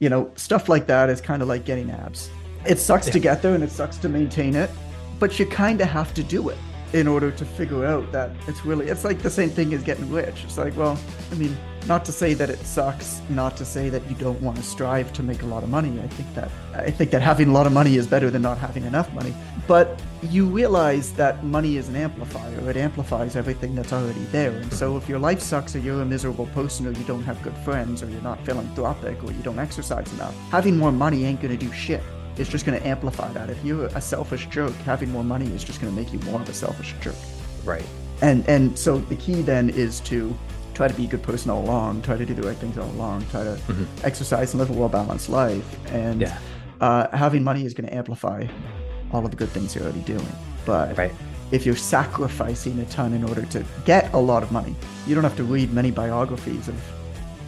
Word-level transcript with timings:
You 0.00 0.08
know, 0.08 0.30
stuff 0.34 0.68
like 0.68 0.86
that 0.88 1.10
is 1.10 1.20
kind 1.20 1.42
of 1.42 1.48
like 1.48 1.64
getting 1.64 1.90
abs. 1.90 2.30
It 2.66 2.78
sucks 2.78 3.06
yeah. 3.06 3.12
to 3.12 3.18
get 3.20 3.42
there 3.42 3.54
and 3.54 3.62
it 3.62 3.70
sucks 3.70 3.96
to 3.98 4.08
maintain 4.08 4.54
it, 4.54 4.70
but 5.18 5.38
you 5.38 5.46
kind 5.46 5.80
of 5.80 5.88
have 5.88 6.12
to 6.14 6.22
do 6.22 6.48
it 6.48 6.58
in 6.92 7.06
order 7.06 7.30
to 7.30 7.44
figure 7.44 7.84
out 7.86 8.10
that 8.10 8.30
it's 8.48 8.64
really 8.64 8.88
it's 8.88 9.04
like 9.04 9.22
the 9.22 9.30
same 9.30 9.50
thing 9.50 9.72
as 9.74 9.82
getting 9.82 10.10
rich. 10.10 10.42
It's 10.44 10.58
like, 10.58 10.76
well, 10.76 10.98
I 11.30 11.34
mean, 11.36 11.56
not 11.86 12.04
to 12.04 12.12
say 12.12 12.34
that 12.34 12.50
it 12.50 12.58
sucks, 12.66 13.20
not 13.28 13.56
to 13.56 13.64
say 13.64 13.88
that 13.88 14.08
you 14.08 14.14
don't 14.16 14.40
want 14.40 14.56
to 14.56 14.62
strive 14.62 15.12
to 15.14 15.22
make 15.22 15.42
a 15.42 15.46
lot 15.46 15.62
of 15.62 15.68
money. 15.68 16.00
I 16.00 16.08
think 16.08 16.34
that 16.34 16.50
I 16.74 16.90
think 16.90 17.10
that 17.10 17.22
having 17.22 17.48
a 17.48 17.52
lot 17.52 17.66
of 17.66 17.72
money 17.72 17.96
is 17.96 18.06
better 18.06 18.30
than 18.30 18.42
not 18.42 18.58
having 18.58 18.84
enough 18.84 19.12
money. 19.12 19.34
But 19.66 20.00
you 20.22 20.46
realize 20.46 21.12
that 21.14 21.44
money 21.44 21.76
is 21.76 21.88
an 21.88 21.96
amplifier. 21.96 22.70
It 22.70 22.76
amplifies 22.76 23.36
everything 23.36 23.74
that's 23.74 23.92
already 23.92 24.24
there. 24.24 24.52
And 24.52 24.72
so 24.72 24.96
if 24.96 25.08
your 25.08 25.18
life 25.18 25.40
sucks 25.40 25.74
or 25.74 25.78
you're 25.78 26.02
a 26.02 26.04
miserable 26.04 26.46
person 26.46 26.86
or 26.86 26.92
you 26.92 27.04
don't 27.04 27.22
have 27.22 27.42
good 27.42 27.56
friends 27.58 28.02
or 28.02 28.10
you're 28.10 28.22
not 28.22 28.44
philanthropic 28.44 29.22
or 29.24 29.32
you 29.32 29.42
don't 29.42 29.58
exercise 29.58 30.12
enough, 30.12 30.34
having 30.50 30.76
more 30.76 30.92
money 30.92 31.24
ain't 31.24 31.40
going 31.40 31.56
to 31.56 31.66
do 31.66 31.72
shit. 31.72 32.02
It's 32.36 32.48
just 32.48 32.64
going 32.64 32.80
to 32.80 32.86
amplify 32.86 33.32
that. 33.32 33.50
If 33.50 33.62
you're 33.64 33.86
a 33.86 34.00
selfish 34.00 34.46
jerk, 34.46 34.72
having 34.86 35.10
more 35.10 35.24
money 35.24 35.46
is 35.52 35.64
just 35.64 35.80
going 35.80 35.94
to 35.94 36.00
make 36.00 36.12
you 36.12 36.18
more 36.20 36.40
of 36.40 36.48
a 36.48 36.54
selfish 36.54 36.94
jerk. 37.00 37.16
Right. 37.64 37.84
And 38.22 38.46
and 38.48 38.78
so 38.78 38.98
the 38.98 39.16
key 39.16 39.42
then 39.42 39.70
is 39.70 40.00
to 40.00 40.36
try 40.80 40.88
to 40.88 40.94
be 40.94 41.04
a 41.04 41.08
good 41.08 41.22
person 41.22 41.50
all 41.50 41.62
along, 41.62 42.00
try 42.00 42.16
to 42.16 42.24
do 42.24 42.32
the 42.32 42.40
right 42.40 42.56
things 42.56 42.78
all 42.78 42.88
along, 42.92 43.20
try 43.26 43.44
to 43.44 43.50
mm-hmm. 43.50 43.84
exercise 44.02 44.54
and 44.54 44.60
live 44.60 44.70
a 44.70 44.72
well 44.72 44.88
balanced 44.88 45.28
life. 45.28 45.76
And 45.92 46.22
yeah. 46.22 46.38
uh, 46.80 47.14
having 47.14 47.44
money 47.44 47.66
is 47.66 47.74
going 47.74 47.86
to 47.86 47.94
amplify 47.94 48.46
all 49.12 49.22
of 49.22 49.30
the 49.30 49.36
good 49.36 49.50
things 49.50 49.74
you're 49.74 49.84
already 49.84 50.00
doing. 50.00 50.26
But 50.64 50.96
right. 50.96 51.12
if 51.50 51.66
you're 51.66 51.76
sacrificing 51.76 52.78
a 52.78 52.86
ton 52.86 53.12
in 53.12 53.24
order 53.24 53.44
to 53.44 53.62
get 53.84 54.10
a 54.14 54.18
lot 54.18 54.42
of 54.42 54.52
money, 54.52 54.74
you 55.06 55.14
don't 55.14 55.22
have 55.22 55.36
to 55.36 55.44
read 55.44 55.70
many 55.70 55.90
biographies 55.90 56.66
of 56.66 56.82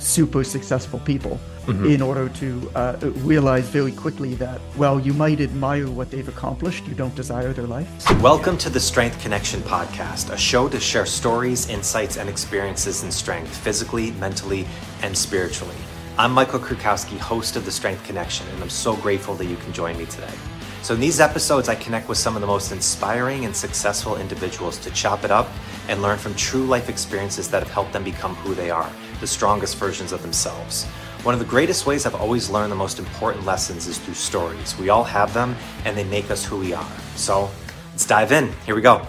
super 0.02 0.42
successful 0.42 0.98
people 1.00 1.38
mm-hmm. 1.66 1.86
in 1.86 2.02
order 2.02 2.28
to 2.28 2.70
uh, 2.74 2.96
realize 3.18 3.68
very 3.68 3.92
quickly 3.92 4.34
that, 4.34 4.60
well, 4.76 4.98
you 4.98 5.12
might 5.12 5.40
admire 5.40 5.88
what 5.88 6.10
they've 6.10 6.28
accomplished, 6.28 6.84
you 6.86 6.94
don't 6.94 7.14
desire 7.14 7.52
their 7.52 7.66
life. 7.66 7.88
Welcome 8.20 8.58
to 8.58 8.70
the 8.70 8.80
Strength 8.80 9.20
Connection 9.20 9.60
podcast, 9.60 10.32
a 10.32 10.36
show 10.36 10.68
to 10.68 10.80
share 10.80 11.06
stories, 11.06 11.68
insights, 11.68 12.16
and 12.16 12.28
experiences 12.28 13.04
in 13.04 13.12
strength, 13.12 13.56
physically, 13.56 14.10
mentally, 14.12 14.66
and 15.02 15.16
spiritually. 15.16 15.76
I'm 16.18 16.32
Michael 16.32 16.58
Krukowski, 16.58 17.18
host 17.18 17.56
of 17.56 17.64
the 17.64 17.70
Strength 17.70 18.04
Connection, 18.04 18.46
and 18.48 18.62
I'm 18.62 18.70
so 18.70 18.96
grateful 18.96 19.34
that 19.36 19.46
you 19.46 19.56
can 19.56 19.72
join 19.72 19.96
me 19.96 20.04
today. 20.06 20.34
So, 20.82 20.94
in 20.94 21.00
these 21.00 21.20
episodes, 21.20 21.68
I 21.68 21.76
connect 21.76 22.08
with 22.08 22.18
some 22.18 22.34
of 22.34 22.40
the 22.40 22.46
most 22.48 22.72
inspiring 22.72 23.44
and 23.44 23.54
successful 23.54 24.16
individuals 24.16 24.78
to 24.78 24.90
chop 24.90 25.22
it 25.22 25.30
up 25.30 25.48
and 25.88 26.02
learn 26.02 26.18
from 26.18 26.34
true 26.34 26.64
life 26.64 26.88
experiences 26.88 27.48
that 27.50 27.62
have 27.62 27.70
helped 27.70 27.92
them 27.92 28.02
become 28.02 28.34
who 28.34 28.52
they 28.54 28.68
are, 28.68 28.90
the 29.22 29.26
strongest 29.28 29.76
versions 29.76 30.10
of 30.10 30.20
themselves. 30.20 30.84
One 31.22 31.32
of 31.32 31.38
the 31.38 31.46
greatest 31.46 31.86
ways 31.86 32.06
I've 32.06 32.16
always 32.16 32.50
learned 32.50 32.72
the 32.72 32.76
most 32.76 32.98
important 32.98 33.46
lessons 33.46 33.86
is 33.86 33.96
through 33.96 34.14
stories. 34.14 34.76
We 34.76 34.88
all 34.88 35.04
have 35.04 35.32
them, 35.32 35.54
and 35.84 35.96
they 35.96 36.02
make 36.02 36.28
us 36.28 36.44
who 36.44 36.58
we 36.58 36.74
are. 36.74 36.90
So, 37.14 37.48
let's 37.92 38.04
dive 38.04 38.32
in. 38.32 38.52
Here 38.66 38.74
we 38.74 38.82
go. 38.82 39.06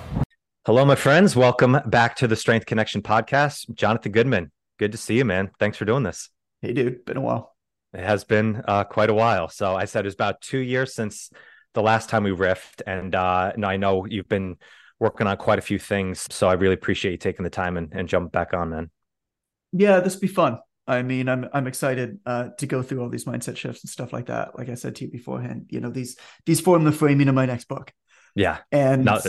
Hello, 0.67 0.85
my 0.85 0.93
friends. 0.93 1.35
Welcome 1.35 1.79
back 1.87 2.15
to 2.17 2.27
the 2.27 2.35
Strength 2.35 2.67
Connection 2.67 3.01
podcast. 3.01 3.73
Jonathan 3.73 4.11
Goodman, 4.11 4.51
good 4.77 4.91
to 4.91 4.99
see 4.99 5.17
you, 5.17 5.25
man. 5.25 5.49
Thanks 5.57 5.77
for 5.77 5.85
doing 5.85 6.03
this. 6.03 6.29
Hey, 6.61 6.73
dude. 6.73 7.05
Been 7.05 7.17
a 7.17 7.21
while. 7.21 7.55
It 7.91 8.01
has 8.01 8.23
been 8.23 8.61
uh, 8.67 8.83
quite 8.83 9.09
a 9.09 9.15
while. 9.15 9.49
So, 9.49 9.75
I 9.75 9.85
said 9.85 10.05
it 10.05 10.09
was 10.09 10.13
about 10.13 10.41
two 10.41 10.59
years 10.59 10.93
since 10.93 11.31
the 11.73 11.81
last 11.81 12.09
time 12.09 12.23
we 12.23 12.29
riffed, 12.29 12.83
and 12.85 13.15
uh, 13.15 13.53
I 13.63 13.77
know 13.77 14.05
you've 14.05 14.29
been 14.29 14.57
working 14.99 15.25
on 15.25 15.37
quite 15.37 15.57
a 15.57 15.63
few 15.63 15.79
things. 15.79 16.27
So 16.29 16.47
I 16.47 16.53
really 16.53 16.75
appreciate 16.75 17.11
you 17.11 17.17
taking 17.17 17.43
the 17.43 17.49
time 17.49 17.77
and, 17.77 17.91
and 17.93 18.07
jump 18.07 18.31
back 18.31 18.53
on, 18.53 18.69
man. 18.69 18.91
Yeah, 19.73 19.99
this 19.99 20.15
be 20.15 20.27
fun. 20.27 20.59
I 20.85 21.01
mean, 21.01 21.29
I'm 21.29 21.47
I'm 21.53 21.67
excited 21.67 22.19
uh, 22.25 22.49
to 22.57 22.67
go 22.67 22.83
through 22.83 23.01
all 23.01 23.09
these 23.09 23.25
mindset 23.25 23.57
shifts 23.57 23.83
and 23.83 23.89
stuff 23.89 24.13
like 24.13 24.27
that. 24.27 24.57
Like 24.57 24.69
I 24.69 24.75
said 24.75 24.95
to 24.95 25.05
you 25.05 25.11
beforehand, 25.11 25.67
you 25.69 25.79
know 25.79 25.89
these 25.89 26.17
these 26.45 26.61
form 26.61 26.83
the 26.83 26.91
framing 26.91 27.29
of 27.29 27.35
my 27.35 27.45
next 27.45 27.67
book. 27.67 27.91
Yeah, 28.35 28.59
and 28.71 29.05
Not... 29.05 29.25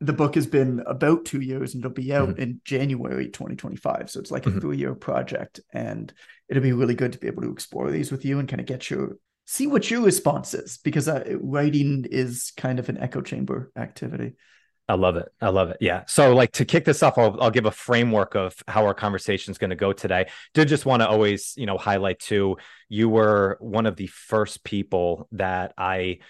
the 0.00 0.12
book 0.12 0.34
has 0.34 0.46
been 0.46 0.82
about 0.86 1.24
two 1.24 1.40
years 1.40 1.74
and 1.74 1.84
it'll 1.84 1.94
be 1.94 2.12
out 2.12 2.30
mm-hmm. 2.30 2.40
in 2.40 2.60
January 2.64 3.26
2025. 3.28 4.10
So 4.10 4.20
it's 4.20 4.30
like 4.30 4.46
a 4.46 4.50
mm-hmm. 4.50 4.60
three 4.60 4.76
year 4.76 4.94
project, 4.94 5.60
and 5.72 6.12
it'll 6.48 6.62
be 6.62 6.72
really 6.72 6.94
good 6.94 7.12
to 7.12 7.18
be 7.18 7.28
able 7.28 7.42
to 7.42 7.52
explore 7.52 7.90
these 7.90 8.10
with 8.10 8.24
you 8.24 8.38
and 8.38 8.48
kind 8.48 8.60
of 8.60 8.66
get 8.66 8.90
your 8.90 9.18
see 9.46 9.66
what 9.66 9.90
your 9.90 10.02
response 10.02 10.52
is 10.52 10.78
because 10.78 11.08
uh, 11.08 11.24
writing 11.40 12.04
is 12.10 12.52
kind 12.58 12.78
of 12.78 12.90
an 12.90 12.98
echo 12.98 13.22
chamber 13.22 13.72
activity. 13.76 14.34
I 14.88 14.94
love 14.94 15.16
it. 15.16 15.28
I 15.40 15.50
love 15.50 15.70
it. 15.70 15.76
Yeah. 15.80 16.04
So, 16.06 16.34
like 16.34 16.52
to 16.52 16.64
kick 16.64 16.86
this 16.86 17.02
off, 17.02 17.18
I'll, 17.18 17.40
I'll 17.42 17.50
give 17.50 17.66
a 17.66 17.70
framework 17.70 18.34
of 18.34 18.54
how 18.66 18.86
our 18.86 18.94
conversation 18.94 19.50
is 19.50 19.58
going 19.58 19.70
to 19.70 19.76
go 19.76 19.92
today. 19.92 20.28
Did 20.54 20.68
just 20.68 20.86
want 20.86 21.02
to 21.02 21.08
always, 21.08 21.52
you 21.56 21.66
know, 21.66 21.76
highlight 21.76 22.20
too. 22.20 22.56
You 22.88 23.10
were 23.10 23.58
one 23.60 23.84
of 23.84 23.96
the 23.96 24.06
first 24.06 24.64
people 24.64 25.28
that 25.32 25.74
I 25.76 26.20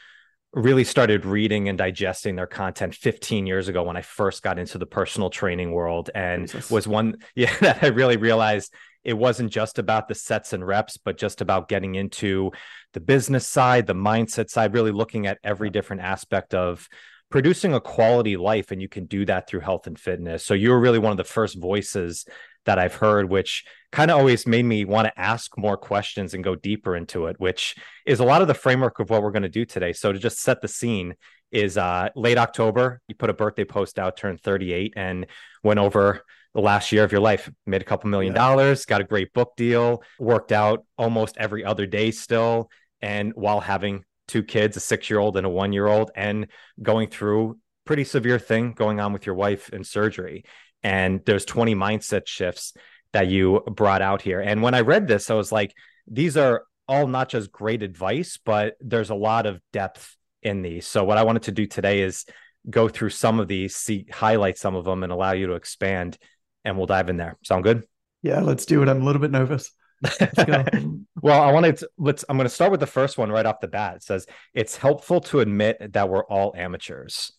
really 0.52 0.82
started 0.82 1.24
reading 1.24 1.68
and 1.68 1.78
digesting 1.78 2.34
their 2.34 2.46
content 2.46 2.94
15 2.94 3.46
years 3.46 3.68
ago 3.68 3.82
when 3.84 3.96
I 3.96 4.02
first 4.02 4.42
got 4.42 4.58
into 4.58 4.78
the 4.78 4.86
personal 4.86 5.30
training 5.30 5.70
world, 5.70 6.10
and 6.14 6.48
Jesus. 6.48 6.70
was 6.70 6.88
one, 6.88 7.18
yeah, 7.36 7.54
that 7.60 7.84
I 7.84 7.88
really 7.88 8.16
realized 8.16 8.74
it 9.04 9.16
wasn't 9.16 9.52
just 9.52 9.78
about 9.78 10.08
the 10.08 10.14
sets 10.16 10.52
and 10.52 10.66
reps, 10.66 10.96
but 10.96 11.16
just 11.16 11.40
about 11.40 11.68
getting 11.68 11.94
into 11.94 12.50
the 12.92 13.00
business 13.00 13.46
side, 13.46 13.86
the 13.86 13.94
mindset 13.94 14.50
side, 14.50 14.74
really 14.74 14.90
looking 14.90 15.26
at 15.26 15.38
every 15.44 15.70
different 15.70 16.02
aspect 16.02 16.54
of 16.54 16.88
producing 17.30 17.74
a 17.74 17.80
quality 17.80 18.36
life. 18.36 18.70
And 18.70 18.80
you 18.80 18.88
can 18.88 19.06
do 19.06 19.24
that 19.26 19.48
through 19.48 19.60
health 19.60 19.86
and 19.86 19.98
fitness. 19.98 20.44
So 20.44 20.54
you 20.54 20.70
were 20.70 20.80
really 20.80 20.98
one 20.98 21.10
of 21.10 21.18
the 21.18 21.24
first 21.24 21.58
voices 21.58 22.24
that 22.64 22.78
I've 22.78 22.94
heard, 22.94 23.30
which 23.30 23.64
kind 23.92 24.10
of 24.10 24.18
always 24.18 24.46
made 24.46 24.64
me 24.64 24.84
want 24.84 25.06
to 25.06 25.20
ask 25.20 25.56
more 25.56 25.76
questions 25.76 26.34
and 26.34 26.44
go 26.44 26.54
deeper 26.54 26.94
into 26.94 27.26
it, 27.26 27.36
which 27.38 27.76
is 28.06 28.20
a 28.20 28.24
lot 28.24 28.42
of 28.42 28.48
the 28.48 28.54
framework 28.54 29.00
of 29.00 29.10
what 29.10 29.22
we're 29.22 29.30
going 29.30 29.42
to 29.42 29.48
do 29.48 29.64
today. 29.64 29.92
So 29.92 30.12
to 30.12 30.18
just 30.18 30.40
set 30.40 30.60
the 30.60 30.68
scene 30.68 31.14
is 31.50 31.78
uh 31.78 32.10
late 32.14 32.36
October, 32.36 33.00
you 33.08 33.14
put 33.14 33.30
a 33.30 33.32
birthday 33.32 33.64
post 33.64 33.98
out, 33.98 34.18
turned 34.18 34.42
38 34.42 34.92
and 34.96 35.26
went 35.62 35.80
over 35.80 36.22
the 36.54 36.60
last 36.60 36.92
year 36.92 37.04
of 37.04 37.12
your 37.12 37.20
life. 37.20 37.50
Made 37.66 37.80
a 37.80 37.86
couple 37.86 38.10
million 38.10 38.34
yeah. 38.34 38.40
dollars, 38.40 38.84
got 38.84 39.00
a 39.00 39.04
great 39.04 39.32
book 39.32 39.54
deal, 39.56 40.02
worked 40.18 40.52
out 40.52 40.84
almost 40.96 41.36
every 41.38 41.64
other 41.64 41.86
day 41.86 42.10
still. 42.10 42.70
And 43.00 43.32
while 43.34 43.60
having 43.60 44.04
two 44.28 44.42
kids, 44.42 44.76
a 44.76 44.80
six 44.80 45.10
year 45.10 45.18
old 45.18 45.36
and 45.36 45.46
a 45.46 45.50
one 45.50 45.72
year 45.72 45.86
old, 45.86 46.10
and 46.14 46.46
going 46.80 47.08
through 47.08 47.58
pretty 47.84 48.04
severe 48.04 48.38
thing 48.38 48.72
going 48.72 49.00
on 49.00 49.12
with 49.12 49.26
your 49.26 49.34
wife 49.34 49.70
and 49.72 49.86
surgery. 49.86 50.44
And 50.82 51.20
there's 51.24 51.44
20 51.44 51.74
mindset 51.74 52.26
shifts 52.26 52.74
that 53.12 53.28
you 53.28 53.62
brought 53.66 54.02
out 54.02 54.22
here. 54.22 54.40
And 54.40 54.62
when 54.62 54.74
I 54.74 54.80
read 54.80 55.08
this, 55.08 55.30
I 55.30 55.34
was 55.34 55.50
like, 55.50 55.74
these 56.06 56.36
are 56.36 56.64
all 56.86 57.06
not 57.06 57.28
just 57.28 57.50
great 57.50 57.82
advice, 57.82 58.38
but 58.44 58.74
there's 58.80 59.10
a 59.10 59.14
lot 59.14 59.46
of 59.46 59.60
depth 59.72 60.16
in 60.42 60.62
these. 60.62 60.86
So 60.86 61.04
what 61.04 61.18
I 61.18 61.24
wanted 61.24 61.44
to 61.44 61.52
do 61.52 61.66
today 61.66 62.02
is 62.02 62.24
go 62.68 62.88
through 62.88 63.10
some 63.10 63.40
of 63.40 63.48
these, 63.48 63.74
see 63.74 64.06
highlight 64.12 64.58
some 64.58 64.74
of 64.74 64.84
them 64.84 65.02
and 65.02 65.12
allow 65.12 65.32
you 65.32 65.48
to 65.48 65.54
expand 65.54 66.18
and 66.64 66.76
we'll 66.76 66.86
dive 66.86 67.08
in 67.08 67.16
there. 67.16 67.38
Sound 67.42 67.64
good? 67.64 67.84
Yeah, 68.22 68.40
let's 68.40 68.66
do 68.66 68.82
it. 68.82 68.88
I'm 68.88 69.02
a 69.02 69.04
little 69.04 69.20
bit 69.20 69.30
nervous. 69.30 69.70
well, 71.22 71.42
I 71.42 71.52
wanted 71.52 71.78
to 71.78 71.90
let's 71.98 72.24
I'm 72.28 72.36
going 72.36 72.48
to 72.48 72.54
start 72.54 72.70
with 72.70 72.80
the 72.80 72.86
first 72.86 73.18
one 73.18 73.30
right 73.30 73.46
off 73.46 73.60
the 73.60 73.68
bat. 73.68 73.96
It 73.96 74.02
says 74.02 74.26
it's 74.54 74.76
helpful 74.76 75.20
to 75.22 75.40
admit 75.40 75.92
that 75.92 76.08
we're 76.08 76.24
all 76.24 76.54
amateurs. 76.56 77.32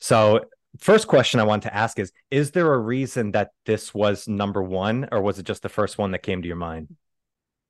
So, 0.00 0.44
first 0.78 1.08
question 1.08 1.40
I 1.40 1.44
want 1.44 1.64
to 1.64 1.74
ask 1.74 1.98
is 1.98 2.12
is 2.30 2.52
there 2.52 2.72
a 2.72 2.78
reason 2.78 3.32
that 3.32 3.50
this 3.66 3.92
was 3.92 4.28
number 4.28 4.62
1 4.62 5.08
or 5.12 5.22
was 5.22 5.38
it 5.38 5.46
just 5.46 5.62
the 5.62 5.68
first 5.68 5.98
one 5.98 6.12
that 6.12 6.22
came 6.22 6.42
to 6.42 6.48
your 6.48 6.56
mind? 6.56 6.94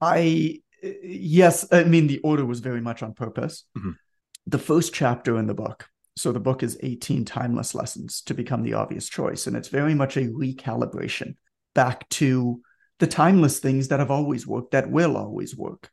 I 0.00 0.60
yes, 0.83 1.66
I 1.72 1.84
mean 1.84 2.06
the 2.06 2.21
order 2.21 2.44
was 2.44 2.60
very 2.60 2.81
much 2.81 3.03
on 3.03 3.15
purpose. 3.15 3.65
Mm-hmm. 3.77 3.93
The 4.47 4.59
first 4.59 4.93
chapter 4.93 5.38
in 5.38 5.47
the 5.47 5.54
book 5.54 5.88
so 6.16 6.33
the 6.33 6.41
book 6.41 6.62
is 6.62 6.78
18 6.83 7.25
timeless 7.25 7.75
lessons 7.75 8.22
to 8.22 8.34
become 8.34 8.62
the 8.62 8.75
obvious 8.75 9.09
choice. 9.09 9.47
And 9.47 9.56
it's 9.56 9.69
very 9.69 9.94
much 9.94 10.16
a 10.16 10.28
recalibration 10.28 11.34
back 11.75 12.09
to 12.10 12.60
the 12.99 13.06
timeless 13.06 13.59
things 13.59 13.88
that 13.88 14.00
have 14.00 14.10
always 14.10 14.47
worked, 14.47 14.72
that 14.72 14.91
will 14.91 15.16
always 15.16 15.56
work. 15.56 15.91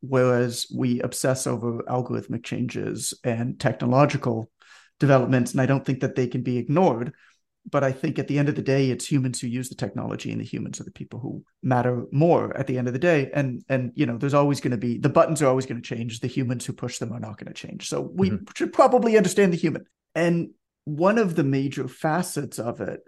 Whereas 0.00 0.66
we 0.74 1.00
obsess 1.00 1.46
over 1.46 1.78
algorithmic 1.88 2.44
changes 2.44 3.14
and 3.24 3.58
technological 3.58 4.50
developments, 5.00 5.52
and 5.52 5.60
I 5.60 5.66
don't 5.66 5.84
think 5.84 6.00
that 6.00 6.14
they 6.14 6.26
can 6.26 6.42
be 6.42 6.58
ignored 6.58 7.14
but 7.70 7.82
I 7.82 7.92
think 7.92 8.18
at 8.18 8.28
the 8.28 8.38
end 8.38 8.48
of 8.48 8.56
the 8.56 8.62
day, 8.62 8.90
it's 8.90 9.06
humans 9.06 9.40
who 9.40 9.46
use 9.46 9.68
the 9.68 9.74
technology, 9.74 10.30
and 10.30 10.40
the 10.40 10.44
humans 10.44 10.80
are 10.80 10.84
the 10.84 10.90
people 10.90 11.18
who 11.18 11.44
matter 11.62 12.04
more 12.12 12.54
at 12.56 12.66
the 12.66 12.76
end 12.76 12.88
of 12.88 12.92
the 12.92 12.98
day. 12.98 13.30
And 13.32 13.64
and 13.68 13.92
you 13.94 14.04
know, 14.04 14.18
there's 14.18 14.34
always 14.34 14.60
going 14.60 14.72
to 14.72 14.76
be 14.76 14.98
the 14.98 15.08
buttons 15.08 15.40
are 15.40 15.46
always 15.46 15.66
going 15.66 15.80
to 15.80 15.96
change. 15.96 16.20
The 16.20 16.26
humans 16.26 16.66
who 16.66 16.74
push 16.74 16.98
them 16.98 17.12
are 17.12 17.20
not 17.20 17.38
going 17.38 17.52
to 17.52 17.54
change. 17.54 17.88
So 17.88 18.02
we 18.14 18.30
mm-hmm. 18.30 18.44
should 18.54 18.72
probably 18.72 19.16
understand 19.16 19.52
the 19.52 19.58
human. 19.58 19.86
And 20.14 20.50
one 20.84 21.16
of 21.16 21.36
the 21.36 21.44
major 21.44 21.88
facets 21.88 22.58
of 22.58 22.82
it 22.82 23.00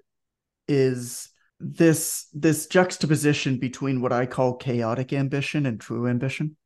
is 0.67 1.29
this 1.59 2.27
this 2.33 2.67
juxtaposition 2.67 3.59
between 3.59 4.01
what 4.01 4.13
I 4.13 4.27
call 4.27 4.57
chaotic 4.57 5.13
ambition 5.13 5.67
and 5.67 5.81
true 5.81 6.07
ambition. 6.07 6.57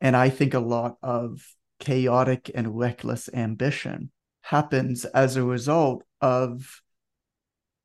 And 0.00 0.16
I 0.16 0.28
think 0.28 0.54
a 0.54 0.60
lot 0.60 0.96
of 1.02 1.46
chaotic 1.80 2.50
and 2.54 2.78
reckless 2.78 3.28
ambition 3.32 4.10
happens 4.42 5.04
as 5.04 5.36
a 5.36 5.42
result 5.42 6.04
of 6.20 6.80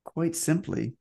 quite 0.04 0.36
simply 0.36 0.94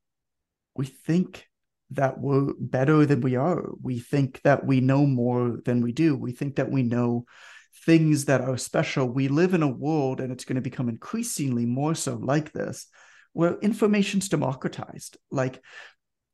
we 0.74 0.86
think 0.86 1.46
that 1.90 2.20
we're 2.20 2.52
better 2.58 3.04
than 3.04 3.20
we 3.20 3.36
are. 3.36 3.70
We 3.82 3.98
think 3.98 4.40
that 4.42 4.64
we 4.64 4.80
know 4.80 5.06
more 5.06 5.60
than 5.64 5.82
we 5.82 5.92
do. 5.92 6.16
We 6.16 6.32
think 6.32 6.56
that 6.56 6.70
we 6.70 6.82
know 6.82 7.26
things 7.84 8.26
that 8.26 8.40
are 8.40 8.56
special. 8.56 9.06
We 9.06 9.28
live 9.28 9.54
in 9.54 9.62
a 9.62 9.68
world, 9.68 10.20
and 10.20 10.32
it's 10.32 10.44
going 10.44 10.56
to 10.56 10.62
become 10.62 10.88
increasingly 10.88 11.66
more 11.66 11.94
so 11.94 12.14
like 12.14 12.52
this, 12.52 12.86
where 13.32 13.58
information's 13.58 14.28
democratized. 14.28 15.16
Like 15.30 15.62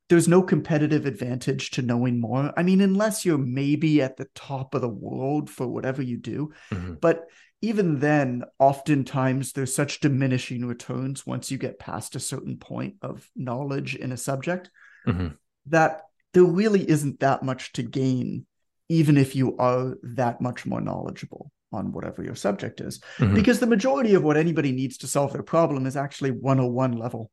there's 0.08 0.28
no 0.28 0.43
competitive 0.43 1.06
advantage 1.06 1.70
to 1.72 1.82
knowing 1.82 2.20
more. 2.20 2.52
I 2.56 2.62
mean, 2.62 2.81
unless 2.81 3.25
you're 3.25 3.38
maybe 3.38 4.00
at 4.02 4.16
the 4.16 4.28
top 4.34 4.75
of 4.75 4.81
the 4.81 4.88
world 4.88 5.50
for 5.50 5.66
whatever 5.66 6.02
you 6.02 6.16
do. 6.16 6.52
Mm-hmm. 6.72 6.94
But 7.00 7.25
even 7.60 7.98
then, 8.00 8.44
oftentimes 8.58 9.52
there's 9.52 9.75
such 9.75 10.00
diminishing 10.00 10.64
returns 10.64 11.26
once 11.26 11.50
you 11.50 11.58
get 11.58 11.78
past 11.78 12.14
a 12.14 12.20
certain 12.20 12.58
point 12.58 12.96
of 13.02 13.28
knowledge 13.34 13.96
in 13.96 14.12
a 14.12 14.16
subject 14.16 14.70
mm-hmm. 15.06 15.28
that 15.66 16.02
there 16.34 16.44
really 16.44 16.88
isn't 16.88 17.20
that 17.20 17.42
much 17.42 17.72
to 17.72 17.82
gain, 17.82 18.46
even 18.88 19.16
if 19.16 19.34
you 19.34 19.56
are 19.56 19.96
that 20.02 20.40
much 20.40 20.66
more 20.66 20.81
knowledgeable 20.81 21.50
on 21.72 21.92
whatever 21.92 22.22
your 22.22 22.34
subject 22.34 22.80
is. 22.80 23.00
Mm-hmm. 23.18 23.34
Because 23.34 23.60
the 23.60 23.66
majority 23.66 24.14
of 24.14 24.22
what 24.22 24.36
anybody 24.36 24.72
needs 24.72 24.98
to 24.98 25.06
solve 25.06 25.32
their 25.32 25.42
problem 25.42 25.86
is 25.86 25.96
actually 25.96 26.30
101 26.30 26.92
level 26.92 27.30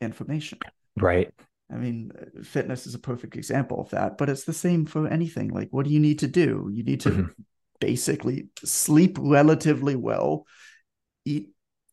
information. 0.00 0.58
Right. 0.96 1.32
I 1.70 1.76
mean, 1.76 2.12
fitness 2.44 2.86
is 2.86 2.94
a 2.94 2.98
perfect 2.98 3.36
example 3.36 3.80
of 3.80 3.90
that, 3.90 4.18
but 4.18 4.28
it's 4.28 4.44
the 4.44 4.52
same 4.52 4.86
for 4.86 5.08
anything. 5.08 5.48
Like, 5.48 5.68
what 5.70 5.84
do 5.84 5.92
you 5.92 6.00
need 6.00 6.20
to 6.20 6.28
do? 6.28 6.70
You 6.72 6.84
need 6.84 7.00
to 7.00 7.10
mm-hmm. 7.10 7.42
basically 7.80 8.48
sleep 8.64 9.18
relatively 9.20 9.96
well, 9.96 10.46
eat 11.24 11.50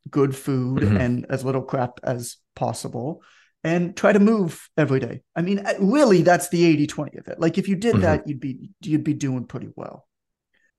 good 0.09 0.35
food 0.35 0.81
mm-hmm. 0.81 0.97
and 0.97 1.25
as 1.29 1.43
little 1.43 1.63
crap 1.63 1.99
as 2.03 2.37
possible, 2.55 3.23
and 3.63 3.95
try 3.97 4.13
to 4.13 4.19
move 4.19 4.69
every 4.77 4.99
day. 4.99 5.21
I 5.35 5.41
mean, 5.41 5.65
really, 5.79 6.21
that's 6.21 6.49
the 6.49 6.65
80 6.65 6.87
20 6.87 7.17
of 7.17 7.27
it. 7.29 7.39
Like, 7.39 7.57
if 7.57 7.67
you 7.67 7.75
did 7.75 7.93
mm-hmm. 7.93 8.01
that, 8.01 8.27
you'd 8.27 8.39
be 8.39 8.69
you'd 8.81 9.03
be 9.03 9.13
doing 9.13 9.45
pretty 9.45 9.69
well. 9.75 10.05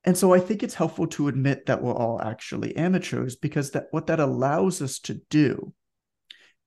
And 0.04 0.18
so 0.18 0.34
I 0.34 0.40
think 0.40 0.62
it's 0.62 0.74
helpful 0.74 1.06
to 1.08 1.28
admit 1.28 1.66
that 1.66 1.82
we're 1.82 1.94
all 1.94 2.20
actually 2.20 2.76
amateurs 2.76 3.36
because 3.36 3.70
that 3.70 3.86
what 3.90 4.06
that 4.08 4.20
allows 4.20 4.82
us 4.82 4.98
to 5.00 5.14
do 5.30 5.72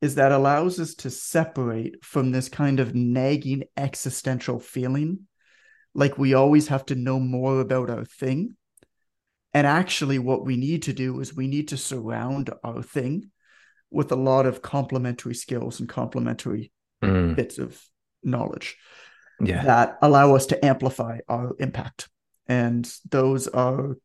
is 0.02 0.16
that 0.16 0.32
allows 0.32 0.80
us 0.80 0.96
to 0.96 1.10
separate 1.10 2.04
from 2.04 2.32
this 2.32 2.50
kind 2.50 2.80
of 2.80 2.96
nagging 2.96 3.64
existential 3.76 4.60
feeling 4.60 5.20
like 5.94 6.18
we 6.18 6.34
always 6.34 6.68
have 6.68 6.86
to 6.86 6.96
know 6.96 7.20
more 7.20 7.60
about 7.60 7.90
our 7.90 8.06
thing 8.06 8.56
and 9.54 9.66
actually 9.66 10.20
what 10.20 10.46
we 10.46 10.56
need 10.58 10.84
to 10.84 10.94
do 10.94 11.20
is 11.20 11.36
we 11.36 11.48
need 11.48 11.70
to 11.70 11.78
surround 11.78 12.52
our 12.64 12.84
thing 12.84 13.32
with 13.90 14.12
a 14.12 14.16
lot 14.16 14.46
of 14.46 14.62
complementary 14.62 15.34
skills 15.34 15.80
and 15.80 15.90
complementary 15.90 16.72
mm. 17.04 17.36
bits 17.36 17.58
of 17.58 17.82
knowledge 18.24 18.78
yeah. 19.40 19.64
that 19.64 19.98
allow 20.02 20.36
us 20.36 20.48
to 20.48 20.66
amplify 20.66 21.20
our 21.28 21.56
impact 21.60 22.10
and 22.48 22.92
those 23.10 23.48
are 23.48 23.98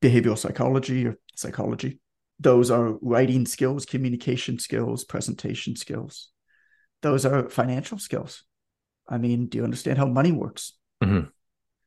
behavioral 0.00 0.38
psychology 0.38 1.06
or 1.06 1.18
psychology 1.34 2.00
those 2.40 2.70
are 2.70 2.96
writing 3.00 3.46
skills, 3.46 3.84
communication 3.84 4.58
skills, 4.58 5.04
presentation 5.04 5.76
skills. 5.76 6.30
Those 7.02 7.26
are 7.26 7.48
financial 7.48 7.98
skills. 7.98 8.44
I 9.08 9.18
mean, 9.18 9.46
do 9.46 9.58
you 9.58 9.64
understand 9.64 9.98
how 9.98 10.06
money 10.06 10.32
works? 10.32 10.74
Mm-hmm. 11.02 11.28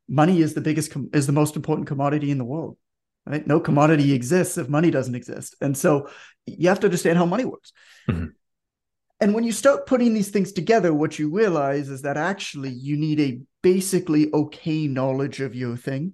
Money 0.09 0.41
is 0.41 0.53
the 0.53 0.61
biggest, 0.61 0.91
com- 0.91 1.09
is 1.13 1.27
the 1.27 1.33
most 1.33 1.55
important 1.55 1.87
commodity 1.87 2.31
in 2.31 2.37
the 2.37 2.45
world. 2.45 2.77
Right? 3.25 3.45
No 3.45 3.59
commodity 3.59 4.13
exists 4.13 4.57
if 4.57 4.67
money 4.67 4.89
doesn't 4.89 5.13
exist, 5.13 5.55
and 5.61 5.77
so 5.77 6.09
you 6.47 6.69
have 6.69 6.79
to 6.79 6.87
understand 6.87 7.19
how 7.19 7.27
money 7.27 7.45
works. 7.45 7.71
Mm-hmm. 8.09 8.25
And 9.21 9.35
when 9.35 9.43
you 9.43 9.51
start 9.51 9.85
putting 9.85 10.15
these 10.15 10.29
things 10.29 10.51
together, 10.51 10.93
what 10.93 11.19
you 11.19 11.29
realize 11.29 11.89
is 11.89 12.01
that 12.01 12.17
actually 12.17 12.71
you 12.71 12.97
need 12.97 13.19
a 13.19 13.39
basically 13.61 14.33
okay 14.33 14.87
knowledge 14.87 15.39
of 15.39 15.55
your 15.55 15.77
thing 15.77 16.13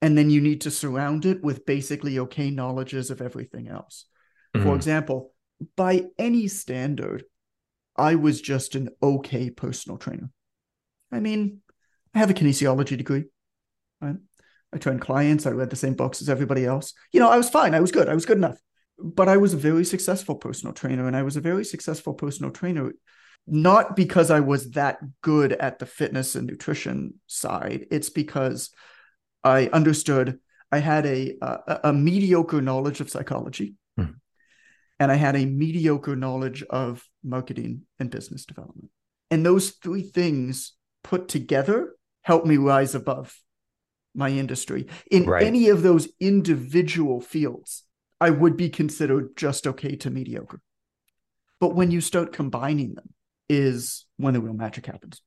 and 0.00 0.16
then 0.16 0.30
you 0.30 0.40
need 0.40 0.62
to 0.62 0.70
surround 0.70 1.26
it 1.26 1.42
with 1.44 1.66
basically 1.66 2.18
okay 2.18 2.50
knowledges 2.50 3.10
of 3.10 3.20
everything 3.20 3.68
else. 3.68 4.06
Mm-hmm. 4.54 4.66
For 4.66 4.74
example, 4.74 5.32
by 5.76 6.06
any 6.18 6.48
standard, 6.48 7.24
I 7.94 8.14
was 8.14 8.40
just 8.40 8.74
an 8.74 8.88
okay 9.02 9.50
personal 9.50 9.98
trainer. 9.98 10.30
I 11.12 11.20
mean, 11.20 11.60
I 12.14 12.18
have 12.18 12.30
a 12.30 12.34
kinesiology 12.34 12.96
degree. 12.96 13.24
Right? 14.00 14.16
I 14.72 14.78
trained 14.78 15.02
clients. 15.02 15.46
I 15.46 15.50
read 15.50 15.70
the 15.70 15.76
same 15.76 15.94
books 15.94 16.22
as 16.22 16.30
everybody 16.30 16.64
else. 16.64 16.94
You 17.12 17.20
know, 17.20 17.28
I 17.28 17.36
was 17.36 17.50
fine. 17.50 17.74
I 17.74 17.80
was 17.80 17.92
good. 17.92 18.08
I 18.08 18.14
was 18.14 18.24
good 18.24 18.38
enough. 18.38 18.58
But 19.02 19.28
I 19.28 19.36
was 19.36 19.54
a 19.54 19.58
very 19.58 19.84
successful 19.84 20.36
personal 20.36 20.72
trainer, 20.72 21.06
and 21.06 21.16
I 21.16 21.22
was 21.22 21.36
a 21.36 21.40
very 21.40 21.64
successful 21.64 22.14
personal 22.14 22.50
trainer 22.50 22.92
not 23.46 23.96
because 23.96 24.30
I 24.30 24.40
was 24.40 24.70
that 24.72 24.98
good 25.20 25.52
at 25.52 25.78
the 25.78 25.86
fitness 25.86 26.34
and 26.34 26.46
nutrition 26.46 27.14
side. 27.26 27.86
It's 27.90 28.10
because 28.10 28.70
I 29.42 29.66
understood 29.66 30.38
I 30.70 30.78
had 30.78 31.04
a, 31.06 31.36
a, 31.42 31.80
a 31.84 31.92
mediocre 31.92 32.62
knowledge 32.62 33.00
of 33.00 33.10
psychology, 33.10 33.74
hmm. 33.96 34.12
and 34.98 35.12
I 35.12 35.16
had 35.16 35.36
a 35.36 35.44
mediocre 35.44 36.16
knowledge 36.16 36.62
of 36.62 37.04
marketing 37.22 37.82
and 37.98 38.10
business 38.10 38.46
development. 38.46 38.90
And 39.30 39.44
those 39.44 39.70
three 39.70 40.02
things 40.02 40.74
put 41.02 41.28
together 41.28 41.94
helped 42.22 42.46
me 42.46 42.56
rise 42.56 42.94
above 42.94 43.36
my 44.14 44.28
industry. 44.28 44.86
In 45.10 45.24
right. 45.24 45.42
any 45.42 45.68
of 45.68 45.82
those 45.82 46.08
individual 46.20 47.20
fields, 47.20 47.82
I 48.22 48.30
would 48.30 48.56
be 48.56 48.68
considered 48.68 49.36
just 49.36 49.66
okay 49.66 49.96
to 49.96 50.10
mediocre. 50.10 50.60
But 51.60 51.74
when 51.74 51.90
you 51.90 52.00
start 52.00 52.32
combining 52.32 52.94
them, 52.94 53.08
is 53.48 54.06
when 54.16 54.34
the 54.34 54.40
real 54.40 54.54
magic 54.54 54.86
happens. 54.86 55.20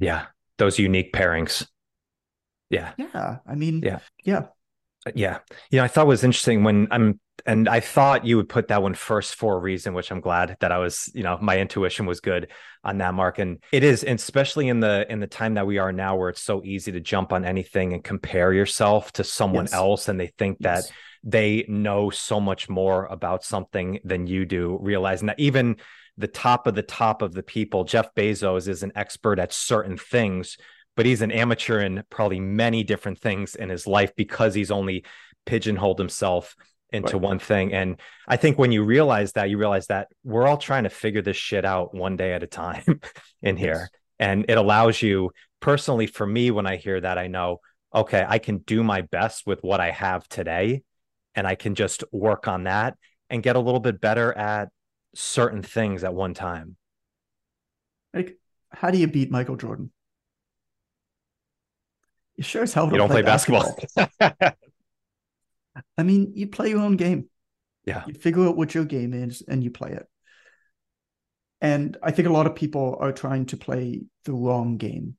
Yeah, 0.00 0.26
those 0.56 0.78
unique 0.78 1.12
pairings. 1.12 1.66
Yeah. 2.70 2.92
Yeah. 2.96 3.36
I 3.46 3.54
mean, 3.54 3.82
yeah. 3.82 4.00
Yeah. 4.24 4.46
Uh, 5.06 5.12
yeah. 5.14 5.38
You 5.70 5.78
know, 5.78 5.84
I 5.84 5.88
thought 5.88 6.06
was 6.06 6.24
interesting 6.24 6.64
when 6.64 6.88
I'm, 6.90 7.20
and 7.46 7.68
I 7.68 7.80
thought 7.80 8.26
you 8.26 8.36
would 8.36 8.48
put 8.48 8.68
that 8.68 8.82
one 8.82 8.94
first 8.94 9.36
for 9.36 9.56
a 9.56 9.58
reason, 9.58 9.94
which 9.94 10.10
I'm 10.10 10.20
glad 10.20 10.56
that 10.60 10.72
I 10.72 10.78
was, 10.78 11.10
you 11.14 11.22
know, 11.22 11.38
my 11.40 11.58
intuition 11.58 12.04
was 12.04 12.20
good 12.20 12.50
on 12.82 12.98
that 12.98 13.14
mark. 13.14 13.38
And 13.38 13.62
it 13.72 13.84
is, 13.84 14.02
especially 14.02 14.68
in 14.68 14.80
the, 14.80 15.06
in 15.08 15.20
the 15.20 15.26
time 15.26 15.54
that 15.54 15.66
we 15.66 15.78
are 15.78 15.92
now 15.92 16.16
where 16.16 16.30
it's 16.30 16.42
so 16.42 16.62
easy 16.64 16.92
to 16.92 17.00
jump 17.00 17.32
on 17.32 17.44
anything 17.44 17.92
and 17.92 18.02
compare 18.02 18.52
yourself 18.52 19.12
to 19.12 19.24
someone 19.24 19.66
yes. 19.66 19.74
else. 19.74 20.08
And 20.08 20.18
they 20.18 20.32
think 20.38 20.58
yes. 20.60 20.88
that 20.88 20.94
they 21.22 21.64
know 21.68 22.10
so 22.10 22.40
much 22.40 22.68
more 22.68 23.06
about 23.06 23.44
something 23.44 24.00
than 24.04 24.26
you 24.26 24.44
do, 24.44 24.78
realizing 24.80 25.26
that 25.26 25.40
even 25.40 25.76
the 26.16 26.28
top 26.28 26.66
of 26.66 26.74
the 26.74 26.82
top 26.82 27.22
of 27.22 27.32
the 27.32 27.42
people, 27.42 27.84
Jeff 27.84 28.14
Bezos 28.14 28.68
is 28.68 28.82
an 28.82 28.92
expert 28.94 29.38
at 29.38 29.52
certain 29.52 29.96
things 29.96 30.56
but 30.98 31.06
he's 31.06 31.22
an 31.22 31.30
amateur 31.30 31.78
in 31.78 32.02
probably 32.10 32.40
many 32.40 32.82
different 32.82 33.20
things 33.20 33.54
in 33.54 33.68
his 33.68 33.86
life 33.86 34.10
because 34.16 34.52
he's 34.52 34.72
only 34.72 35.04
pigeonholed 35.46 35.96
himself 35.96 36.56
into 36.90 37.12
right. 37.12 37.22
one 37.22 37.38
thing. 37.38 37.72
And 37.72 38.00
I 38.26 38.36
think 38.36 38.58
when 38.58 38.72
you 38.72 38.82
realize 38.82 39.30
that, 39.34 39.48
you 39.48 39.58
realize 39.58 39.86
that 39.86 40.08
we're 40.24 40.48
all 40.48 40.56
trying 40.56 40.82
to 40.82 40.90
figure 40.90 41.22
this 41.22 41.36
shit 41.36 41.64
out 41.64 41.94
one 41.94 42.16
day 42.16 42.32
at 42.32 42.42
a 42.42 42.48
time 42.48 42.82
in 43.42 43.56
here. 43.56 43.88
Yes. 43.92 44.00
And 44.18 44.46
it 44.48 44.58
allows 44.58 45.00
you 45.00 45.30
personally, 45.60 46.08
for 46.08 46.26
me, 46.26 46.50
when 46.50 46.66
I 46.66 46.74
hear 46.74 47.00
that, 47.00 47.16
I 47.16 47.28
know, 47.28 47.60
okay, 47.94 48.24
I 48.26 48.40
can 48.40 48.58
do 48.58 48.82
my 48.82 49.02
best 49.02 49.46
with 49.46 49.62
what 49.62 49.78
I 49.78 49.92
have 49.92 50.26
today. 50.26 50.82
And 51.34 51.46
I 51.46 51.54
can 51.54 51.74
just 51.74 52.04
work 52.12 52.48
on 52.48 52.64
that 52.64 52.96
and 53.30 53.42
get 53.42 53.56
a 53.56 53.60
little 53.60 53.80
bit 53.80 54.00
better 54.00 54.32
at 54.36 54.68
certain 55.14 55.62
things 55.62 56.04
at 56.04 56.14
one 56.14 56.34
time. 56.34 56.76
Like, 58.14 58.38
how 58.70 58.90
do 58.90 58.98
you 58.98 59.06
beat 59.06 59.30
Michael 59.30 59.56
Jordan? 59.56 59.90
You 62.36 62.44
sure 62.44 62.62
as 62.62 62.72
hell 62.72 62.86
don't, 62.86 62.94
you 62.94 62.98
don't 62.98 63.08
play, 63.08 63.22
play 63.22 63.30
basketball. 63.30 63.76
basketball. 63.96 64.52
I 65.98 66.02
mean, 66.02 66.32
you 66.34 66.46
play 66.46 66.70
your 66.70 66.80
own 66.80 66.96
game. 66.96 67.28
Yeah. 67.84 68.04
You 68.06 68.14
figure 68.14 68.46
out 68.46 68.56
what 68.56 68.74
your 68.74 68.84
game 68.84 69.14
is 69.14 69.42
and 69.46 69.62
you 69.62 69.70
play 69.70 69.92
it. 69.92 70.06
And 71.60 71.96
I 72.02 72.10
think 72.12 72.28
a 72.28 72.32
lot 72.32 72.46
of 72.46 72.54
people 72.54 72.96
are 73.00 73.12
trying 73.12 73.46
to 73.46 73.56
play 73.56 74.02
the 74.24 74.32
wrong 74.32 74.76
game 74.76 75.16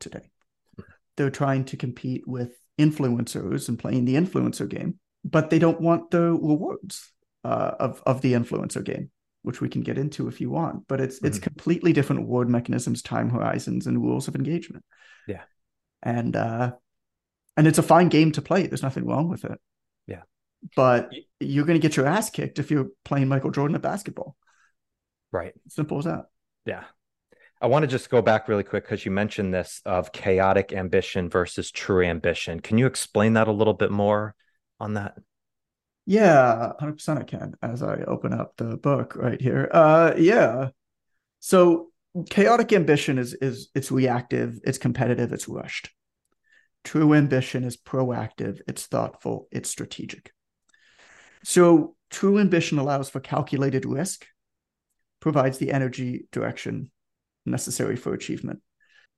today. 0.00 0.30
Mm. 0.78 0.84
They're 1.16 1.30
trying 1.30 1.64
to 1.66 1.76
compete 1.76 2.26
with 2.26 2.52
influencers 2.78 3.68
and 3.68 3.78
playing 3.78 4.04
the 4.04 4.14
influencer 4.14 4.68
game, 4.68 4.98
but 5.24 5.50
they 5.50 5.58
don't 5.58 5.80
want 5.80 6.10
the 6.10 6.32
rewards 6.32 7.12
uh, 7.44 7.72
of 7.78 8.02
of 8.06 8.20
the 8.20 8.32
influencer 8.32 8.84
game, 8.84 9.10
which 9.42 9.60
we 9.60 9.68
can 9.68 9.82
get 9.82 9.98
into 9.98 10.28
if 10.28 10.40
you 10.40 10.50
want. 10.50 10.86
But 10.88 11.00
it's 11.00 11.16
mm-hmm. 11.16 11.26
it's 11.26 11.38
completely 11.38 11.92
different 11.92 12.22
reward 12.22 12.48
mechanisms, 12.48 13.02
time 13.02 13.30
horizons, 13.30 13.86
and 13.86 14.02
rules 14.02 14.28
of 14.28 14.34
engagement. 14.34 14.84
Yeah 15.26 15.42
and 16.02 16.34
uh, 16.36 16.72
and 17.56 17.66
it's 17.66 17.78
a 17.78 17.82
fine 17.82 18.08
game 18.08 18.32
to 18.32 18.42
play. 18.42 18.66
There's 18.66 18.82
nothing 18.82 19.06
wrong 19.06 19.28
with 19.28 19.44
it. 19.44 19.60
Yeah, 20.06 20.22
but 20.74 21.10
you're 21.40 21.64
going 21.64 21.80
to 21.80 21.86
get 21.86 21.96
your 21.96 22.06
ass 22.06 22.30
kicked 22.30 22.58
if 22.58 22.70
you're 22.70 22.88
playing 23.04 23.28
Michael 23.28 23.50
Jordan 23.50 23.76
at 23.76 23.82
basketball. 23.82 24.36
Right. 25.30 25.54
Simple 25.68 25.98
as 25.98 26.04
that. 26.04 26.26
Yeah. 26.66 26.84
I 27.60 27.66
want 27.66 27.84
to 27.84 27.86
just 27.86 28.10
go 28.10 28.20
back 28.20 28.48
really 28.48 28.64
quick 28.64 28.84
because 28.84 29.04
you 29.04 29.12
mentioned 29.12 29.54
this 29.54 29.80
of 29.86 30.10
chaotic 30.10 30.72
ambition 30.72 31.30
versus 31.30 31.70
true 31.70 32.04
ambition. 32.04 32.58
Can 32.58 32.76
you 32.76 32.86
explain 32.86 33.34
that 33.34 33.46
a 33.46 33.52
little 33.52 33.72
bit 33.72 33.92
more 33.92 34.34
on 34.82 34.94
that? 34.94 35.14
Yeah, 36.04 36.72
100% 36.80 37.18
I 37.18 37.22
can 37.22 37.54
as 37.62 37.82
I 37.82 38.02
open 38.02 38.32
up 38.32 38.56
the 38.56 38.76
book 38.76 39.14
right 39.16 39.40
here. 39.40 39.70
Uh 39.72 40.14
yeah. 40.18 40.70
So 41.40 41.92
chaotic 42.28 42.72
ambition 42.72 43.18
is 43.18 43.34
is 43.34 43.68
it's 43.74 43.92
reactive, 43.92 44.60
it's 44.64 44.78
competitive, 44.78 45.32
it's 45.32 45.48
rushed. 45.48 45.90
True 46.84 47.14
ambition 47.14 47.62
is 47.62 47.76
proactive, 47.76 48.60
it's 48.66 48.86
thoughtful, 48.86 49.46
it's 49.52 49.70
strategic. 49.70 50.32
So 51.44 51.94
true 52.10 52.38
ambition 52.38 52.78
allows 52.78 53.08
for 53.08 53.20
calculated 53.20 53.86
risk, 53.86 54.26
provides 55.20 55.58
the 55.58 55.70
energy 55.70 56.26
direction 56.32 56.90
necessary 57.46 57.96
for 57.96 58.12
achievement. 58.12 58.60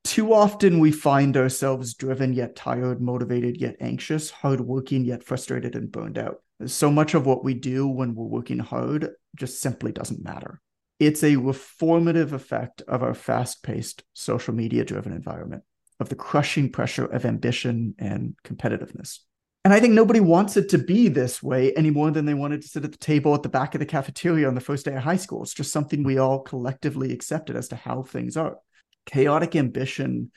Too 0.04 0.32
often 0.32 0.78
we 0.78 0.92
find 0.92 1.36
ourselves 1.36 1.94
driven 1.94 2.34
yet 2.34 2.54
tired, 2.54 3.00
motivated 3.00 3.56
yet 3.56 3.76
anxious, 3.80 4.30
hardworking 4.30 5.04
yet 5.04 5.24
frustrated 5.24 5.74
and 5.74 5.90
burned 5.90 6.18
out. 6.18 6.42
So 6.66 6.90
much 6.90 7.14
of 7.14 7.26
what 7.26 7.42
we 7.42 7.54
do 7.54 7.88
when 7.88 8.14
we're 8.14 8.26
working 8.26 8.58
hard 8.58 9.10
just 9.34 9.60
simply 9.60 9.92
doesn't 9.92 10.22
matter. 10.22 10.60
It's 11.00 11.24
a 11.24 11.36
reformative 11.36 12.32
effect 12.32 12.82
of 12.86 13.02
our 13.02 13.14
fast 13.14 13.62
paced, 13.62 14.04
social 14.12 14.54
media 14.54 14.84
driven 14.84 15.12
environment, 15.12 15.64
of 15.98 16.10
the 16.10 16.14
crushing 16.14 16.70
pressure 16.70 17.06
of 17.06 17.24
ambition 17.24 17.94
and 17.98 18.36
competitiveness. 18.44 19.18
And 19.64 19.72
I 19.72 19.80
think 19.80 19.94
nobody 19.94 20.20
wants 20.20 20.56
it 20.58 20.68
to 20.68 20.78
be 20.78 21.08
this 21.08 21.42
way 21.42 21.72
any 21.72 21.90
more 21.90 22.10
than 22.10 22.26
they 22.26 22.34
wanted 22.34 22.62
to 22.62 22.68
sit 22.68 22.84
at 22.84 22.92
the 22.92 22.98
table 22.98 23.34
at 23.34 23.42
the 23.42 23.48
back 23.48 23.74
of 23.74 23.78
the 23.78 23.86
cafeteria 23.86 24.46
on 24.46 24.54
the 24.54 24.60
first 24.60 24.84
day 24.84 24.94
of 24.94 25.02
high 25.02 25.16
school. 25.16 25.42
It's 25.42 25.54
just 25.54 25.72
something 25.72 26.04
we 26.04 26.18
all 26.18 26.40
collectively 26.40 27.12
accepted 27.12 27.56
as 27.56 27.68
to 27.68 27.76
how 27.76 28.02
things 28.02 28.36
are. 28.36 28.58
Chaotic 29.06 29.56
ambition 29.56 30.30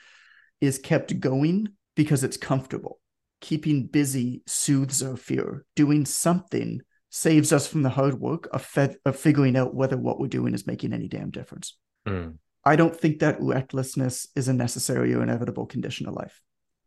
is 0.60 0.78
kept 0.78 1.18
going 1.20 1.68
because 1.96 2.24
it's 2.24 2.36
comfortable. 2.36 3.00
Keeping 3.40 3.86
busy 3.86 4.42
soothes 4.46 5.02
our 5.02 5.16
fear. 5.16 5.64
Doing 5.76 6.04
something 6.04 6.80
saves 7.10 7.52
us 7.52 7.66
from 7.66 7.82
the 7.82 7.90
hard 7.90 8.20
work 8.20 8.48
of, 8.52 8.62
fe- 8.62 8.96
of 9.04 9.16
figuring 9.16 9.56
out 9.56 9.74
whether 9.74 9.96
what 9.96 10.20
we're 10.20 10.26
doing 10.26 10.54
is 10.54 10.66
making 10.66 10.92
any 10.92 11.08
damn 11.08 11.30
difference. 11.30 11.76
Mm. 12.06 12.34
I 12.64 12.76
don't 12.76 12.94
think 12.94 13.20
that 13.20 13.40
recklessness 13.40 14.26
is 14.36 14.48
a 14.48 14.52
necessary 14.52 15.14
or 15.14 15.22
inevitable 15.22 15.66
condition 15.66 16.06
of 16.06 16.14
life. 16.14 16.40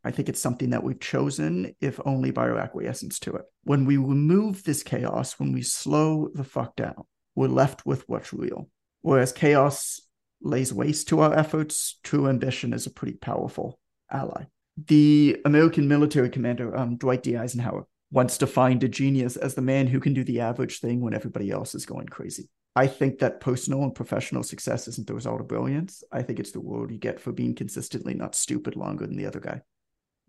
I 0.03 0.11
think 0.11 0.29
it's 0.29 0.41
something 0.41 0.71
that 0.71 0.83
we've 0.83 0.99
chosen, 0.99 1.75
if 1.79 1.99
only 2.05 2.31
by 2.31 2.43
our 2.43 2.57
acquiescence 2.57 3.19
to 3.19 3.33
it. 3.33 3.45
When 3.63 3.85
we 3.85 3.97
remove 3.97 4.63
this 4.63 4.83
chaos, 4.83 5.39
when 5.39 5.51
we 5.53 5.61
slow 5.61 6.29
the 6.33 6.43
fuck 6.43 6.75
down, 6.75 7.03
we're 7.35 7.47
left 7.47 7.85
with 7.85 8.07
what's 8.07 8.33
real. 8.33 8.69
Whereas 9.01 9.31
chaos 9.31 10.01
lays 10.41 10.73
waste 10.73 11.07
to 11.09 11.19
our 11.21 11.33
efforts, 11.33 11.99
true 12.03 12.27
ambition 12.27 12.73
is 12.73 12.85
a 12.85 12.91
pretty 12.91 13.17
powerful 13.17 13.79
ally. 14.11 14.45
The 14.87 15.39
American 15.45 15.87
military 15.87 16.29
commander, 16.29 16.75
um, 16.75 16.97
Dwight 16.97 17.23
D. 17.23 17.37
Eisenhower, 17.37 17.85
once 18.11 18.37
defined 18.37 18.83
a 18.83 18.89
genius 18.89 19.37
as 19.37 19.55
the 19.55 19.61
man 19.61 19.87
who 19.87 19.99
can 19.99 20.13
do 20.13 20.23
the 20.23 20.41
average 20.41 20.79
thing 20.79 21.01
when 21.01 21.13
everybody 21.13 21.49
else 21.49 21.75
is 21.75 21.85
going 21.85 22.07
crazy. 22.07 22.49
I 22.75 22.87
think 22.87 23.19
that 23.19 23.41
personal 23.41 23.83
and 23.83 23.93
professional 23.93 24.43
success 24.43 24.87
isn't 24.87 25.07
the 25.07 25.13
result 25.13 25.41
of 25.41 25.47
brilliance. 25.47 26.03
I 26.11 26.21
think 26.21 26.39
it's 26.39 26.51
the 26.51 26.59
reward 26.59 26.91
you 26.91 26.97
get 26.97 27.19
for 27.19 27.31
being 27.31 27.55
consistently 27.55 28.13
not 28.13 28.35
stupid 28.35 28.75
longer 28.75 29.05
than 29.05 29.17
the 29.17 29.25
other 29.25 29.39
guy. 29.39 29.61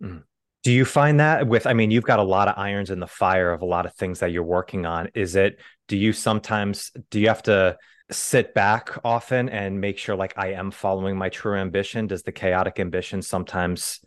Mm. 0.02 0.24
Do 0.64 0.72
you 0.72 0.84
find 0.84 1.18
that 1.18 1.46
with, 1.46 1.66
I 1.66 1.72
mean, 1.72 1.90
you've 1.90 2.04
got 2.04 2.20
a 2.20 2.24
lot 2.24 2.48
of 2.48 2.54
irons 2.56 2.90
in 2.90 3.00
the 3.00 3.06
fire 3.06 3.52
of 3.52 3.62
a 3.62 3.66
lot 3.66 3.86
of 3.86 3.94
things 3.94 4.20
that 4.20 4.30
you're 4.30 4.44
working 4.44 4.86
on. 4.86 5.08
Is 5.14 5.34
it, 5.34 5.58
do 5.88 5.96
you 5.96 6.12
sometimes, 6.12 6.92
do 7.10 7.20
you 7.20 7.28
have 7.28 7.42
to 7.44 7.78
sit 8.12 8.54
back 8.54 8.98
often 9.04 9.48
and 9.48 9.80
make 9.80 9.98
sure 9.98 10.16
like 10.16 10.34
I 10.36 10.52
am 10.52 10.70
following 10.70 11.16
my 11.16 11.28
true 11.28 11.56
ambition? 11.56 12.06
Does 12.06 12.22
the 12.22 12.32
chaotic 12.32 12.78
ambition 12.80 13.22
sometimes 13.22 14.00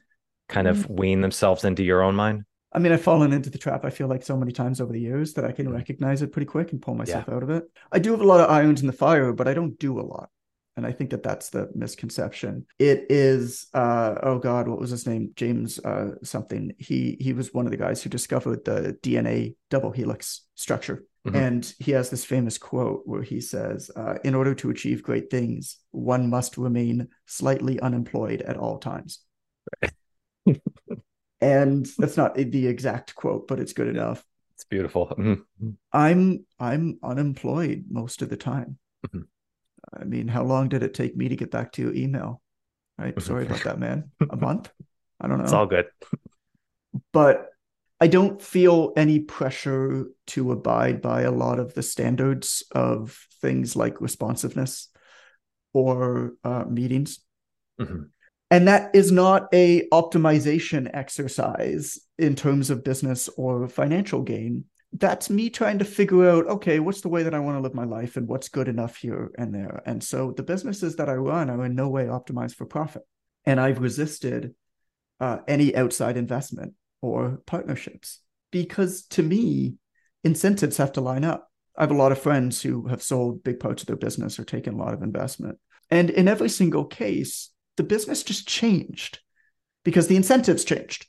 kind 0.50 0.68
of 0.68 0.78
mm. 0.78 1.00
wean 1.00 1.22
themselves 1.22 1.64
into 1.64 1.84
your 1.84 2.02
own 2.02 2.16
mind? 2.16 2.44
I 2.72 2.80
mean, 2.80 2.92
I've 2.92 3.02
fallen 3.02 3.32
into 3.32 3.50
the 3.50 3.58
trap, 3.58 3.86
I 3.86 3.90
feel 3.90 4.08
like 4.08 4.24
so 4.24 4.36
many 4.36 4.52
times 4.52 4.82
over 4.82 4.92
the 4.92 5.00
years 5.00 5.34
that 5.34 5.46
I 5.46 5.52
can 5.52 5.68
mm. 5.68 5.74
recognize 5.74 6.22
it 6.22 6.32
pretty 6.32 6.46
quick 6.46 6.72
and 6.72 6.82
pull 6.82 6.96
myself 6.96 7.26
yeah. 7.28 7.36
out 7.36 7.44
of 7.44 7.50
it. 7.50 7.64
I 7.92 8.00
do 8.00 8.12
have 8.12 8.22
a 8.22 8.26
lot 8.26 8.42
of 8.42 8.50
irons 8.50 8.82
in 8.82 8.88
the 8.88 8.94
fire, 8.94 9.32
but 9.34 9.48
I 9.48 9.54
don't 9.54 9.80
do 9.80 10.00
a 10.00 10.02
lot 10.02 10.30
and 10.78 10.86
I 10.86 10.92
think 10.92 11.12
that 11.12 11.24
that's 11.24 11.50
the 11.50 11.70
misconception. 11.74 12.66
It 12.80 13.06
is, 13.10 13.68
uh, 13.74 14.16
oh 14.22 14.40
God, 14.40 14.68
what 14.68 14.80
was 14.80 14.90
his 14.90 15.08
name? 15.08 15.32
James 15.36 15.80
uh, 15.80 16.16
something. 16.24 16.74
He 16.78 17.18
he 17.20 17.34
was 17.34 17.54
one 17.54 17.66
of 17.66 17.72
the 17.72 17.78
guys 17.78 18.04
who 18.04 18.10
discovered 18.10 18.66
the 18.66 18.98
DNA 19.02 19.56
double 19.70 19.92
helix 19.92 20.42
structure, 20.56 21.06
mm-hmm. 21.26 21.36
and 21.36 21.74
he 21.80 21.92
has 21.92 22.10
this 22.10 22.26
famous 22.26 22.58
quote 22.58 23.02
where 23.06 23.24
he 23.24 23.42
says, 23.42 23.92
uh, 23.96 24.16
"In 24.24 24.36
order 24.36 24.54
to 24.56 24.70
achieve 24.70 25.04
great 25.04 25.30
things, 25.30 25.78
one 25.92 26.30
must 26.30 26.58
remain 26.58 27.08
slightly 27.26 27.80
unemployed 27.80 28.42
at 28.42 28.58
all 28.58 28.78
times." 28.78 29.20
and 31.42 31.86
that's 31.98 32.18
not 32.18 32.36
the 32.36 32.68
exact 32.68 33.16
quote, 33.16 33.48
but 33.48 33.60
it's 33.60 33.74
good 33.74 33.88
enough. 33.88 34.24
It's 34.54 34.66
beautiful. 34.66 35.08
Mm-hmm. 35.08 35.70
I'm 35.92 36.46
I'm 36.60 37.00
unemployed 37.04 37.86
most 37.90 38.22
of 38.22 38.30
the 38.30 38.38
time. 38.38 38.78
Mm-hmm. 39.08 39.22
I 40.00 40.04
mean, 40.04 40.28
how 40.28 40.44
long 40.44 40.70
did 40.70 40.84
it 40.84 40.94
take 40.94 41.16
me 41.16 41.30
to 41.30 41.36
get 41.36 41.52
back 41.52 41.72
to 41.74 41.82
your 41.82 41.94
email? 41.94 42.42
Right. 42.98 43.20
Sorry 43.22 43.46
about 43.46 43.64
that, 43.64 43.80
man. 43.80 44.12
A 44.30 44.38
month? 44.38 44.72
I 45.20 45.28
don't 45.28 45.38
know. 45.40 45.44
It's 45.44 45.54
all 45.54 45.66
good. 45.66 45.88
but 47.12 47.50
I 48.06 48.08
don't 48.08 48.40
feel 48.40 48.94
any 48.96 49.20
pressure 49.20 50.06
to 50.28 50.52
abide 50.52 51.02
by 51.02 51.22
a 51.22 51.32
lot 51.32 51.58
of 51.58 51.74
the 51.74 51.82
standards 51.82 52.64
of 52.72 53.18
things 53.42 53.76
like 53.76 54.00
responsiveness 54.00 54.90
or 55.74 56.34
uh, 56.44 56.66
meetings. 56.70 57.22
Mm-hmm. 57.82 58.04
And 58.52 58.68
that 58.68 58.92
is 58.94 59.12
not 59.12 59.48
a 59.56 59.88
optimization 59.90 60.88
exercise 60.94 61.98
in 62.20 62.36
terms 62.36 62.70
of 62.70 62.84
business 62.84 63.28
or 63.38 63.68
financial 63.68 64.22
gain 64.22 64.66
that's 64.94 65.32
me 65.32 65.50
trying 65.50 65.80
to 65.80 65.84
figure 65.84 66.30
out 66.30 66.48
okay 66.48 66.80
what's 66.80 67.02
the 67.02 67.10
way 67.10 67.24
that 67.24 67.34
i 67.34 67.40
want 67.40 67.58
to 67.58 67.60
live 67.60 67.74
my 67.74 67.84
life 67.84 68.16
and 68.16 68.30
what's 68.30 68.48
good 68.48 68.70
enough 68.70 68.96
here 68.96 69.30
and 69.38 69.54
there 69.54 69.82
and 69.86 70.02
so 70.02 70.32
the 70.32 70.44
businesses 70.44 70.96
that 70.96 71.10
i 71.10 71.14
run 71.14 71.50
are 71.50 71.66
in 71.66 71.76
no 71.76 71.90
way 71.90 72.06
optimized 72.06 72.56
for 72.56 72.66
profit 72.66 73.02
and 73.46 73.60
i've 73.60 73.82
resisted 73.82 74.56
uh, 75.20 75.40
any 75.50 75.76
outside 75.76 76.16
investment 76.16 76.76
or 77.02 77.40
partnerships 77.46 78.22
because 78.52 79.04
to 79.04 79.24
me 79.24 79.76
incentives 80.24 80.78
have 80.78 80.92
to 80.92 81.02
line 81.02 81.24
up 81.24 81.50
i 81.78 81.84
have 81.84 81.92
a 81.92 81.96
lot 81.96 82.12
of 82.12 82.20
friends 82.20 82.62
who 82.62 82.88
have 82.88 83.04
sold 83.04 83.44
big 83.44 83.60
parts 83.60 83.84
of 83.84 83.88
their 83.88 83.96
business 83.96 84.40
or 84.40 84.44
taken 84.44 84.74
a 84.74 84.78
lot 84.78 84.94
of 84.94 85.02
investment 85.02 85.58
and 85.90 86.10
in 86.10 86.28
every 86.28 86.50
single 86.50 86.86
case 86.86 87.52
the 87.78 87.84
business 87.84 88.24
just 88.24 88.48
changed 88.48 89.20
because 89.84 90.08
the 90.08 90.16
incentives 90.16 90.64
changed 90.64 91.08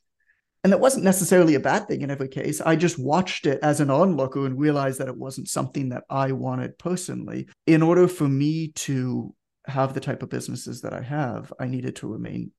and 0.67 0.73
that 0.73 0.81
wasn't 0.81 1.05
necessarily 1.05 1.55
a 1.55 1.61
bad 1.61 1.87
thing 1.87 2.01
in 2.01 2.11
every 2.11 2.27
case. 2.27 2.61
I 2.61 2.75
just 2.75 2.99
watched 2.99 3.47
it 3.47 3.61
as 3.63 3.79
an 3.79 3.89
onlooker 3.89 4.47
and 4.47 4.59
realized 4.59 4.99
that 4.99 5.07
it 5.07 5.17
wasn't 5.17 5.49
something 5.49 5.91
that 5.91 6.03
I 6.11 6.33
wanted 6.33 6.77
personally. 6.77 7.47
In 7.69 7.83
order 7.83 8.09
for 8.09 8.27
me 8.27 8.73
to 8.73 9.33
have 9.67 9.95
the 9.95 10.01
type 10.01 10.25
of 10.25 10.29
businesses 10.29 10.81
that 10.81 10.93
I 10.93 11.03
have, 11.03 11.53
I 11.61 11.69
needed 11.69 11.95
to 11.97 12.09
remain 12.09 12.51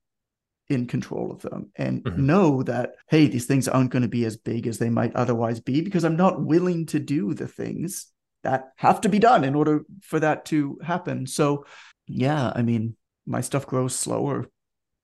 in 0.68 0.86
control 0.86 1.30
of 1.32 1.40
them 1.42 1.70
and 1.76 2.04
mm-hmm. 2.04 2.26
know 2.26 2.62
that, 2.62 2.94
hey, 3.08 3.26
these 3.26 3.46
things 3.46 3.68
aren't 3.68 3.90
going 3.90 4.02
to 4.02 4.08
be 4.08 4.24
as 4.24 4.36
big 4.36 4.66
as 4.66 4.78
they 4.78 4.90
might 4.90 5.14
otherwise 5.16 5.60
be 5.60 5.80
because 5.80 6.04
I'm 6.04 6.16
not 6.16 6.42
willing 6.42 6.86
to 6.86 6.98
do 6.98 7.34
the 7.34 7.48
things 7.48 8.06
that 8.42 8.72
have 8.76 9.00
to 9.02 9.08
be 9.08 9.18
done 9.18 9.44
in 9.44 9.54
order 9.54 9.84
for 10.02 10.20
that 10.20 10.44
to 10.46 10.78
happen. 10.82 11.26
So, 11.26 11.64
yeah, 12.06 12.52
I 12.54 12.62
mean, 12.62 12.96
my 13.26 13.40
stuff 13.40 13.66
grows 13.66 13.94
slower. 13.94 14.46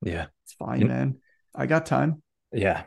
Yeah. 0.02 0.26
It's 0.44 0.52
fine, 0.54 0.86
man. 0.86 1.18
I 1.54 1.66
got 1.66 1.86
time. 1.86 2.22
Yeah. 2.52 2.84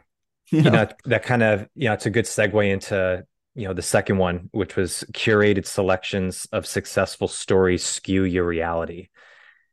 you 0.51 0.61
know? 0.61 0.71
know 0.71 0.87
that 1.05 1.23
kind 1.23 1.43
of 1.43 1.67
you 1.75 1.89
know 1.89 1.93
it's 1.93 2.05
a 2.05 2.09
good 2.09 2.23
segue 2.23 2.71
into 2.71 3.25
you 3.55 3.67
know 3.67 3.73
the 3.73 3.81
second 3.81 4.17
one 4.17 4.47
which 4.51 4.77
was 4.77 5.03
curated 5.11 5.65
selections 5.65 6.47
of 6.53 6.65
successful 6.65 7.27
stories 7.27 7.83
skew 7.83 8.23
your 8.23 8.45
reality 8.45 9.09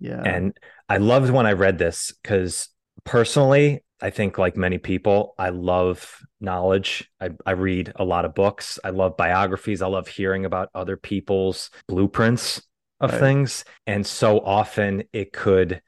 yeah 0.00 0.20
and 0.20 0.58
i 0.88 0.96
loved 0.96 1.30
when 1.30 1.46
i 1.46 1.52
read 1.52 1.78
this 1.78 2.12
because 2.23 2.68
personally 3.04 3.82
i 4.00 4.11
think 4.11 4.38
like 4.38 4.56
many 4.56 4.78
people 4.78 5.34
i 5.38 5.50
love 5.50 6.25
knowledge. 6.44 7.11
I, 7.20 7.30
I 7.44 7.52
read 7.52 7.92
a 7.96 8.04
lot 8.04 8.25
of 8.25 8.34
books. 8.34 8.78
I 8.84 8.90
love 8.90 9.16
biographies. 9.16 9.82
I 9.82 9.88
love 9.88 10.06
hearing 10.06 10.44
about 10.44 10.68
other 10.75 10.96
people's 10.96 11.70
blueprints 11.88 12.62
of 13.00 13.11
right. 13.11 13.20
things. 13.20 13.64
And 13.87 14.06
so 14.06 14.38
often 14.38 15.04
it 15.12 15.32
could 15.32 15.82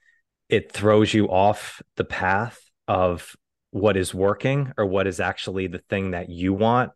it 0.48 0.72
throws 0.72 1.12
you 1.12 1.28
off 1.28 1.82
the 1.96 2.04
path 2.04 2.58
of 2.88 3.36
what 3.70 3.96
is 3.96 4.14
working 4.14 4.72
or 4.78 4.86
what 4.86 5.06
is 5.06 5.20
actually 5.20 5.66
the 5.66 5.82
thing 5.90 6.12
that 6.12 6.28
you 6.28 6.52
want 6.52 6.92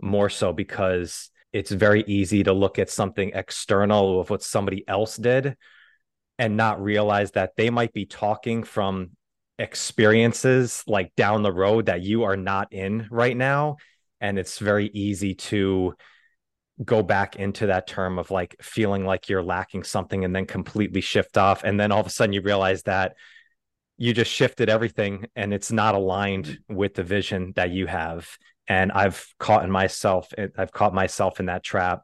more 0.00 0.30
so 0.30 0.52
because 0.52 1.30
it's 1.52 1.70
very 1.70 2.04
easy 2.06 2.44
to 2.44 2.52
look 2.52 2.78
at 2.78 2.90
something 2.90 3.32
external 3.34 4.20
of 4.20 4.30
what 4.30 4.42
somebody 4.42 4.86
else 4.86 5.16
did 5.16 5.56
and 6.38 6.56
not 6.56 6.82
realize 6.82 7.32
that 7.32 7.56
they 7.56 7.70
might 7.70 7.92
be 7.92 8.06
talking 8.06 8.62
from 8.62 9.10
experiences 9.58 10.84
like 10.86 11.14
down 11.16 11.42
the 11.42 11.52
road 11.52 11.86
that 11.86 12.02
you 12.02 12.24
are 12.24 12.36
not 12.36 12.72
in 12.72 13.06
right 13.10 13.36
now 13.36 13.76
and 14.20 14.38
it's 14.38 14.58
very 14.58 14.86
easy 14.88 15.34
to 15.34 15.94
go 16.84 17.02
back 17.02 17.36
into 17.36 17.66
that 17.68 17.86
term 17.86 18.18
of 18.18 18.30
like 18.30 18.54
feeling 18.60 19.06
like 19.06 19.28
you're 19.28 19.42
lacking 19.42 19.82
something 19.82 20.24
and 20.24 20.36
then 20.36 20.44
completely 20.44 21.00
shift 21.00 21.38
off 21.38 21.64
and 21.64 21.80
then 21.80 21.90
all 21.90 22.00
of 22.00 22.06
a 22.06 22.10
sudden 22.10 22.34
you 22.34 22.42
realize 22.42 22.82
that 22.82 23.16
you 23.96 24.12
just 24.12 24.30
shifted 24.30 24.68
everything 24.68 25.24
and 25.34 25.54
it's 25.54 25.72
not 25.72 25.94
aligned 25.94 26.58
with 26.68 26.92
the 26.92 27.02
vision 27.02 27.54
that 27.56 27.70
you 27.70 27.86
have 27.86 28.28
and 28.68 28.92
i've 28.92 29.26
caught 29.38 29.64
in 29.64 29.70
myself 29.70 30.30
i've 30.58 30.72
caught 30.72 30.92
myself 30.92 31.40
in 31.40 31.46
that 31.46 31.62
trap 31.62 32.02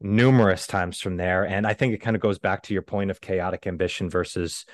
numerous 0.00 0.66
times 0.66 1.00
from 1.00 1.16
there. 1.16 1.44
And 1.44 1.66
I 1.66 1.74
think 1.74 1.94
it 1.94 1.98
kind 1.98 2.14
of 2.14 2.22
goes 2.22 2.38
back 2.38 2.62
to 2.64 2.74
your 2.74 2.82
point 2.82 3.10
of 3.10 3.20
chaotic 3.20 3.66
ambition 3.66 4.10
versus 4.10 4.66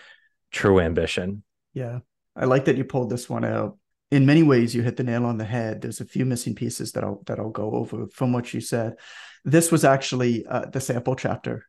true 0.51 0.81
ambition. 0.81 1.45
Yeah. 1.73 2.01
I 2.37 2.45
like 2.45 2.67
that 2.67 2.77
you 2.77 2.85
pulled 2.85 3.11
this 3.11 3.29
one 3.29 3.45
out. 3.45 3.79
In 4.11 4.27
many 4.27 4.43
ways, 4.43 4.75
you 4.75 4.83
hit 4.83 4.97
the 4.97 5.05
nail 5.05 5.25
on 5.25 5.39
the 5.39 5.45
head. 5.45 5.81
There's 5.81 6.01
a 6.01 6.05
few 6.05 6.25
missing 6.25 6.55
pieces 6.55 6.93
that 6.93 7.05
I'll 7.05 7.23
that 7.27 7.39
I'll 7.39 7.51
go 7.51 7.71
over 7.73 8.09
from 8.09 8.33
what 8.33 8.53
you 8.53 8.61
said. 8.61 8.97
This 9.45 9.71
was 9.71 9.85
actually 9.85 10.45
uh, 10.47 10.67
the 10.67 10.81
sample 10.81 11.15
chapter 11.15 11.67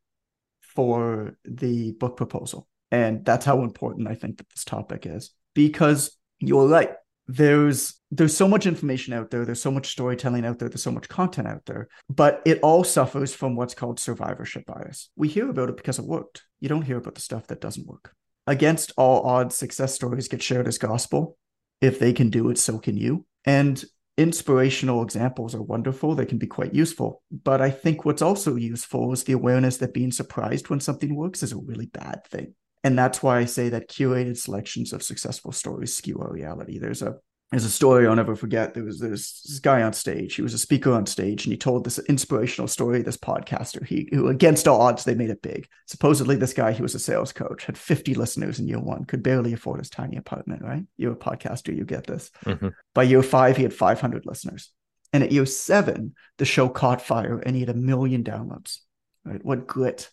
for 0.62 1.38
the 1.46 1.91
book 1.91 2.17
proposal, 2.17 2.67
and 2.89 3.24
that's 3.24 3.46
how 3.46 3.62
important 3.62 4.08
I 4.08 4.15
think 4.15 4.38
that 4.38 4.50
this 4.50 4.63
topic 4.63 5.05
is 5.05 5.31
because 5.53 6.17
you're 6.39 6.67
right 6.67 6.91
there's 7.27 8.00
there's 8.10 8.36
so 8.36 8.48
much 8.48 8.65
information 8.65 9.13
out 9.13 9.29
there 9.29 9.46
there's 9.46 9.62
so 9.62 9.72
much 9.72 9.91
storytelling 9.91 10.46
out 10.46 10.60
there 10.60 10.67
there's 10.67 10.84
so 10.84 10.91
much 10.91 11.08
content 11.08 11.48
out 11.48 11.65
there 11.65 11.88
but 12.10 12.41
it 12.46 12.60
all 12.62 12.84
suffers 12.84 13.34
from 13.34 13.55
what's 13.55 13.74
called 13.74 14.00
survivorship 14.00 14.65
bias 14.65 15.10
we 15.15 15.27
hear 15.27 15.50
about 15.50 15.70
it 15.70 15.77
because 15.77 16.00
it 16.00 16.05
worked 16.05 16.43
you 16.60 16.67
don't 16.67 16.81
hear 16.81 16.98
about 16.98 17.15
the 17.15 17.22
stuff 17.22 17.48
that 17.48 17.62
doesn't 17.62 17.88
work 17.88 18.13
against 18.51 18.91
all 18.98 19.25
odds 19.25 19.55
success 19.55 19.96
stories 19.96 20.27
get 20.27 20.43
shared 20.43 20.67
as 20.67 20.77
gospel. 20.77 21.38
If 21.79 22.00
they 22.00 22.12
can 22.12 22.29
do 22.29 22.50
it 22.50 22.58
so 22.58 22.77
can 22.77 22.98
you. 22.98 23.25
And 23.46 23.84
inspirational 24.17 25.01
examples 25.01 25.55
are 25.55 25.62
wonderful. 25.63 26.13
They 26.13 26.25
can 26.25 26.38
be 26.38 26.48
quite 26.48 26.74
useful. 26.74 27.24
But 27.31 27.62
i 27.62 27.70
think 27.72 28.03
what's 28.03 28.22
also 28.22 28.55
useful 28.55 29.13
is 29.13 29.24
the 29.24 29.34
awareness 29.34 29.77
that 29.77 29.93
being 29.93 30.12
surprised 30.12 30.70
when 30.70 30.81
something 30.81 31.15
works 31.15 31.41
is 31.41 31.53
a 31.53 31.58
really 31.58 31.88
bad 31.88 32.25
thing. 32.27 32.53
And 32.84 32.98
that's 32.98 33.24
why 33.24 33.39
I 33.39 33.46
say 33.46 33.70
that 33.70 33.89
curated 33.89 34.38
selections 34.38 34.91
of 34.91 35.01
successful 35.01 35.53
stories 35.53 35.96
skew 35.96 36.20
our 36.20 36.31
reality. 36.31 36.77
There's 36.77 37.01
a 37.01 37.15
there's 37.51 37.65
a 37.65 37.70
story 37.70 38.08
I'll 38.08 38.15
never 38.15 38.36
forget. 38.36 38.74
There 38.74 38.86
was 38.86 39.00
this 39.00 39.60
guy 39.62 39.81
on 39.81 39.91
stage. 39.91 40.36
He 40.36 40.41
was 40.41 40.53
a 40.53 40.58
speaker 40.58 40.93
on 40.93 41.05
stage, 41.05 41.46
and 41.46 41.51
he 41.51 41.58
told 41.58 41.84
this 41.84 42.00
inspirational 42.00 42.70
story. 42.70 43.01
This 43.01 43.17
podcaster, 43.17 43.86
he 43.86 44.08
who 44.13 44.29
against 44.29 44.70
all 44.70 44.81
odds, 44.81 45.03
they 45.03 45.15
made 45.15 45.29
it 45.29 45.41
big. 45.41 45.67
Supposedly, 45.86 46.38
this 46.38 46.53
guy, 46.53 46.72
he 46.72 46.81
was 46.81 46.96
a 46.96 47.00
sales 47.00 47.34
coach, 47.34 47.65
had 47.65 47.77
50 47.77 48.15
listeners 48.15 48.60
in 48.60 48.70
year 48.70 48.79
one, 48.79 49.03
could 49.03 49.22
barely 49.22 49.51
afford 49.51 49.79
his 49.79 49.89
tiny 49.89 50.15
apartment. 50.15 50.62
Right? 50.62 50.84
You're 50.96 51.12
a 51.12 51.17
podcaster, 51.17 51.75
you 51.75 51.84
get 51.84 52.08
this. 52.08 52.31
Mm-hmm. 52.46 52.70
By 52.96 53.03
year 53.03 53.22
five, 53.22 53.58
he 53.58 53.63
had 53.63 53.74
500 53.74 54.25
listeners, 54.25 54.72
and 55.12 55.22
at 55.22 55.34
year 55.34 55.46
seven, 55.46 56.15
the 56.38 56.46
show 56.46 56.70
caught 56.70 57.01
fire, 57.01 57.39
and 57.39 57.53
he 57.53 57.62
had 57.62 57.70
a 57.70 57.74
million 57.74 58.24
downloads. 58.24 58.77
Right? 59.25 59.43
What 59.43 59.67
grit! 59.67 60.10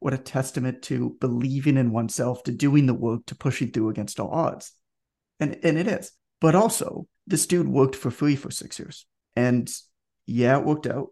what 0.00 0.12
a 0.12 0.18
testament 0.18 0.82
to 0.82 1.16
believing 1.18 1.78
in 1.78 1.90
oneself, 1.90 2.42
to 2.42 2.52
doing 2.52 2.84
the 2.84 2.92
work, 2.92 3.24
to 3.24 3.34
pushing 3.34 3.70
through 3.70 3.88
against 3.88 4.20
all 4.20 4.28
odds. 4.28 4.72
And, 5.40 5.58
and 5.62 5.78
it 5.78 5.88
is. 5.88 6.12
But 6.44 6.54
also, 6.54 7.06
this 7.26 7.46
dude 7.46 7.68
worked 7.68 7.96
for 7.96 8.10
free 8.10 8.36
for 8.36 8.50
six 8.50 8.78
years. 8.78 9.06
And 9.34 9.66
yeah, 10.26 10.58
it 10.58 10.66
worked 10.66 10.86
out. 10.86 11.06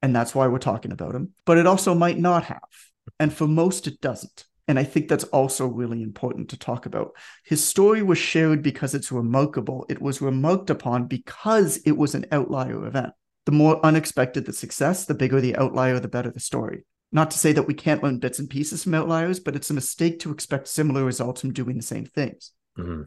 And 0.00 0.16
that's 0.16 0.34
why 0.34 0.46
we're 0.46 0.58
talking 0.58 0.90
about 0.90 1.14
him. 1.14 1.34
But 1.44 1.58
it 1.58 1.66
also 1.66 1.94
might 1.94 2.18
not 2.18 2.44
have. 2.44 2.70
And 3.18 3.30
for 3.30 3.46
most, 3.46 3.86
it 3.86 4.00
doesn't. 4.00 4.46
And 4.66 4.78
I 4.78 4.84
think 4.84 5.08
that's 5.08 5.24
also 5.24 5.66
really 5.66 6.02
important 6.02 6.48
to 6.48 6.58
talk 6.58 6.86
about. 6.86 7.10
His 7.44 7.62
story 7.62 8.02
was 8.02 8.16
shared 8.16 8.62
because 8.62 8.94
it's 8.94 9.12
remarkable. 9.12 9.84
It 9.90 10.00
was 10.00 10.22
remarked 10.22 10.70
upon 10.70 11.08
because 11.08 11.76
it 11.84 11.98
was 11.98 12.14
an 12.14 12.24
outlier 12.32 12.86
event. 12.86 13.12
The 13.44 13.52
more 13.52 13.84
unexpected 13.84 14.46
the 14.46 14.54
success, 14.54 15.04
the 15.04 15.12
bigger 15.12 15.42
the 15.42 15.56
outlier, 15.56 16.00
the 16.00 16.08
better 16.08 16.30
the 16.30 16.40
story. 16.40 16.86
Not 17.12 17.30
to 17.32 17.38
say 17.38 17.52
that 17.52 17.66
we 17.66 17.74
can't 17.74 18.02
learn 18.02 18.18
bits 18.18 18.38
and 18.38 18.48
pieces 18.48 18.84
from 18.84 18.94
outliers, 18.94 19.40
but 19.40 19.56
it's 19.56 19.68
a 19.68 19.74
mistake 19.74 20.20
to 20.20 20.32
expect 20.32 20.68
similar 20.68 21.04
results 21.04 21.42
from 21.42 21.52
doing 21.52 21.76
the 21.76 21.82
same 21.82 22.06
things. 22.06 22.52
Mm-hmm. 22.78 23.02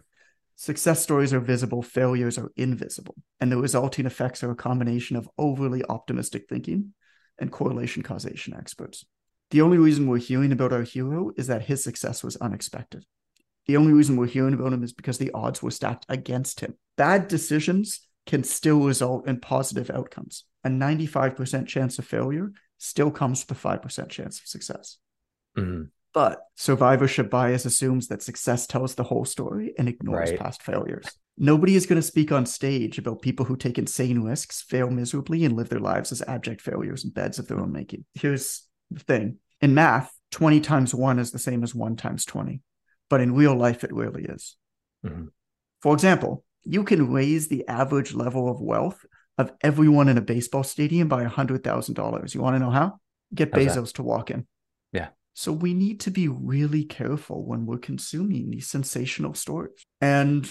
Success 0.55 1.01
stories 1.01 1.33
are 1.33 1.39
visible, 1.39 1.81
failures 1.81 2.37
are 2.37 2.51
invisible, 2.55 3.15
and 3.39 3.51
the 3.51 3.57
resulting 3.57 4.05
effects 4.05 4.43
are 4.43 4.51
a 4.51 4.55
combination 4.55 5.15
of 5.15 5.29
overly 5.37 5.83
optimistic 5.89 6.45
thinking 6.47 6.93
and 7.39 7.51
correlation 7.51 8.03
causation 8.03 8.53
experts. 8.53 9.05
The 9.49 9.61
only 9.61 9.77
reason 9.77 10.07
we're 10.07 10.17
hearing 10.17 10.51
about 10.51 10.73
our 10.73 10.83
hero 10.83 11.31
is 11.37 11.47
that 11.47 11.63
his 11.63 11.83
success 11.83 12.23
was 12.23 12.35
unexpected. 12.37 13.05
The 13.65 13.77
only 13.77 13.93
reason 13.93 14.15
we're 14.15 14.27
hearing 14.27 14.53
about 14.53 14.73
him 14.73 14.83
is 14.83 14.93
because 14.93 15.17
the 15.17 15.31
odds 15.33 15.61
were 15.63 15.71
stacked 15.71 16.05
against 16.09 16.59
him. 16.59 16.75
Bad 16.97 17.27
decisions 17.27 18.07
can 18.25 18.43
still 18.43 18.81
result 18.81 19.27
in 19.27 19.39
positive 19.39 19.89
outcomes. 19.89 20.45
A 20.63 20.69
95% 20.69 21.67
chance 21.67 21.99
of 21.99 22.05
failure 22.05 22.51
still 22.77 23.11
comes 23.11 23.45
with 23.47 23.57
a 23.57 23.67
5% 23.67 24.09
chance 24.09 24.39
of 24.39 24.47
success. 24.47 24.97
Mm-hmm. 25.57 25.83
But 26.13 26.41
survivorship 26.55 27.29
bias 27.29 27.65
assumes 27.65 28.07
that 28.07 28.21
success 28.21 28.67
tells 28.67 28.95
the 28.95 29.03
whole 29.03 29.25
story 29.25 29.73
and 29.77 29.89
ignores 29.89 30.29
right. 30.29 30.39
past 30.39 30.61
failures. 30.61 31.05
Nobody 31.37 31.75
is 31.75 31.87
going 31.87 31.99
to 31.99 32.07
speak 32.07 32.31
on 32.31 32.45
stage 32.45 32.99
about 32.99 33.23
people 33.23 33.45
who 33.45 33.57
take 33.57 33.79
insane 33.79 34.21
risks, 34.21 34.61
fail 34.61 34.91
miserably, 34.91 35.43
and 35.43 35.55
live 35.55 35.69
their 35.69 35.79
lives 35.79 36.11
as 36.11 36.21
abject 36.21 36.61
failures 36.61 37.03
in 37.03 37.09
beds 37.09 37.39
of 37.39 37.47
their 37.47 37.59
own 37.59 37.71
making. 37.71 38.05
Here's 38.13 38.67
the 38.91 38.99
thing 38.99 39.37
in 39.59 39.73
math, 39.73 40.13
20 40.31 40.59
times 40.59 40.93
1 40.93 41.17
is 41.17 41.31
the 41.31 41.39
same 41.39 41.63
as 41.63 41.73
1 41.73 41.95
times 41.95 42.25
20, 42.25 42.61
but 43.09 43.21
in 43.21 43.33
real 43.33 43.55
life, 43.55 43.83
it 43.83 43.93
really 43.93 44.25
is. 44.25 44.55
Mm-hmm. 45.03 45.25
For 45.81 45.93
example, 45.93 46.45
you 46.63 46.83
can 46.83 47.11
raise 47.11 47.47
the 47.47 47.67
average 47.67 48.13
level 48.13 48.49
of 48.49 48.61
wealth 48.61 49.03
of 49.37 49.51
everyone 49.61 50.09
in 50.09 50.17
a 50.17 50.21
baseball 50.21 50.63
stadium 50.63 51.07
by 51.07 51.25
$100,000. 51.25 52.35
You 52.35 52.41
want 52.41 52.55
to 52.55 52.59
know 52.59 52.69
how? 52.69 52.99
Get 53.33 53.53
How's 53.53 53.65
Bezos 53.65 53.85
that? 53.87 53.95
to 53.95 54.03
walk 54.03 54.29
in. 54.29 54.45
So 55.33 55.51
we 55.51 55.73
need 55.73 55.99
to 56.01 56.11
be 56.11 56.27
really 56.27 56.83
careful 56.83 57.45
when 57.45 57.65
we're 57.65 57.79
consuming 57.79 58.49
these 58.49 58.67
sensational 58.67 59.33
stories. 59.33 59.85
And 59.99 60.47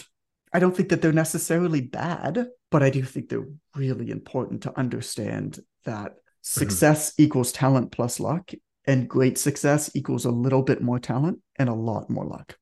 I 0.53 0.59
don't 0.59 0.77
think 0.77 0.89
that 0.91 1.01
they're 1.01 1.13
necessarily 1.13 1.81
bad, 1.81 2.47
but 2.71 2.83
I 2.83 2.91
do 2.91 3.03
think 3.03 3.29
they're 3.29 3.49
really 3.75 4.11
important 4.11 4.63
to 4.63 4.79
understand 4.79 5.61
that 5.85 6.11
mm-hmm. 6.11 6.19
success 6.41 7.11
mm-hmm. 7.11 7.23
equals 7.23 7.53
talent 7.53 7.93
plus 7.93 8.19
luck, 8.19 8.51
and 8.85 9.09
great 9.09 9.39
success 9.39 9.95
equals 9.95 10.25
a 10.25 10.31
little 10.31 10.63
bit 10.63 10.83
more 10.83 10.99
talent 10.99 11.39
and 11.57 11.69
a 11.69 11.75
lot 11.75 12.11
more 12.11 12.27
luck. 12.27 12.57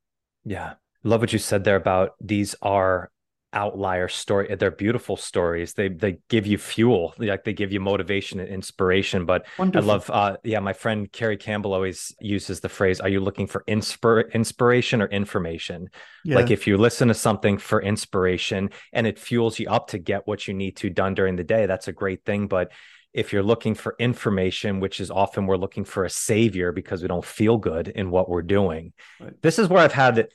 Yeah. 0.45 0.73
Love 1.03 1.21
what 1.21 1.33
you 1.33 1.39
said 1.39 1.63
there 1.63 1.75
about 1.75 2.11
these 2.21 2.55
are 2.61 3.11
outlier 3.53 4.07
story 4.07 4.55
they're 4.55 4.71
beautiful 4.71 5.17
stories 5.17 5.73
they 5.73 5.89
they 5.89 6.17
give 6.29 6.47
you 6.47 6.57
fuel 6.57 7.13
like 7.17 7.43
they 7.43 7.51
give 7.51 7.73
you 7.73 7.81
motivation 7.81 8.39
and 8.39 8.47
inspiration 8.47 9.25
but 9.25 9.45
Wonderful. 9.59 9.89
i 9.89 9.93
love 9.93 10.09
uh 10.09 10.37
yeah 10.43 10.59
my 10.59 10.71
friend 10.71 11.11
carrie 11.11 11.35
campbell 11.35 11.73
always 11.73 12.15
uses 12.21 12.61
the 12.61 12.69
phrase 12.69 13.01
are 13.01 13.09
you 13.09 13.19
looking 13.19 13.47
for 13.47 13.63
inspir- 13.67 14.31
inspiration 14.33 15.01
or 15.01 15.07
information 15.07 15.89
yeah. 16.23 16.35
like 16.35 16.49
if 16.49 16.65
you 16.65 16.77
listen 16.77 17.09
to 17.09 17.13
something 17.13 17.57
for 17.57 17.81
inspiration 17.81 18.69
and 18.93 19.05
it 19.05 19.19
fuels 19.19 19.59
you 19.59 19.69
up 19.69 19.87
to 19.87 19.97
get 19.97 20.25
what 20.27 20.47
you 20.47 20.53
need 20.53 20.77
to 20.77 20.89
done 20.89 21.13
during 21.13 21.35
the 21.35 21.43
day 21.43 21.65
that's 21.65 21.89
a 21.89 21.93
great 21.93 22.23
thing 22.23 22.47
but 22.47 22.71
if 23.13 23.33
you're 23.33 23.43
looking 23.43 23.75
for 23.75 23.95
information, 23.99 24.79
which 24.79 25.01
is 25.01 25.11
often 25.11 25.45
we're 25.45 25.57
looking 25.57 25.83
for 25.83 26.05
a 26.05 26.09
savior 26.09 26.71
because 26.71 27.01
we 27.01 27.09
don't 27.09 27.25
feel 27.25 27.57
good 27.57 27.89
in 27.89 28.09
what 28.09 28.29
we're 28.29 28.41
doing. 28.41 28.93
Right. 29.19 29.33
This 29.41 29.59
is 29.59 29.67
where 29.67 29.83
I've 29.83 29.91
had 29.91 30.29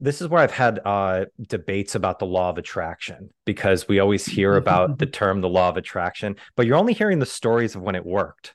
this 0.00 0.20
is 0.20 0.28
where 0.28 0.42
I've 0.42 0.52
had 0.52 0.80
uh, 0.84 1.24
debates 1.40 1.94
about 1.94 2.18
the 2.18 2.26
law 2.26 2.50
of 2.50 2.58
attraction 2.58 3.30
because 3.44 3.88
we 3.88 3.98
always 3.98 4.26
hear 4.26 4.56
about 4.56 4.98
the 4.98 5.06
term 5.06 5.40
the 5.40 5.48
law 5.48 5.68
of 5.68 5.76
attraction, 5.76 6.36
but 6.54 6.66
you're 6.66 6.76
only 6.76 6.92
hearing 6.92 7.18
the 7.18 7.26
stories 7.26 7.74
of 7.74 7.82
when 7.82 7.94
it 7.94 8.04
worked. 8.04 8.54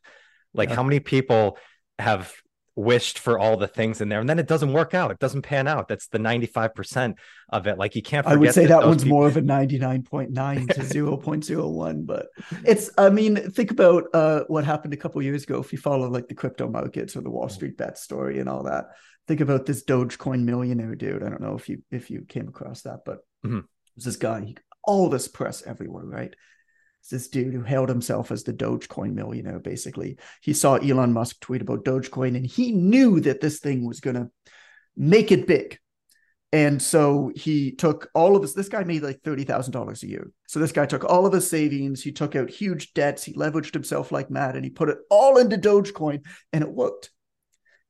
Like 0.53 0.69
yeah. 0.69 0.75
how 0.75 0.83
many 0.83 0.99
people 0.99 1.57
have 1.97 2.33
wished 2.75 3.19
for 3.19 3.37
all 3.37 3.57
the 3.57 3.67
things 3.67 3.99
in 3.99 4.07
there 4.07 4.21
and 4.21 4.29
then 4.29 4.39
it 4.39 4.47
doesn't 4.47 4.71
work 4.71 4.93
out. 4.93 5.11
It 5.11 5.19
doesn't 5.19 5.41
pan 5.41 5.67
out. 5.67 5.87
That's 5.87 6.07
the 6.07 6.19
95% 6.19 7.15
of 7.49 7.67
it. 7.67 7.77
Like 7.77 7.95
you 7.95 8.01
can't 8.01 8.25
I 8.25 8.35
would 8.35 8.53
say 8.53 8.65
that, 8.65 8.81
that 8.81 8.87
one's 8.87 9.03
people... 9.03 9.17
more 9.17 9.27
of 9.27 9.35
a 9.35 9.41
99.9 9.41 10.73
to 10.73 10.81
0.01, 10.81 12.05
but 12.05 12.27
it's 12.63 12.89
I 12.97 13.09
mean, 13.09 13.51
think 13.51 13.71
about 13.71 14.05
uh, 14.13 14.43
what 14.47 14.63
happened 14.63 14.93
a 14.93 14.97
couple 14.97 15.21
years 15.21 15.43
ago 15.43 15.59
if 15.59 15.71
you 15.71 15.79
follow 15.79 16.09
like 16.09 16.27
the 16.27 16.35
crypto 16.35 16.69
markets 16.69 17.15
or 17.15 17.21
the 17.21 17.29
Wall 17.29 17.49
Street 17.49 17.77
bet 17.77 17.97
story 17.97 18.39
and 18.39 18.47
all 18.47 18.63
that 18.63 18.85
think 19.31 19.39
about 19.39 19.65
this 19.65 19.85
Dogecoin 19.85 20.43
millionaire 20.43 20.93
dude. 20.93 21.23
I 21.23 21.29
don't 21.29 21.39
know 21.39 21.55
if 21.55 21.69
you 21.69 21.81
if 21.89 22.11
you 22.11 22.25
came 22.27 22.49
across 22.49 22.81
that, 22.81 23.05
but 23.05 23.19
mm-hmm. 23.45 23.61
this 23.95 24.17
guy, 24.17 24.41
he, 24.41 24.57
all 24.83 25.07
this 25.07 25.29
press 25.29 25.63
everywhere, 25.65 26.03
right? 26.03 26.35
It's 26.99 27.09
this 27.09 27.29
dude 27.29 27.53
who 27.53 27.61
hailed 27.61 27.87
himself 27.87 28.29
as 28.29 28.43
the 28.43 28.51
Dogecoin 28.51 29.13
millionaire. 29.13 29.59
Basically, 29.59 30.17
he 30.41 30.51
saw 30.51 30.75
Elon 30.75 31.13
Musk 31.13 31.39
tweet 31.39 31.61
about 31.61 31.85
Dogecoin, 31.85 32.35
and 32.35 32.45
he 32.45 32.73
knew 32.73 33.21
that 33.21 33.39
this 33.39 33.59
thing 33.59 33.87
was 33.87 34.01
gonna 34.01 34.29
make 34.97 35.31
it 35.31 35.47
big. 35.47 35.79
And 36.51 36.81
so 36.81 37.31
he 37.33 37.71
took 37.71 38.09
all 38.13 38.35
of 38.35 38.41
his, 38.41 38.53
this 38.53 38.67
guy 38.67 38.83
made 38.83 39.03
like 39.03 39.21
$30,000 39.21 40.03
a 40.03 40.07
year. 40.07 40.29
So 40.49 40.59
this 40.59 40.73
guy 40.73 40.85
took 40.85 41.05
all 41.05 41.25
of 41.25 41.31
his 41.31 41.49
savings, 41.49 42.03
he 42.03 42.11
took 42.11 42.35
out 42.35 42.49
huge 42.49 42.93
debts, 42.93 43.23
he 43.23 43.31
leveraged 43.33 43.73
himself 43.73 44.11
like 44.11 44.29
mad, 44.29 44.57
and 44.57 44.65
he 44.65 44.69
put 44.69 44.89
it 44.89 44.97
all 45.09 45.37
into 45.37 45.57
Dogecoin, 45.57 46.25
and 46.51 46.61
it 46.61 46.69
worked 46.69 47.11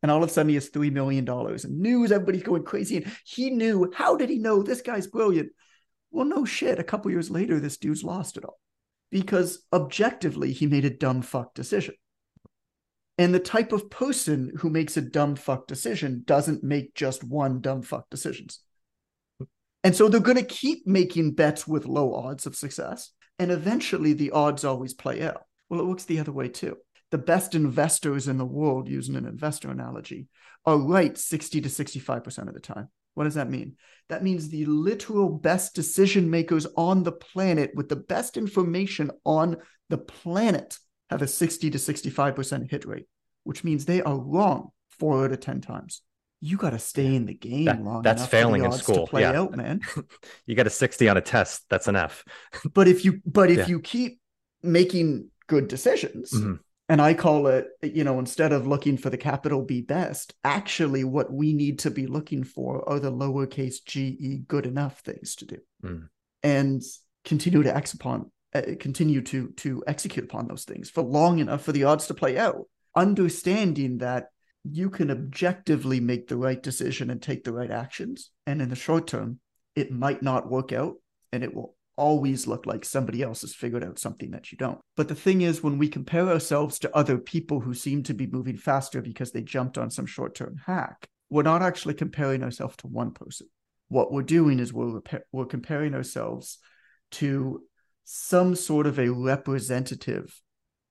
and 0.02 0.12
all 0.12 0.24
of 0.24 0.30
a 0.30 0.34
sudden 0.34 0.50
he 0.50 0.56
has 0.56 0.70
$3 0.70 0.92
million 0.92 1.28
and 1.28 1.80
news, 1.80 2.12
everybody's 2.12 2.44
going 2.44 2.64
crazy. 2.64 2.98
And 2.98 3.12
he 3.24 3.52
knew, 3.52 3.92
how 3.96 4.16
did 4.16 4.30
he 4.30 4.40
know 4.40 4.64
this 4.64 4.82
guy's 4.82 5.08
brilliant? 5.08 5.52
Well, 6.10 6.26
no 6.26 6.44
shit. 6.44 6.80
A 6.80 6.84
couple 6.84 7.12
years 7.12 7.30
later, 7.30 7.60
this 7.60 7.78
dude's 7.78 8.04
lost 8.04 8.38
it 8.38 8.46
all 8.46 8.60
because 9.12 9.64
objectively 9.72 10.52
he 10.54 10.68
made 10.68 10.86
a 10.86 10.90
dumb 10.90 11.22
fuck 11.22 11.54
decision. 11.54 11.96
And 13.18 13.34
the 13.34 13.40
type 13.40 13.72
of 13.72 13.90
person 13.90 14.52
who 14.58 14.70
makes 14.70 14.98
a 14.98 15.02
dumb 15.02 15.36
fuck 15.36 15.68
decision 15.68 16.24
doesn't 16.26 16.64
make 16.64 16.96
just 16.96 17.24
one 17.24 17.62
dumb 17.62 17.84
fuck 17.84 18.10
decisions. 18.10 18.60
And 19.84 19.96
so 19.96 20.08
they're 20.08 20.20
going 20.20 20.38
to 20.38 20.44
keep 20.44 20.88
making 20.88 21.34
bets 21.34 21.68
with 21.68 21.86
low 21.86 22.16
odds 22.16 22.46
of 22.46 22.56
success. 22.56 23.12
And 23.38 23.52
eventually 23.52 24.14
the 24.14 24.32
odds 24.32 24.64
always 24.64 24.94
play 24.94 25.22
out. 25.22 25.44
Well, 25.70 25.80
it 25.80 25.86
works 25.86 26.06
the 26.06 26.20
other 26.20 26.32
way 26.32 26.50
too 26.50 26.78
the 27.12 27.18
best 27.18 27.56
investors 27.56 28.28
in 28.28 28.38
the 28.38 28.46
world, 28.46 28.88
using 28.88 29.16
an 29.16 29.26
investor 29.26 29.70
analogy, 29.70 30.28
are 30.66 30.78
right 30.78 31.18
60 31.18 31.62
to 31.62 31.70
65% 31.70 32.48
of 32.48 32.54
the 32.54 32.60
time. 32.60 32.88
What 33.14 33.26
does 33.26 33.36
that 33.36 33.50
mean? 33.50 33.76
That 34.10 34.24
means 34.24 34.48
the 34.48 34.66
literal 34.66 35.30
best 35.30 35.76
decision 35.76 36.30
makers 36.30 36.66
on 36.78 37.04
the 37.04 37.12
planet 37.12 37.72
with 37.76 37.90
the 37.90 37.98
best 37.98 38.38
information 38.38 39.12
on 39.26 39.58
the 39.90 39.98
planet 39.98 40.78
have 41.10 41.22
a 41.22 41.28
60 41.28 41.70
to 41.72 41.78
65% 41.78 42.72
hit 42.72 42.86
rate, 42.86 43.08
which 43.44 43.66
means 43.66 43.86
they 43.86 44.02
are 44.02 44.18
wrong 44.18 44.70
four 44.90 45.26
out 45.26 45.34
of 45.34 45.42
10 45.42 45.60
times. 45.60 46.02
You 46.40 46.58
got 46.58 46.70
to 46.72 46.80
stay 46.80 47.14
in 47.14 47.26
the 47.26 47.34
game 47.34 47.66
that, 47.66 47.84
long 47.84 48.02
That's 48.02 48.26
failing 48.26 48.64
in 48.64 48.72
school. 48.72 49.06
play 49.06 49.22
yeah. 49.22 49.40
out, 49.40 49.56
man. 49.56 49.82
you 50.46 50.56
got 50.56 50.68
a 50.68 50.72
60 50.72 51.10
on 51.10 51.18
a 51.18 51.22
test. 51.22 51.66
That's 51.70 51.88
an 51.88 51.98
F. 51.98 52.24
but 52.74 52.88
if 52.88 53.04
you, 53.04 53.22
but 53.26 53.52
if 53.52 53.58
yeah. 53.58 53.68
you 53.68 53.80
keep 53.82 54.22
making 54.64 55.28
good 55.48 55.68
decisions, 55.68 56.32
mm-hmm 56.32 56.54
and 56.92 57.02
I 57.02 57.14
call 57.14 57.48
it, 57.48 57.68
you 57.82 58.04
know, 58.04 58.20
instead 58.20 58.52
of 58.52 58.68
looking 58.68 58.98
for 58.98 59.10
the 59.10 59.18
capital 59.18 59.64
B 59.64 59.80
best, 59.82 60.34
actually 60.44 61.06
what 61.06 61.32
we 61.32 61.54
need 61.54 61.80
to 61.80 61.90
be 61.90 62.06
looking 62.06 62.44
for 62.44 62.88
are 62.88 63.00
the 63.00 63.10
lowercase 63.10 63.78
ge 63.86 64.46
good 64.46 64.66
enough 64.66 65.00
things 65.00 65.36
to 65.36 65.46
do, 65.46 65.58
mm. 65.82 66.10
and 66.44 66.82
continue 67.24 67.64
to 67.64 67.74
ex 67.74 67.94
upon, 67.94 68.30
uh, 68.54 68.64
continue 68.78 69.22
to 69.22 69.52
to 69.52 69.82
execute 69.88 70.26
upon 70.26 70.50
those 70.50 70.66
things 70.66 70.90
for 70.90 71.02
long 71.02 71.40
enough 71.40 71.64
for 71.64 71.72
the 71.72 71.86
odds 71.86 72.08
to 72.08 72.14
play 72.14 72.38
out. 72.38 72.68
Understanding 72.94 74.00
that 74.00 74.28
you 74.70 74.90
can 74.90 75.10
objectively 75.10 76.02
make 76.02 76.28
the 76.28 76.36
right 76.36 76.62
decision 76.62 77.10
and 77.10 77.22
take 77.22 77.46
the 77.46 77.54
right 77.54 77.72
actions, 77.72 78.32
and 78.46 78.62
in 78.62 78.68
the 78.68 78.76
short 78.76 79.08
term, 79.08 79.40
it 79.78 79.94
might 79.94 80.22
not 80.22 80.52
work 80.52 80.74
out, 80.74 80.96
and 81.32 81.42
it 81.42 81.56
will 81.56 81.74
always 81.96 82.48
look 82.48 82.66
like 82.66 82.86
somebody 82.86 83.22
else 83.22 83.42
has 83.42 83.54
figured 83.54 83.84
out 83.84 84.00
something 84.00 84.32
that 84.32 84.52
you 84.52 84.58
don't. 84.58 84.80
But 84.96 85.08
the 85.08 85.16
thing 85.16 85.42
is, 85.42 85.64
when 85.64 85.78
we 85.78 85.88
compare 85.88 86.28
ourselves 86.30 86.80
to 86.80 86.96
other 86.96 87.18
people 87.18 87.60
who 87.60 87.74
seem 87.74 88.04
to 88.04 88.14
be 88.14 88.28
moving 88.28 88.58
faster 88.58 89.02
because 89.02 89.32
they 89.32 89.42
jumped 89.42 89.78
on 89.78 89.92
some 89.92 90.06
short 90.06 90.36
term 90.36 90.58
hack, 90.66 91.08
we're 91.30 91.44
not 91.44 91.62
actually 91.62 91.94
comparing 91.94 92.44
ourselves 92.44 92.78
to 92.78 92.88
one 92.88 93.12
person. 93.12 93.48
What 93.90 94.12
we're 94.12 94.24
doing 94.24 94.60
is 94.60 94.74
we're, 94.74 95.02
we're 95.32 95.46
comparing 95.46 95.94
ourselves 95.94 96.60
to 97.12 97.62
some 98.04 98.56
sort 98.56 98.88
of 98.88 99.00
a 99.00 99.10
representative 99.10 100.42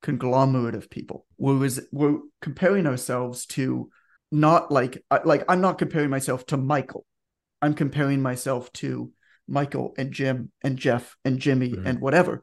conglomerate 0.03 0.75
of 0.75 0.91
people. 0.91 1.27
We're, 1.39 1.69
we're 1.93 2.19
comparing 2.41 2.87
ourselves 2.87 3.47
to 3.47 3.91
not 4.33 4.71
like 4.71 5.03
like 5.25 5.45
I'm 5.49 5.61
not 5.61 5.79
comparing 5.79 6.11
myself 6.11 6.47
to 6.47 6.57
Michael. 6.57 7.05
I'm 7.61 7.75
comparing 7.75 8.23
myself 8.23 8.73
to 8.75 9.13
Michael 9.51 9.95
and 9.99 10.13
Jim 10.13 10.51
and 10.63 10.79
Jeff 10.79 11.17
and 11.25 11.39
Jimmy 11.39 11.71
mm-hmm. 11.71 11.87
and 11.87 12.01
whatever, 12.01 12.43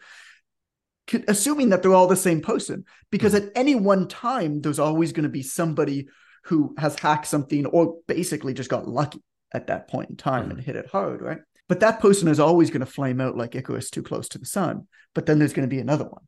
assuming 1.28 1.70
that 1.70 1.82
they're 1.82 1.94
all 1.94 2.08
the 2.08 2.16
same 2.16 2.42
person. 2.42 2.86
Because 3.10 3.34
mm-hmm. 3.34 3.48
at 3.48 3.54
any 3.56 3.76
one 3.76 4.08
time, 4.08 4.62
there's 4.62 4.80
always 4.80 5.14
going 5.14 5.24
to 5.24 5.30
be 5.30 5.44
somebody 5.44 6.08
who 6.46 6.76
has 6.78 7.00
hacked 7.00 7.28
something 7.28 7.66
or 7.66 7.98
basically 8.08 8.54
just 8.54 8.70
got 8.70 8.88
lucky 8.88 9.24
at 9.54 9.68
that 9.68 9.88
point 9.88 10.10
in 10.10 10.16
time 10.16 10.44
mm-hmm. 10.44 10.52
and 10.52 10.62
hit 10.62 10.76
it 10.76 10.90
hard, 10.90 11.22
right? 11.22 11.40
But 11.70 11.82
that 11.82 12.00
person 12.00 12.28
is 12.28 12.40
always 12.40 12.70
going 12.70 12.82
to 12.82 12.86
flame 12.86 13.20
out 13.20 13.38
like 13.38 13.56
Icarus 13.56 13.90
too 13.90 14.04
close 14.04 14.30
to 14.30 14.38
the 14.38 14.46
sun. 14.46 14.88
But 15.14 15.26
then 15.26 15.40
there's 15.40 15.54
going 15.54 15.68
to 15.68 15.76
be 15.76 15.82
another 15.82 16.06
one. 16.06 16.24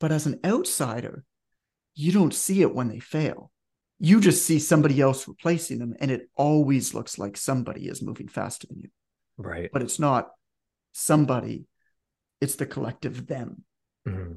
But 0.00 0.12
as 0.12 0.26
an 0.26 0.40
outsider, 0.44 1.24
you 1.94 2.12
don't 2.12 2.34
see 2.34 2.62
it 2.62 2.74
when 2.74 2.88
they 2.88 3.00
fail. 3.00 3.50
You 3.98 4.20
just 4.20 4.44
see 4.44 4.60
somebody 4.60 5.00
else 5.00 5.26
replacing 5.26 5.78
them, 5.80 5.94
and 5.98 6.10
it 6.10 6.28
always 6.36 6.94
looks 6.94 7.18
like 7.18 7.36
somebody 7.36 7.88
is 7.88 8.00
moving 8.00 8.28
faster 8.28 8.68
than 8.68 8.80
you. 8.80 8.90
Right. 9.38 9.70
But 9.72 9.82
it's 9.82 9.98
not 9.98 10.30
somebody, 10.92 11.66
it's 12.40 12.56
the 12.56 12.66
collective 12.66 13.26
them. 13.26 13.64
Mm-hmm. 14.06 14.32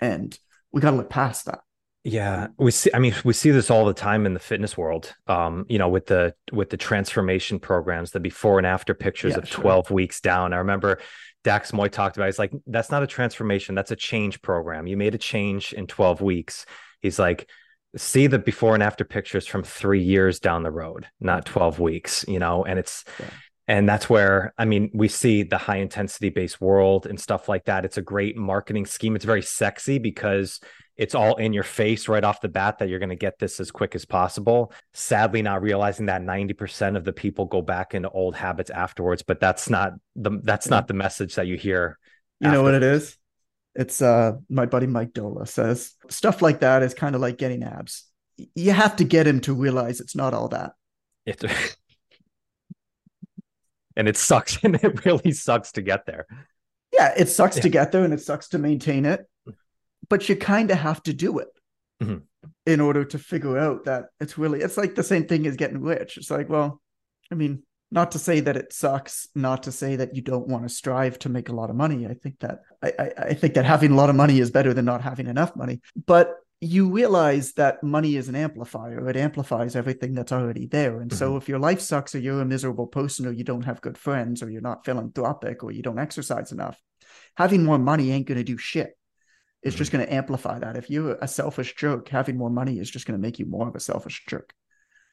And 0.00 0.38
we 0.72 0.80
got 0.80 0.90
to 0.90 0.96
look 0.96 1.10
past 1.10 1.46
that. 1.46 1.60
Yeah, 2.02 2.48
we 2.56 2.70
see. 2.70 2.90
I 2.94 2.98
mean, 2.98 3.14
we 3.24 3.34
see 3.34 3.50
this 3.50 3.70
all 3.70 3.84
the 3.84 3.92
time 3.92 4.24
in 4.24 4.32
the 4.32 4.40
fitness 4.40 4.76
world. 4.76 5.14
Um, 5.26 5.66
you 5.68 5.78
know, 5.78 5.90
with 5.90 6.06
the 6.06 6.34
with 6.50 6.70
the 6.70 6.78
transformation 6.78 7.58
programs, 7.58 8.12
the 8.12 8.20
before 8.20 8.56
and 8.56 8.66
after 8.66 8.94
pictures 8.94 9.32
yeah, 9.32 9.38
of 9.38 9.48
sure. 9.48 9.62
twelve 9.62 9.90
weeks 9.90 10.22
down. 10.22 10.54
I 10.54 10.56
remember 10.56 10.98
Dax 11.44 11.74
Moy 11.74 11.88
talked 11.88 12.16
about. 12.16 12.26
He's 12.26 12.38
like, 12.38 12.52
that's 12.66 12.90
not 12.90 13.02
a 13.02 13.06
transformation. 13.06 13.74
That's 13.74 13.90
a 13.90 13.96
change 13.96 14.40
program. 14.40 14.86
You 14.86 14.96
made 14.96 15.14
a 15.14 15.18
change 15.18 15.74
in 15.74 15.86
twelve 15.86 16.22
weeks. 16.22 16.64
He's 17.02 17.18
like, 17.18 17.50
see 17.94 18.28
the 18.28 18.38
before 18.38 18.72
and 18.72 18.82
after 18.82 19.04
pictures 19.04 19.46
from 19.46 19.62
three 19.62 20.02
years 20.02 20.40
down 20.40 20.62
the 20.62 20.70
road, 20.70 21.06
not 21.20 21.44
twelve 21.44 21.80
weeks. 21.80 22.24
You 22.26 22.38
know, 22.38 22.64
and 22.64 22.78
it's 22.78 23.04
yeah 23.18 23.26
and 23.70 23.88
that's 23.88 24.10
where 24.10 24.52
i 24.58 24.64
mean 24.64 24.90
we 24.92 25.06
see 25.06 25.44
the 25.44 25.56
high 25.56 25.76
intensity 25.76 26.28
based 26.28 26.60
world 26.60 27.06
and 27.06 27.20
stuff 27.20 27.48
like 27.48 27.66
that. 27.66 27.84
It's 27.84 27.98
a 27.98 28.02
great 28.02 28.36
marketing 28.36 28.84
scheme. 28.84 29.14
It's 29.14 29.24
very 29.24 29.42
sexy 29.42 29.98
because 29.98 30.58
it's 30.96 31.14
all 31.14 31.36
in 31.36 31.52
your 31.52 31.62
face 31.62 32.08
right 32.08 32.24
off 32.24 32.40
the 32.40 32.48
bat 32.48 32.78
that 32.78 32.88
you're 32.88 32.98
going 32.98 33.10
to 33.10 33.16
get 33.16 33.38
this 33.38 33.60
as 33.60 33.70
quick 33.70 33.94
as 33.94 34.04
possible. 34.04 34.72
Sadly 34.92 35.40
not 35.40 35.62
realizing 35.62 36.06
that 36.06 36.20
90% 36.20 36.96
of 36.96 37.04
the 37.04 37.12
people 37.12 37.46
go 37.46 37.62
back 37.62 37.94
into 37.94 38.10
old 38.10 38.34
habits 38.34 38.70
afterwards 38.70 39.22
but 39.22 39.38
that's 39.38 39.70
not 39.70 39.92
the 40.16 40.40
that's 40.42 40.68
not 40.68 40.88
the 40.88 40.94
message 40.94 41.36
that 41.36 41.46
you 41.46 41.56
hear 41.56 41.96
you 42.40 42.48
afterwards. 42.48 42.58
know 42.58 42.62
what 42.64 42.74
it 42.74 42.82
is? 42.82 43.16
It's 43.76 44.02
uh 44.02 44.32
my 44.48 44.66
buddy 44.66 44.88
mike 44.88 45.12
dola 45.12 45.46
says 45.46 45.94
stuff 46.08 46.42
like 46.42 46.58
that 46.60 46.82
is 46.82 46.92
kind 46.92 47.14
of 47.14 47.20
like 47.20 47.38
getting 47.38 47.62
abs. 47.62 48.04
You 48.56 48.72
have 48.72 48.96
to 48.96 49.04
get 49.04 49.28
him 49.28 49.40
to 49.42 49.54
realize 49.54 50.00
it's 50.00 50.16
not 50.16 50.34
all 50.34 50.48
that. 50.48 50.72
It, 51.24 51.44
and 53.96 54.08
it 54.08 54.16
sucks 54.16 54.58
and 54.62 54.76
it 54.76 55.04
really 55.04 55.32
sucks 55.32 55.72
to 55.72 55.82
get 55.82 56.06
there 56.06 56.26
yeah 56.92 57.12
it 57.16 57.28
sucks 57.28 57.56
yeah. 57.56 57.62
to 57.62 57.68
get 57.68 57.92
there 57.92 58.04
and 58.04 58.14
it 58.14 58.20
sucks 58.20 58.48
to 58.48 58.58
maintain 58.58 59.04
it 59.04 59.26
but 60.08 60.28
you 60.28 60.36
kind 60.36 60.70
of 60.70 60.78
have 60.78 61.02
to 61.02 61.12
do 61.12 61.38
it 61.38 61.48
mm-hmm. 62.02 62.18
in 62.66 62.80
order 62.80 63.04
to 63.04 63.18
figure 63.18 63.58
out 63.58 63.84
that 63.84 64.06
it's 64.20 64.38
really 64.38 64.60
it's 64.60 64.76
like 64.76 64.94
the 64.94 65.02
same 65.02 65.26
thing 65.26 65.46
as 65.46 65.56
getting 65.56 65.80
rich 65.80 66.16
it's 66.16 66.30
like 66.30 66.48
well 66.48 66.80
i 67.30 67.34
mean 67.34 67.62
not 67.92 68.12
to 68.12 68.20
say 68.20 68.38
that 68.38 68.56
it 68.56 68.72
sucks 68.72 69.28
not 69.34 69.64
to 69.64 69.72
say 69.72 69.96
that 69.96 70.14
you 70.14 70.22
don't 70.22 70.46
want 70.46 70.62
to 70.62 70.68
strive 70.68 71.18
to 71.18 71.28
make 71.28 71.48
a 71.48 71.54
lot 71.54 71.70
of 71.70 71.76
money 71.76 72.06
i 72.06 72.14
think 72.14 72.38
that 72.40 72.60
I, 72.82 72.92
I, 72.98 73.12
I 73.18 73.34
think 73.34 73.54
that 73.54 73.64
having 73.64 73.92
a 73.92 73.96
lot 73.96 74.10
of 74.10 74.16
money 74.16 74.38
is 74.38 74.50
better 74.50 74.72
than 74.72 74.84
not 74.84 75.02
having 75.02 75.26
enough 75.26 75.56
money 75.56 75.80
but 76.06 76.34
you 76.60 76.90
realize 76.90 77.54
that 77.54 77.82
money 77.82 78.16
is 78.16 78.28
an 78.28 78.34
amplifier. 78.34 79.08
It 79.08 79.16
amplifies 79.16 79.74
everything 79.74 80.14
that's 80.14 80.32
already 80.32 80.66
there. 80.66 81.00
And 81.00 81.10
mm-hmm. 81.10 81.18
so 81.18 81.36
if 81.36 81.48
your 81.48 81.58
life 81.58 81.80
sucks 81.80 82.14
or 82.14 82.18
you're 82.18 82.42
a 82.42 82.46
miserable 82.46 82.86
person 82.86 83.26
or 83.26 83.32
you 83.32 83.44
don't 83.44 83.64
have 83.64 83.80
good 83.80 83.96
friends 83.96 84.42
or 84.42 84.50
you're 84.50 84.60
not 84.60 84.84
philanthropic 84.84 85.64
or 85.64 85.72
you 85.72 85.82
don't 85.82 85.98
exercise 85.98 86.52
enough, 86.52 86.78
having 87.34 87.64
more 87.64 87.78
money 87.78 88.10
ain't 88.10 88.26
going 88.26 88.38
to 88.38 88.44
do 88.44 88.58
shit. 88.58 88.90
It's 89.62 89.74
mm-hmm. 89.74 89.78
just 89.78 89.92
going 89.92 90.06
to 90.06 90.12
amplify 90.12 90.58
that. 90.58 90.76
If 90.76 90.90
you're 90.90 91.16
a 91.20 91.28
selfish 91.28 91.74
jerk, 91.76 92.10
having 92.10 92.36
more 92.36 92.50
money 92.50 92.78
is 92.78 92.90
just 92.90 93.06
going 93.06 93.18
to 93.18 93.22
make 93.22 93.38
you 93.38 93.46
more 93.46 93.68
of 93.68 93.74
a 93.74 93.80
selfish 93.80 94.22
jerk. 94.28 94.52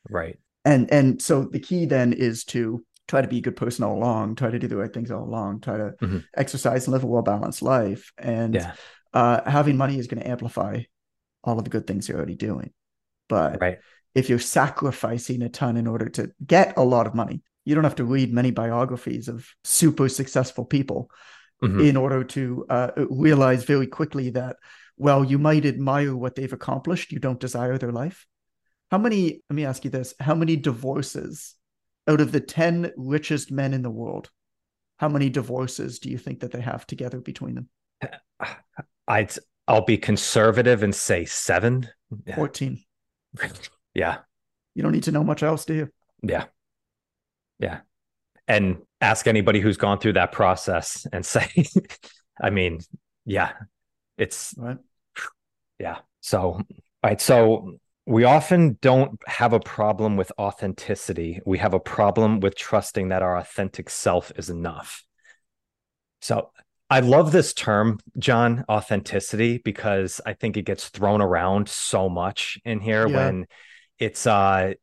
Right. 0.10 0.38
And 0.66 0.92
and 0.92 1.22
so 1.22 1.46
the 1.46 1.60
key 1.60 1.86
then 1.86 2.12
is 2.12 2.44
to 2.46 2.84
try 3.08 3.22
to 3.22 3.28
be 3.28 3.38
a 3.38 3.42
good 3.42 3.56
person 3.56 3.86
all 3.86 3.98
along, 3.98 4.36
try 4.36 4.50
to 4.50 4.60
do 4.60 4.68
the 4.68 4.76
right 4.76 4.94
things 4.94 5.12
all 5.12 5.24
along, 5.24 5.62
try 5.62 5.78
to 5.78 5.94
mm-hmm. 6.02 6.20
exercise 6.36 6.88
and 6.88 6.94
live 6.94 7.06
a 7.06 7.08
well 7.08 7.22
balanced 7.22 7.62
life. 7.62 8.12
And 8.18 8.56
yeah. 8.56 8.74
uh, 9.14 9.50
having 9.50 9.78
money 9.78 9.98
is 9.98 10.08
going 10.08 10.22
to 10.22 10.30
amplify 10.30 10.82
all 11.44 11.58
of 11.58 11.64
the 11.64 11.70
good 11.70 11.88
things 11.88 12.08
you're 12.08 12.18
already 12.18 12.36
doing. 12.36 12.72
But 13.30 13.62
right. 13.62 13.80
if 14.16 14.30
you're 14.30 14.40
sacrificing 14.40 15.42
a 15.42 15.50
ton 15.50 15.78
in 15.78 15.88
order 15.88 16.10
to 16.10 16.32
get 16.46 16.78
a 16.78 16.84
lot 16.84 17.08
of 17.08 17.16
money, 17.16 17.42
you 17.66 17.76
don't 17.76 17.84
have 17.84 17.96
to 17.96 18.06
read 18.06 18.34
many 18.34 18.52
biographies 18.52 19.28
of 19.28 19.48
super 19.64 20.08
successful 20.08 20.66
people 20.66 21.12
mm-hmm. 21.62 21.82
in 21.82 21.98
order 21.98 22.24
to 22.24 22.66
uh, 22.70 22.92
realize 23.10 23.64
very 23.66 23.88
quickly 23.88 24.30
that, 24.32 24.56
well, 24.98 25.24
you 25.24 25.38
might 25.38 25.66
admire 25.66 26.16
what 26.16 26.36
they've 26.36 26.54
accomplished, 26.54 27.12
you 27.12 27.20
don't 27.20 27.40
desire 27.40 27.78
their 27.78 27.92
life. 27.92 28.26
How 28.90 28.98
many, 28.98 29.42
let 29.50 29.56
me 29.56 29.66
ask 29.66 29.84
you 29.84 29.92
this, 29.92 30.14
how 30.20 30.34
many 30.34 30.56
divorces 30.56 31.56
out 32.08 32.22
of 32.22 32.32
the 32.32 32.40
10 32.40 32.94
richest 32.96 33.52
men 33.52 33.74
in 33.74 33.82
the 33.82 33.90
world, 33.90 34.30
how 34.98 35.10
many 35.10 35.30
divorces 35.30 36.00
do 36.00 36.10
you 36.10 36.18
think 36.18 36.40
that 36.40 36.52
they 36.52 36.62
have 36.62 36.88
together 36.88 37.20
between 37.20 37.56
them? 37.56 37.70
I'd 39.08 39.34
I'll 39.68 39.86
be 39.86 39.98
conservative 39.98 40.84
and 40.84 40.96
say 40.96 41.26
seven. 41.26 41.90
14. 42.36 42.82
yeah. 43.94 44.20
You 44.76 44.84
don't 44.84 44.92
need 44.92 45.04
to 45.04 45.12
know 45.12 45.24
much 45.24 45.44
else, 45.44 45.66
do 45.66 45.74
you? 45.74 45.90
Yeah. 46.24 46.46
Yeah. 47.60 47.80
And 48.48 48.78
ask 49.02 49.28
anybody 49.28 49.60
who's 49.60 49.78
gone 49.78 50.00
through 50.00 50.14
that 50.14 50.32
process 50.32 51.06
and 51.12 51.26
say, 51.26 51.50
I 52.42 52.50
mean, 52.50 52.80
yeah, 53.26 53.52
it's 54.18 54.54
right. 54.58 54.78
Yeah. 55.80 55.98
So, 56.22 56.62
right. 57.04 57.20
So 57.20 57.78
we 58.06 58.24
often 58.24 58.78
don't 58.82 59.20
have 59.28 59.52
a 59.52 59.60
problem 59.60 60.16
with 60.16 60.32
authenticity. 60.40 61.42
We 61.46 61.58
have 61.58 61.74
a 61.74 61.80
problem 61.80 62.40
with 62.40 62.56
trusting 62.56 63.10
that 63.10 63.22
our 63.22 63.38
authentic 63.38 63.90
self 63.90 64.32
is 64.38 64.50
enough. 64.50 65.04
So 66.22 66.52
I 66.90 67.02
love 67.02 67.32
this 67.32 67.54
term, 67.54 68.00
Jon, 68.18 68.64
authenticity, 68.70 69.58
because 69.58 70.22
I 70.26 70.34
think 70.34 70.56
it 70.56 70.64
gets 70.64 70.88
thrown 70.88 71.22
around 71.22 71.68
so 71.68 72.08
much 72.08 72.60
in 72.64 72.80
here 72.80 73.08
yeah. 73.08 73.16
when 73.16 73.48
it's 74.00 74.26
uh 74.26 74.74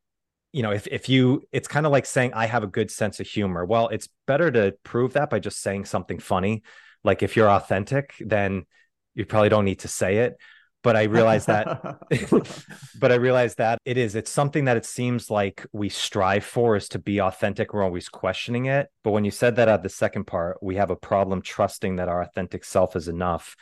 you 0.53 0.62
know, 0.62 0.71
if 0.71 0.87
if 0.87 1.09
you 1.09 1.43
it's 1.51 1.67
kind 1.67 1.85
of 1.85 1.90
like 1.90 2.07
saying 2.07 2.33
I 2.33 2.47
have 2.47 2.62
a 2.62 2.69
good 2.69 2.90
sense 2.90 3.19
of 3.19 3.27
humor. 3.27 3.64
Well, 3.64 3.88
it's 3.88 4.09
better 4.27 4.51
to 4.53 4.77
prove 4.85 5.14
that 5.14 5.29
by 5.29 5.40
just 5.40 5.61
saying 5.61 5.87
something 5.87 6.21
funny. 6.21 6.62
Like 7.03 7.23
if 7.23 7.35
you're 7.37 7.51
authentic, 7.51 8.14
then 8.21 8.67
you 9.14 9.25
probably 9.27 9.49
don't 9.49 9.64
need 9.64 9.81
to 9.81 9.88
say 9.88 10.19
it. 10.19 10.37
But 10.85 10.94
I 10.97 11.05
realize 11.05 11.47
that 11.47 11.99
but 13.01 13.11
I 13.11 13.16
realize 13.16 13.57
that 13.57 13.79
it 13.85 13.97
is 13.97 14.14
it's 14.14 14.31
something 14.31 14.66
that 14.66 14.77
it 14.77 14.85
seems 14.85 15.31
like 15.31 15.66
we 15.73 15.88
strive 15.88 16.44
for 16.44 16.77
is 16.77 16.88
to 16.90 17.01
be 17.01 17.20
authentic. 17.20 17.73
We're 17.73 17.83
always 17.83 18.09
questioning 18.09 18.66
it. 18.66 18.88
But 19.03 19.11
when 19.11 19.25
you 19.25 19.33
said 19.33 19.57
that 19.57 19.68
at 19.68 19.83
the 19.83 19.88
second 19.88 20.27
part, 20.27 20.62
we 20.62 20.77
have 20.77 20.90
a 20.90 20.97
problem 20.97 21.42
trusting 21.42 21.97
that 21.97 22.09
our 22.09 22.23
authentic 22.23 22.64
self 22.64 22.94
is 22.94 23.09
enough. 23.09 23.57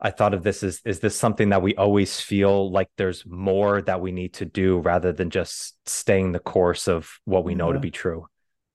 I 0.00 0.10
thought 0.10 0.34
of 0.34 0.42
this 0.42 0.62
as 0.62 0.80
is 0.84 1.00
this 1.00 1.16
something 1.16 1.48
that 1.48 1.62
we 1.62 1.74
always 1.74 2.20
feel 2.20 2.70
like 2.70 2.88
there's 2.96 3.26
more 3.26 3.82
that 3.82 4.00
we 4.00 4.12
need 4.12 4.34
to 4.34 4.44
do 4.44 4.78
rather 4.78 5.12
than 5.12 5.30
just 5.30 5.76
staying 5.88 6.32
the 6.32 6.38
course 6.38 6.86
of 6.88 7.10
what 7.24 7.44
we 7.44 7.54
know 7.54 7.68
yeah. 7.68 7.74
to 7.74 7.80
be 7.80 7.90
true. 7.90 8.26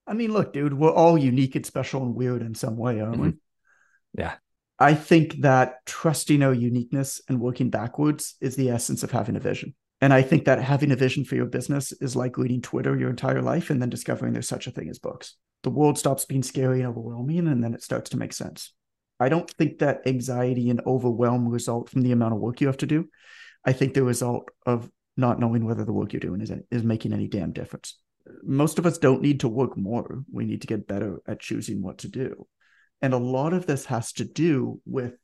I 0.08 0.14
mean, 0.14 0.32
look, 0.32 0.52
dude, 0.52 0.74
we're 0.74 0.92
all 0.92 1.16
unique 1.16 1.56
and 1.56 1.66
special 1.66 2.02
and 2.02 2.14
weird 2.14 2.42
in 2.42 2.54
some 2.54 2.76
way, 2.76 3.00
aren't 3.00 3.14
mm-hmm. 3.14 3.22
we? 3.22 3.32
Yeah. 4.18 4.34
I 4.78 4.94
think 4.94 5.40
that 5.40 5.86
trusting 5.86 6.42
our 6.42 6.52
uniqueness 6.52 7.20
and 7.28 7.40
working 7.40 7.70
backwards 7.70 8.36
is 8.40 8.56
the 8.56 8.70
essence 8.70 9.02
of 9.02 9.10
having 9.10 9.36
a 9.36 9.40
vision. 9.40 9.74
And 10.02 10.12
I 10.12 10.20
think 10.20 10.44
that 10.44 10.62
having 10.62 10.92
a 10.92 10.96
vision 10.96 11.24
for 11.24 11.36
your 11.36 11.46
business 11.46 11.92
is 11.92 12.14
like 12.14 12.36
reading 12.36 12.60
Twitter 12.60 12.96
your 12.96 13.08
entire 13.08 13.40
life 13.40 13.70
and 13.70 13.80
then 13.80 13.88
discovering 13.88 14.34
there's 14.34 14.48
such 14.48 14.66
a 14.66 14.70
thing 14.70 14.90
as 14.90 14.98
books. 14.98 15.36
The 15.62 15.70
world 15.70 15.98
stops 15.98 16.26
being 16.26 16.42
scary 16.42 16.80
and 16.80 16.88
overwhelming, 16.88 17.48
and 17.48 17.64
then 17.64 17.74
it 17.74 17.82
starts 17.82 18.10
to 18.10 18.18
make 18.18 18.34
sense. 18.34 18.74
I 19.18 19.30
don't 19.30 19.50
think 19.52 19.78
that 19.78 20.06
anxiety 20.06 20.68
and 20.68 20.82
overwhelm 20.86 21.48
result 21.48 21.88
from 21.88 22.02
the 22.02 22.12
amount 22.12 22.34
of 22.34 22.40
work 22.40 22.60
you 22.60 22.66
have 22.66 22.76
to 22.78 22.86
do. 22.86 23.08
I 23.64 23.72
think 23.72 23.94
the 23.94 24.04
result 24.04 24.50
of 24.66 24.90
not 25.16 25.40
knowing 25.40 25.64
whether 25.64 25.84
the 25.84 25.92
work 25.92 26.12
you're 26.12 26.20
doing 26.20 26.42
is, 26.42 26.52
is 26.70 26.82
making 26.82 27.14
any 27.14 27.26
damn 27.26 27.52
difference. 27.52 27.98
Most 28.42 28.78
of 28.78 28.84
us 28.84 28.98
don't 28.98 29.22
need 29.22 29.40
to 29.40 29.48
work 29.48 29.76
more. 29.76 30.22
We 30.30 30.44
need 30.44 30.60
to 30.60 30.66
get 30.66 30.86
better 30.86 31.22
at 31.26 31.40
choosing 31.40 31.80
what 31.80 31.98
to 31.98 32.08
do. 32.08 32.46
And 33.02 33.12
a 33.14 33.18
lot 33.18 33.52
of 33.52 33.66
this 33.66 33.84
has 33.86 34.12
to 34.14 34.24
do 34.24 34.80
with 34.86 35.14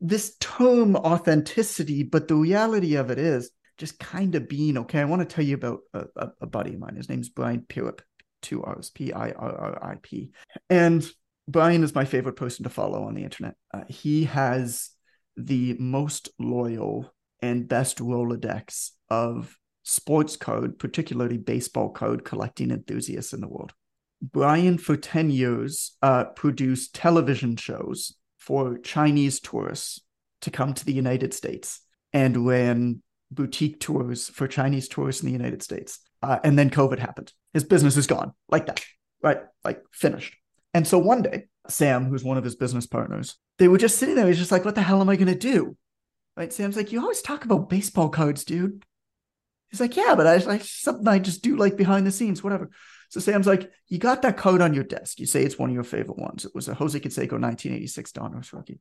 this 0.00 0.36
term 0.38 0.96
authenticity, 0.96 2.02
but 2.02 2.28
the 2.28 2.36
reality 2.36 2.96
of 2.96 3.10
it 3.10 3.18
is 3.18 3.50
just 3.78 3.98
kind 3.98 4.34
of 4.34 4.48
being 4.48 4.78
okay. 4.78 5.00
I 5.00 5.04
want 5.04 5.28
to 5.28 5.34
tell 5.34 5.44
you 5.44 5.54
about 5.54 5.80
a, 5.92 6.04
a, 6.16 6.28
a 6.42 6.46
buddy 6.46 6.74
of 6.74 6.80
mine. 6.80 6.96
His 6.96 7.08
name's 7.08 7.28
Brian 7.28 7.60
Pirrip, 7.60 8.00
two 8.42 8.62
R's, 8.62 8.90
P 8.90 9.12
I 9.12 9.30
R 9.30 9.56
R 9.56 9.84
I 9.92 9.96
P. 10.02 10.30
And 10.68 11.06
Brian 11.48 11.82
is 11.82 11.94
my 11.94 12.04
favorite 12.04 12.36
person 12.36 12.64
to 12.64 12.70
follow 12.70 13.04
on 13.04 13.14
the 13.14 13.24
internet. 13.24 13.54
Uh, 13.72 13.84
he 13.88 14.24
has 14.24 14.90
the 15.36 15.76
most 15.78 16.28
loyal 16.38 17.12
and 17.42 17.68
best 17.68 17.98
Rolodex 17.98 18.90
of 19.10 19.56
sports 19.82 20.36
code, 20.36 20.78
particularly 20.78 21.36
baseball 21.36 21.92
code 21.92 22.24
collecting 22.24 22.70
enthusiasts 22.70 23.32
in 23.32 23.40
the 23.40 23.48
world. 23.48 23.72
Brian, 24.32 24.78
for 24.78 24.96
10 24.96 25.30
years, 25.30 25.96
uh, 26.02 26.24
produced 26.24 26.94
television 26.94 27.56
shows 27.56 28.14
for 28.38 28.78
Chinese 28.78 29.40
tourists 29.40 30.00
to 30.42 30.50
come 30.50 30.72
to 30.74 30.84
the 30.84 30.92
United 30.92 31.34
States 31.34 31.80
and 32.12 32.46
ran 32.46 33.02
boutique 33.30 33.80
tours 33.80 34.28
for 34.28 34.46
Chinese 34.46 34.88
tourists 34.88 35.22
in 35.22 35.26
the 35.26 35.32
United 35.32 35.62
States. 35.62 36.00
Uh, 36.22 36.38
and 36.42 36.58
then 36.58 36.70
COVID 36.70 36.98
happened. 36.98 37.32
His 37.52 37.64
business 37.64 37.96
is 37.96 38.06
gone 38.06 38.32
like 38.48 38.66
that, 38.66 38.82
right? 39.22 39.40
Like 39.62 39.82
finished. 39.92 40.34
And 40.72 40.86
so 40.86 40.98
one 40.98 41.22
day, 41.22 41.44
Sam, 41.68 42.06
who's 42.06 42.24
one 42.24 42.38
of 42.38 42.44
his 42.44 42.56
business 42.56 42.86
partners, 42.86 43.36
they 43.58 43.68
were 43.68 43.78
just 43.78 43.98
sitting 43.98 44.14
there. 44.14 44.26
He's 44.26 44.38
just 44.38 44.52
like, 44.52 44.64
what 44.64 44.74
the 44.74 44.82
hell 44.82 45.00
am 45.00 45.08
I 45.08 45.16
going 45.16 45.28
to 45.28 45.34
do? 45.34 45.76
Right. 46.36 46.52
Sam's 46.52 46.76
like, 46.76 46.92
you 46.92 47.00
always 47.00 47.22
talk 47.22 47.44
about 47.44 47.68
baseball 47.68 48.08
cards, 48.08 48.44
dude. 48.44 48.84
He's 49.70 49.80
like, 49.80 49.96
yeah, 49.96 50.14
but 50.16 50.26
I, 50.26 50.54
I 50.54 50.58
something 50.58 51.06
I 51.06 51.18
just 51.18 51.42
do 51.42 51.56
like 51.56 51.76
behind 51.76 52.06
the 52.06 52.12
scenes, 52.12 52.42
whatever. 52.42 52.70
So 53.14 53.20
Sam's 53.20 53.46
like, 53.46 53.70
you 53.88 53.98
got 53.98 54.22
that 54.22 54.36
card 54.36 54.60
on 54.60 54.74
your 54.74 54.84
desk. 54.84 55.20
You 55.20 55.26
say 55.26 55.42
it's 55.42 55.58
one 55.58 55.70
of 55.70 55.74
your 55.74 55.84
favorite 55.84 56.18
ones. 56.18 56.44
It 56.44 56.54
was 56.54 56.68
a 56.68 56.74
Jose 56.74 56.98
Canseco 56.98 57.40
1986 57.40 58.12
Donruss 58.12 58.52
rookie. 58.52 58.80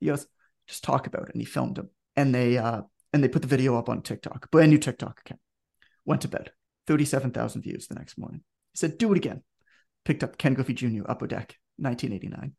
He 0.00 0.06
goes, 0.06 0.26
just 0.66 0.82
talk 0.82 1.06
about 1.06 1.28
it. 1.28 1.34
And 1.34 1.42
he 1.42 1.44
filmed 1.44 1.78
him. 1.78 1.90
And 2.16 2.34
they 2.34 2.56
uh 2.56 2.82
and 3.12 3.22
they 3.22 3.28
put 3.28 3.42
the 3.42 3.48
video 3.48 3.76
up 3.76 3.88
on 3.88 4.02
TikTok, 4.02 4.50
brand 4.50 4.70
new 4.70 4.78
TikTok 4.78 5.20
account. 5.20 5.40
Went 6.04 6.22
to 6.22 6.28
bed. 6.28 6.50
37,000 6.86 7.62
views 7.62 7.86
the 7.86 7.94
next 7.94 8.18
morning. 8.18 8.40
He 8.72 8.78
said, 8.78 8.98
do 8.98 9.12
it 9.12 9.16
again 9.16 9.42
picked 10.04 10.22
up 10.22 10.38
Ken 10.38 10.54
Griffey 10.54 10.74
Jr. 10.74 11.02
Upper 11.06 11.26
Deck, 11.26 11.58
1989. 11.78 12.52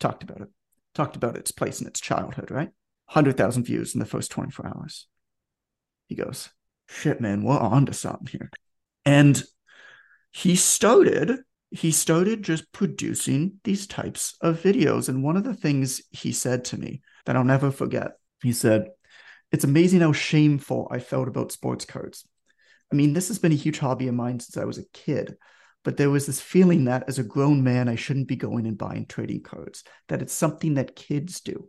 Talked 0.00 0.22
about 0.22 0.40
it. 0.40 0.48
Talked 0.94 1.16
about 1.16 1.36
its 1.36 1.50
place 1.50 1.80
in 1.80 1.86
its 1.86 2.00
childhood, 2.00 2.50
right? 2.50 2.70
100,000 3.06 3.64
views 3.64 3.94
in 3.94 4.00
the 4.00 4.06
first 4.06 4.30
24 4.30 4.66
hours. 4.66 5.06
He 6.08 6.14
goes, 6.14 6.50
shit, 6.88 7.20
man, 7.20 7.42
we're 7.42 7.58
on 7.58 7.86
to 7.86 7.92
something 7.92 8.26
here. 8.26 8.50
And 9.04 9.42
he 10.32 10.56
started, 10.56 11.40
he 11.70 11.90
started 11.90 12.42
just 12.42 12.70
producing 12.72 13.60
these 13.64 13.86
types 13.86 14.36
of 14.40 14.60
videos. 14.60 15.08
And 15.08 15.22
one 15.22 15.36
of 15.36 15.44
the 15.44 15.54
things 15.54 16.02
he 16.10 16.32
said 16.32 16.64
to 16.66 16.78
me 16.78 17.02
that 17.26 17.36
I'll 17.36 17.44
never 17.44 17.70
forget, 17.70 18.12
he 18.42 18.52
said, 18.52 18.88
it's 19.50 19.64
amazing 19.64 20.00
how 20.00 20.12
shameful 20.12 20.88
I 20.90 20.98
felt 20.98 21.28
about 21.28 21.52
sports 21.52 21.84
cards. 21.84 22.26
I 22.92 22.96
mean, 22.96 23.12
this 23.12 23.28
has 23.28 23.38
been 23.38 23.52
a 23.52 23.56
huge 23.56 23.78
hobby 23.78 24.08
of 24.08 24.14
mine 24.14 24.40
since 24.40 24.56
I 24.56 24.64
was 24.64 24.78
a 24.78 24.88
kid. 24.92 25.36
But 25.84 25.96
there 25.96 26.10
was 26.10 26.26
this 26.26 26.40
feeling 26.40 26.84
that 26.84 27.04
as 27.08 27.18
a 27.18 27.24
grown 27.24 27.62
man, 27.62 27.88
I 27.88 27.94
shouldn't 27.94 28.28
be 28.28 28.36
going 28.36 28.66
and 28.66 28.76
buying 28.76 29.06
trading 29.06 29.42
cards, 29.42 29.84
that 30.08 30.20
it's 30.20 30.32
something 30.32 30.74
that 30.74 30.96
kids 30.96 31.40
do. 31.40 31.68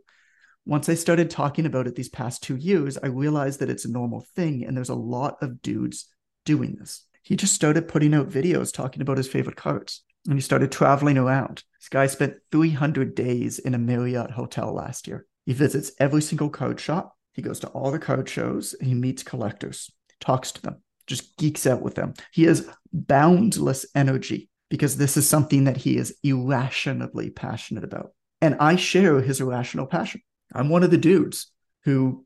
Once 0.66 0.88
I 0.88 0.94
started 0.94 1.30
talking 1.30 1.64
about 1.64 1.86
it 1.86 1.94
these 1.94 2.08
past 2.08 2.42
two 2.42 2.56
years, 2.56 2.98
I 2.98 3.06
realized 3.06 3.60
that 3.60 3.70
it's 3.70 3.84
a 3.84 3.90
normal 3.90 4.26
thing. 4.34 4.64
And 4.64 4.76
there's 4.76 4.90
a 4.90 4.94
lot 4.94 5.36
of 5.42 5.62
dudes 5.62 6.06
doing 6.44 6.76
this. 6.78 7.06
He 7.22 7.36
just 7.36 7.54
started 7.54 7.88
putting 7.88 8.14
out 8.14 8.28
videos 8.28 8.72
talking 8.72 9.02
about 9.02 9.18
his 9.18 9.28
favorite 9.28 9.56
cards 9.56 10.02
and 10.26 10.34
he 10.34 10.40
started 10.40 10.72
traveling 10.72 11.18
around. 11.18 11.64
This 11.78 11.88
guy 11.88 12.06
spent 12.06 12.36
300 12.52 13.14
days 13.14 13.58
in 13.58 13.74
a 13.74 13.78
Marriott 13.78 14.30
hotel 14.30 14.72
last 14.74 15.06
year. 15.06 15.26
He 15.46 15.52
visits 15.52 15.92
every 15.98 16.22
single 16.22 16.50
card 16.50 16.80
shop. 16.80 17.16
He 17.32 17.42
goes 17.42 17.60
to 17.60 17.68
all 17.68 17.90
the 17.90 17.98
card 17.98 18.28
shows 18.28 18.74
and 18.74 18.88
he 18.88 18.94
meets 18.94 19.22
collectors, 19.22 19.90
talks 20.20 20.52
to 20.52 20.62
them 20.62 20.82
just 21.10 21.36
geeks 21.36 21.66
out 21.66 21.82
with 21.82 21.96
them. 21.96 22.14
He 22.32 22.44
has 22.44 22.66
boundless 22.92 23.84
energy 23.94 24.48
because 24.70 24.96
this 24.96 25.16
is 25.16 25.28
something 25.28 25.64
that 25.64 25.76
he 25.76 25.96
is 25.96 26.16
irrationally 26.22 27.30
passionate 27.30 27.84
about. 27.84 28.12
And 28.40 28.56
I 28.60 28.76
share 28.76 29.20
his 29.20 29.40
irrational 29.40 29.86
passion. 29.86 30.22
I'm 30.54 30.68
one 30.70 30.84
of 30.84 30.92
the 30.92 30.96
dudes 30.96 31.52
who 31.84 32.24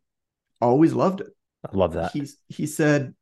always 0.60 0.92
loved 0.92 1.22
it. 1.22 1.28
I 1.64 1.74
love 1.76 1.94
that. 1.94 2.12
He's, 2.12 2.36
he 2.46 2.66
said, 2.66 3.14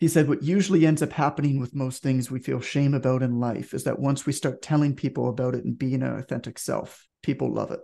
he 0.00 0.08
said, 0.08 0.28
what 0.28 0.42
usually 0.42 0.86
ends 0.86 1.02
up 1.02 1.12
happening 1.12 1.60
with 1.60 1.74
most 1.74 2.02
things 2.02 2.30
we 2.30 2.40
feel 2.40 2.60
shame 2.60 2.94
about 2.94 3.22
in 3.22 3.38
life 3.40 3.74
is 3.74 3.84
that 3.84 3.98
once 3.98 4.26
we 4.26 4.32
start 4.32 4.60
telling 4.60 4.94
people 4.94 5.28
about 5.28 5.54
it 5.54 5.64
and 5.64 5.78
being 5.78 6.02
an 6.02 6.16
authentic 6.16 6.58
self, 6.58 7.06
people 7.22 7.52
love 7.52 7.70
it. 7.70 7.80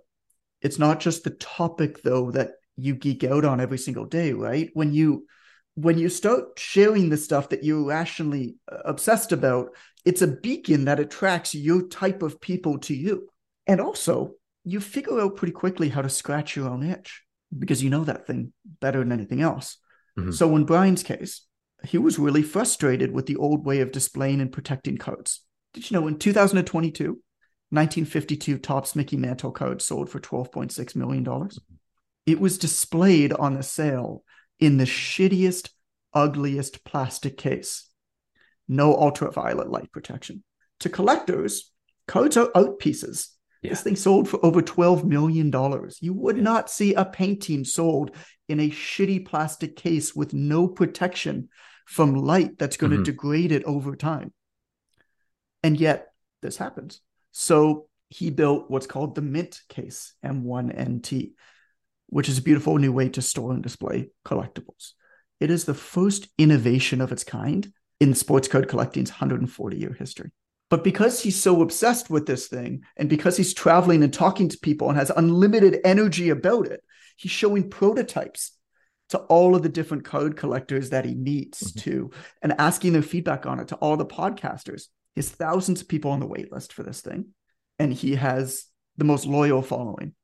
It's 0.60 0.78
not 0.78 1.00
just 1.00 1.24
the 1.24 1.30
topic, 1.30 2.02
though, 2.02 2.30
that 2.32 2.52
you 2.76 2.94
geek 2.94 3.24
out 3.24 3.44
on 3.44 3.60
every 3.60 3.78
single 3.78 4.04
day, 4.04 4.32
right? 4.32 4.70
When 4.74 4.92
you 4.92 5.26
when 5.76 5.96
you 5.96 6.08
start 6.08 6.58
sharing 6.58 7.08
the 7.08 7.16
stuff 7.16 7.50
that 7.50 7.64
you're 7.64 7.86
rationally 7.86 8.56
uh, 8.70 8.78
obsessed 8.84 9.32
about, 9.32 9.68
it's 10.04 10.20
a 10.20 10.26
beacon 10.26 10.86
that 10.86 11.00
attracts 11.00 11.54
your 11.54 11.86
type 11.88 12.22
of 12.22 12.40
people 12.40 12.78
to 12.80 12.94
you. 12.94 13.28
And 13.66 13.80
also, 13.80 14.32
you 14.64 14.80
figure 14.80 15.20
out 15.20 15.36
pretty 15.36 15.52
quickly 15.52 15.88
how 15.88 16.02
to 16.02 16.08
scratch 16.08 16.56
your 16.56 16.68
own 16.68 16.82
itch 16.82 17.22
because 17.56 17.82
you 17.82 17.88
know 17.88 18.04
that 18.04 18.26
thing 18.26 18.52
better 18.80 18.98
than 18.98 19.12
anything 19.12 19.40
else. 19.40 19.78
Mm-hmm. 20.18 20.32
So, 20.32 20.54
in 20.56 20.64
Brian's 20.64 21.02
case, 21.02 21.46
he 21.84 21.98
was 21.98 22.18
really 22.18 22.42
frustrated 22.42 23.12
with 23.12 23.26
the 23.26 23.36
old 23.36 23.64
way 23.64 23.80
of 23.80 23.92
displaying 23.92 24.40
and 24.40 24.52
protecting 24.52 24.96
codes. 24.96 25.40
Did 25.72 25.90
you 25.90 25.98
know 25.98 26.06
in 26.08 26.18
2022, 26.18 27.04
1952 27.04 28.58
Topps 28.58 28.96
Mickey 28.96 29.16
Mantle 29.16 29.52
code 29.52 29.80
sold 29.80 30.10
for 30.10 30.20
$12.6 30.20 30.96
million? 30.96 31.26
It 32.26 32.40
was 32.40 32.58
displayed 32.58 33.32
on 33.32 33.54
the 33.54 33.62
sale 33.62 34.24
in 34.58 34.76
the 34.76 34.84
shittiest, 34.84 35.70
ugliest 36.12 36.84
plastic 36.84 37.36
case. 37.36 37.88
No 38.68 38.94
ultraviolet 38.94 39.70
light 39.70 39.90
protection. 39.92 40.44
To 40.80 40.88
collectors, 40.88 41.72
codes 42.06 42.36
are 42.36 42.50
art 42.54 42.78
pieces. 42.78 43.30
Yeah. 43.62 43.70
This 43.70 43.82
thing 43.82 43.96
sold 43.96 44.28
for 44.28 44.44
over 44.44 44.62
$12 44.62 45.04
million. 45.04 45.52
You 46.00 46.14
would 46.14 46.36
yeah. 46.36 46.42
not 46.42 46.70
see 46.70 46.94
a 46.94 47.04
painting 47.04 47.64
sold 47.64 48.12
in 48.48 48.60
a 48.60 48.70
shitty 48.70 49.26
plastic 49.26 49.76
case 49.76 50.14
with 50.14 50.32
no 50.32 50.66
protection 50.66 51.48
from 51.90 52.14
light 52.14 52.58
that's 52.58 52.76
going 52.76 52.92
mm-hmm. 52.92 53.04
to 53.04 53.10
degrade 53.12 53.52
it 53.52 53.64
over 53.64 53.96
time. 53.96 54.32
And 55.62 55.78
yet, 55.78 56.08
this 56.40 56.56
happens. 56.56 57.00
So 57.32 57.88
he 58.08 58.30
built 58.30 58.70
what's 58.70 58.86
called 58.86 59.14
the 59.14 59.22
Mint 59.22 59.60
case, 59.68 60.14
M1NT 60.24 61.32
which 62.10 62.28
is 62.28 62.38
a 62.38 62.42
beautiful 62.42 62.76
new 62.76 62.92
way 62.92 63.08
to 63.08 63.22
store 63.22 63.52
and 63.52 63.62
display 63.62 64.10
collectibles. 64.26 64.92
It 65.38 65.50
is 65.50 65.64
the 65.64 65.74
first 65.74 66.28
innovation 66.36 67.00
of 67.00 67.12
its 67.12 67.24
kind 67.24 67.72
in 67.98 68.14
sports 68.14 68.48
card 68.48 68.68
collecting's 68.68 69.10
140 69.10 69.76
year 69.78 69.96
history. 69.98 70.30
But 70.68 70.84
because 70.84 71.20
he's 71.20 71.40
so 71.40 71.62
obsessed 71.62 72.10
with 72.10 72.26
this 72.26 72.46
thing, 72.46 72.82
and 72.96 73.08
because 73.08 73.36
he's 73.36 73.54
traveling 73.54 74.02
and 74.02 74.12
talking 74.12 74.48
to 74.48 74.58
people 74.58 74.88
and 74.88 74.98
has 74.98 75.10
unlimited 75.10 75.80
energy 75.84 76.30
about 76.30 76.66
it, 76.66 76.82
he's 77.16 77.32
showing 77.32 77.70
prototypes 77.70 78.52
to 79.10 79.18
all 79.18 79.54
of 79.54 79.62
the 79.62 79.68
different 79.68 80.04
code 80.04 80.36
collectors 80.36 80.90
that 80.90 81.04
he 81.04 81.14
meets 81.14 81.64
mm-hmm. 81.64 81.80
to 81.80 82.10
and 82.42 82.54
asking 82.58 82.92
their 82.92 83.02
feedback 83.02 83.44
on 83.46 83.60
it 83.60 83.68
to 83.68 83.76
all 83.76 83.96
the 83.96 84.06
podcasters. 84.06 84.84
He 85.14 85.20
has 85.20 85.28
thousands 85.28 85.80
of 85.80 85.88
people 85.88 86.12
on 86.12 86.20
the 86.20 86.26
wait 86.26 86.52
list 86.52 86.72
for 86.72 86.82
this 86.82 87.00
thing. 87.00 87.26
And 87.78 87.92
he 87.92 88.14
has 88.14 88.66
the 88.96 89.04
most 89.04 89.26
loyal 89.26 89.62
following 89.62 90.14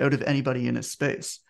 out 0.00 0.14
of 0.14 0.22
anybody 0.22 0.68
in 0.68 0.76
his 0.76 0.90
space. 0.90 1.40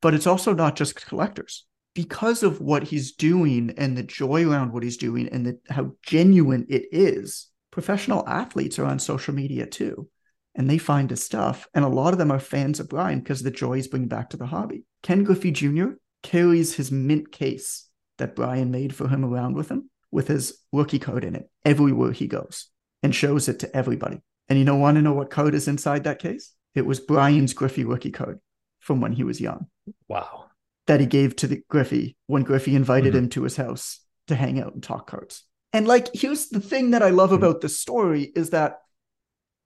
But 0.00 0.14
it's 0.14 0.26
also 0.26 0.54
not 0.54 0.76
just 0.76 1.06
collectors. 1.06 1.66
Because 1.94 2.42
of 2.42 2.60
what 2.60 2.84
he's 2.84 3.12
doing 3.12 3.74
and 3.76 3.96
the 3.96 4.02
joy 4.02 4.48
around 4.48 4.72
what 4.72 4.82
he's 4.82 4.98
doing 4.98 5.28
and 5.28 5.46
the, 5.46 5.58
how 5.68 5.92
genuine 6.02 6.66
it 6.68 6.86
is, 6.92 7.48
professional 7.70 8.26
athletes 8.28 8.78
are 8.78 8.84
on 8.84 8.98
social 8.98 9.34
media 9.34 9.66
too. 9.66 10.08
And 10.54 10.70
they 10.70 10.78
find 10.78 11.10
his 11.10 11.24
stuff. 11.24 11.68
And 11.74 11.84
a 11.84 11.88
lot 11.88 12.12
of 12.12 12.18
them 12.18 12.30
are 12.30 12.38
fans 12.38 12.80
of 12.80 12.88
Brian 12.88 13.18
because 13.18 13.42
the 13.42 13.50
joy 13.50 13.74
he's 13.76 13.88
bringing 13.88 14.08
back 14.08 14.30
to 14.30 14.36
the 14.36 14.46
hobby. 14.46 14.84
Ken 15.02 15.24
Griffey 15.24 15.50
Jr. 15.50 15.88
carries 16.26 16.74
his 16.74 16.90
mint 16.90 17.30
case 17.30 17.88
that 18.18 18.34
Brian 18.34 18.72
made 18.72 18.92
for 18.92 19.06
him 19.08 19.24
around 19.24 19.54
with 19.54 19.70
him 19.70 19.88
with 20.10 20.26
his 20.26 20.58
rookie 20.72 20.98
code 20.98 21.22
in 21.22 21.36
it 21.36 21.48
everywhere 21.64 22.10
he 22.10 22.26
goes 22.26 22.68
and 23.02 23.14
shows 23.14 23.48
it 23.48 23.60
to 23.60 23.76
everybody. 23.76 24.20
And 24.48 24.58
you 24.58 24.64
know, 24.64 24.74
want 24.74 24.96
to 24.96 25.02
know 25.02 25.12
what 25.12 25.30
code 25.30 25.54
is 25.54 25.68
inside 25.68 26.02
that 26.04 26.18
case? 26.18 26.52
It 26.74 26.84
was 26.84 26.98
Brian's 26.98 27.54
Griffey 27.54 27.84
rookie 27.84 28.10
code 28.10 28.40
from 28.80 29.00
when 29.00 29.12
he 29.12 29.22
was 29.22 29.40
young. 29.40 29.66
Wow. 30.08 30.46
That 30.88 30.98
he 30.98 31.06
gave 31.06 31.36
to 31.36 31.46
the 31.46 31.62
Griffey 31.68 32.16
when 32.26 32.42
Griffey 32.42 32.74
invited 32.74 33.14
mm-hmm. 33.14 33.24
him 33.24 33.28
to 33.30 33.44
his 33.44 33.56
house 33.56 34.00
to 34.26 34.34
hang 34.34 34.60
out 34.60 34.74
and 34.74 34.82
talk 34.82 35.08
cards. 35.08 35.44
And 35.72 35.86
like, 35.86 36.08
here's 36.12 36.48
the 36.48 36.60
thing 36.60 36.90
that 36.90 37.02
I 37.02 37.10
love 37.10 37.30
mm-hmm. 37.30 37.44
about 37.44 37.60
this 37.60 37.78
story 37.78 38.32
is 38.34 38.50
that 38.50 38.80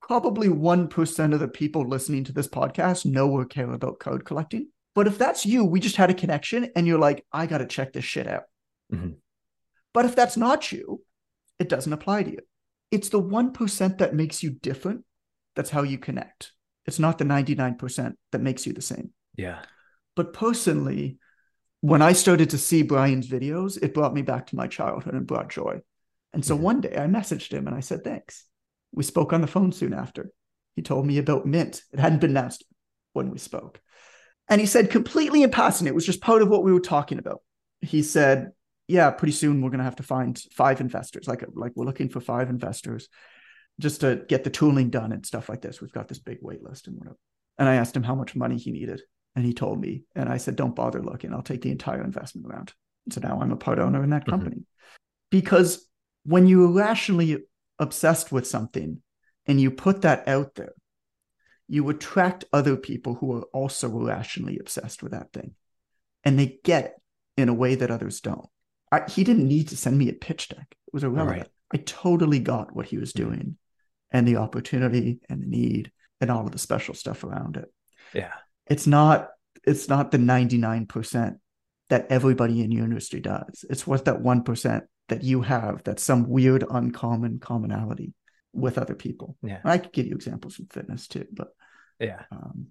probably 0.03 0.49
1% 0.49 1.35
of 1.35 1.41
the 1.41 1.49
people 1.49 1.89
listening 1.89 2.25
to 2.25 2.33
this 2.33 2.49
podcast 2.49 3.07
know 3.07 3.31
or 3.31 3.47
care 3.47 3.71
about 3.71 3.99
code 3.99 4.27
collecting. 4.27 4.69
But 4.95 5.07
if 5.07 5.19
that's 5.19 5.47
you, 5.47 5.65
we 5.65 5.81
just 5.81 5.97
had 5.97 6.11
a 6.11 6.15
connection 6.15 6.71
and 6.75 6.87
you're 6.87 6.99
like, 6.99 7.25
I 7.33 7.47
got 7.47 7.59
to 7.59 7.67
check 7.67 7.93
this 7.93 8.05
shit 8.05 8.27
out. 8.27 8.45
Mm-hmm. 8.93 9.13
But 9.95 10.05
if 10.05 10.17
that's 10.17 10.37
not 10.37 10.73
you, 10.73 11.03
it 11.59 11.69
doesn't 11.69 11.93
apply 11.93 12.25
to 12.25 12.31
you 12.31 12.39
it's 12.91 13.09
the 13.09 13.23
1% 13.23 13.99
that 13.99 14.15
makes 14.15 14.43
you 14.43 14.51
different. 14.51 15.05
That's 15.57 15.71
how 15.71 15.83
you 15.83 15.99
connect. 15.99 16.53
It's 16.87 16.99
not 16.99 17.19
the 17.19 17.25
99% 17.25 18.15
that 18.33 18.41
makes 18.41 18.67
you 18.67 18.73
the 18.73 18.83
same. 18.83 19.13
Yeah. 19.37 19.61
But 20.17 20.33
personally, 20.33 21.19
when 21.81 22.03
I 22.03 22.13
started 22.13 22.51
to 22.51 22.59
see 22.59 22.83
Brian's 22.83 23.29
videos, 23.29 23.81
it 23.81 23.95
brought 23.95 24.15
me 24.15 24.23
back 24.23 24.49
to 24.49 24.57
my 24.57 24.67
childhood 24.67 25.15
and 25.15 25.27
brought 25.27 25.51
joy. 25.51 25.81
And 26.33 26.45
so 26.45 26.55
mm-hmm. 26.55 26.65
one 26.65 26.81
day 26.81 26.97
I 26.97 27.07
messaged 27.07 27.53
him 27.53 27.67
and 27.67 27.77
I 27.77 27.81
said, 27.81 28.05
thanks. 28.05 28.47
We 28.93 29.05
spoke 29.05 29.33
on 29.33 29.41
the 29.41 29.47
phone 29.47 29.73
soon 29.73 29.95
after. 29.95 30.33
He 30.75 30.83
told 30.83 31.07
me 31.07 31.19
about 31.19 31.47
Mint. 31.47 31.83
It 31.93 32.01
hadn't 32.01 32.21
been 32.21 32.31
announced 32.31 32.65
when 33.13 33.31
we 33.31 33.39
spoke. 33.39 33.81
And 34.51 34.61
he 34.61 34.67
said, 34.67 34.91
completely 34.91 35.45
in 35.45 35.51
passing, 35.51 35.87
it 35.87 35.95
was 35.95 36.05
just 36.05 36.21
part 36.21 36.43
of 36.43 36.49
what 36.49 36.65
we 36.65 36.73
were 36.73 36.81
talking 36.81 37.19
about. 37.19 37.41
He 37.81 38.03
said, 38.03 38.51
yeah, 38.89 39.11
pretty 39.11 39.33
soon 39.33 39.63
we're 39.63 39.71
going 39.71 39.79
to 39.79 39.85
have 39.85 39.97
to 39.97 40.03
find 40.03 40.37
five 40.53 40.81
investors. 40.81 41.29
Like, 41.29 41.45
like 41.55 41.73
we're 41.77 41.85
looking 41.87 42.09
for 42.09 42.21
five 42.21 42.51
investors 42.51 43.09
just 43.79 44.01
to 44.01 44.25
get 44.29 44.43
the 44.43 44.51
tooling 44.51 44.91
done 44.91 45.13
and 45.13 45.25
stuff 45.25 45.49
like 45.49 45.63
this. 45.63 45.81
We've 45.81 45.93
got 45.93 46.09
this 46.09 46.19
big 46.19 46.39
wait 46.43 46.63
list 46.63 46.89
and 46.89 46.99
whatever. 46.99 47.17
And 47.57 47.69
I 47.69 47.77
asked 47.77 47.95
him 47.95 48.03
how 48.03 48.17
much 48.17 48.35
money 48.35 48.59
he 48.59 48.73
needed. 48.73 49.01
And 49.37 49.45
he 49.45 49.55
told 49.55 49.81
me, 49.81 50.03
and 50.17 50.29
I 50.29 50.39
said, 50.39 50.57
don't 50.57 50.75
bother 50.75 51.01
looking. 51.01 51.33
I'll 51.33 51.43
take 51.43 51.63
the 51.63 51.71
entire 51.71 52.03
investment 52.03 52.49
round. 52.49 52.73
So 53.11 53.21
now 53.21 53.41
I'm 53.41 53.53
a 53.53 53.57
part 53.57 53.79
owner 53.79 54.03
in 54.03 54.11
that 54.11 54.23
mm-hmm. 54.23 54.31
company. 54.31 54.57
Mm-hmm. 54.57 55.31
Because 55.31 55.89
when 56.25 56.49
you're 56.49 56.73
rationally 56.73 57.45
obsessed 57.79 58.33
with 58.33 58.49
something 58.49 59.01
and 59.47 59.61
you 59.61 59.71
put 59.71 60.03
that 60.03 60.27
out 60.27 60.57
there, 60.57 60.73
you 61.71 61.89
attract 61.89 62.45
other 62.53 62.77
people 62.77 63.15
who 63.15 63.33
are 63.37 63.45
also 63.53 63.89
rationally 63.89 64.59
obsessed 64.59 65.05
with 65.05 65.13
that 65.13 65.33
thing. 65.33 65.55
And 66.25 66.37
they 66.37 66.59
get 66.65 66.85
it 66.85 66.93
in 67.37 67.49
a 67.49 67.55
way 67.55 67.77
that 67.77 67.93
others 67.93 68.21
don't. 68.21 68.49
I, 68.91 69.09
he 69.09 69.23
didn't 69.23 69.47
need 69.47 69.69
to 69.69 69.77
send 69.77 69.97
me 69.97 70.09
a 70.09 70.13
pitch 70.13 70.49
deck. 70.49 70.67
It 70.69 70.93
was 70.93 71.05
irrelevant. 71.05 71.49
Right. 71.73 71.81
I 71.81 71.83
totally 71.87 72.41
got 72.41 72.75
what 72.75 72.87
he 72.87 72.99
was 72.99 73.13
mm-hmm. 73.13 73.31
doing 73.31 73.57
and 74.11 74.27
the 74.27 74.39
opportunity 74.39 75.21
and 75.29 75.41
the 75.41 75.47
need 75.47 75.93
and 76.21 76.29
all 76.29 76.45
of 76.45 76.51
the 76.51 76.59
special 76.59 76.93
stuff 76.93 77.23
around 77.23 77.57
it. 77.57 77.73
Yeah. 78.13 78.33
It's 78.67 78.89
not 78.89 79.29
it's 79.65 79.89
not 79.89 80.11
the 80.11 80.19
99% 80.19 81.37
that 81.91 82.07
everybody 82.11 82.63
in 82.63 82.73
your 82.73 82.85
industry 82.85 83.21
does. 83.21 83.65
It's 83.71 83.87
what 83.87 84.07
that 84.07 84.23
1% 84.23 84.83
that 85.09 85.23
you 85.23 85.43
have 85.43 85.85
that's 85.85 86.03
some 86.03 86.29
weird 86.29 86.65
uncommon 86.69 87.39
commonality 87.39 88.13
with 88.53 88.79
other 88.79 88.95
people. 88.95 89.37
Yeah. 89.43 89.61
I 89.65 89.79
could 89.79 89.93
give 89.93 90.07
you 90.07 90.15
examples 90.15 90.57
from 90.57 90.67
fitness 90.67 91.09
too, 91.09 91.27
but 91.33 91.49
yeah. 91.99 92.23
Um, 92.31 92.69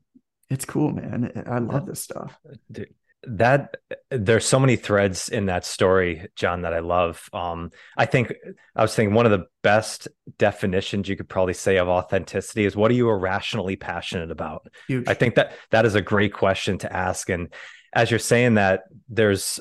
it's 0.50 0.66
cool, 0.66 0.92
man. 0.92 1.44
I 1.46 1.60
love 1.60 1.86
this 1.86 2.02
stuff. 2.02 2.38
Dude, 2.72 2.94
that 3.24 3.76
there's 4.10 4.46
so 4.46 4.60
many 4.60 4.76
threads 4.76 5.30
in 5.30 5.48
that 5.48 5.66
story 5.66 6.30
Jon 6.36 6.62
that 6.62 6.74
i 6.74 6.80
love 6.80 7.30
um 7.34 7.70
i 7.98 8.06
think 8.06 8.34
i 8.76 8.82
was 8.82 8.96
thinking 8.96 9.14
one 9.14 9.26
of 9.26 9.32
the 9.32 9.46
best 9.62 10.08
definitions 10.38 11.10
you 11.10 11.18
could 11.18 11.28
probably 11.28 11.54
say 11.54 11.78
of 11.78 11.90
authenticity 11.90 12.64
is 12.64 12.78
what 12.78 12.90
are 12.92 12.94
you 12.96 13.10
irrationally 13.10 13.76
passionate 13.76 14.32
about 14.32 14.68
Huge. 14.88 15.08
i 15.08 15.14
think 15.14 15.36
that 15.36 15.52
that 15.72 15.86
is 15.86 15.96
a 15.96 16.02
great 16.02 16.34
question 16.34 16.78
to 16.78 16.96
ask 16.96 17.30
and 17.30 17.54
as 17.92 18.10
you're 18.10 18.20
saying 18.20 18.54
that 18.54 18.84
there's 19.10 19.60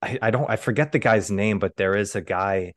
I, 0.00 0.18
I 0.22 0.30
don't 0.30 0.48
i 0.48 0.54
forget 0.56 0.92
the 0.92 1.00
guy's 1.00 1.32
name 1.32 1.58
but 1.58 1.76
there 1.76 1.96
is 1.96 2.14
a 2.14 2.20
guy 2.20 2.74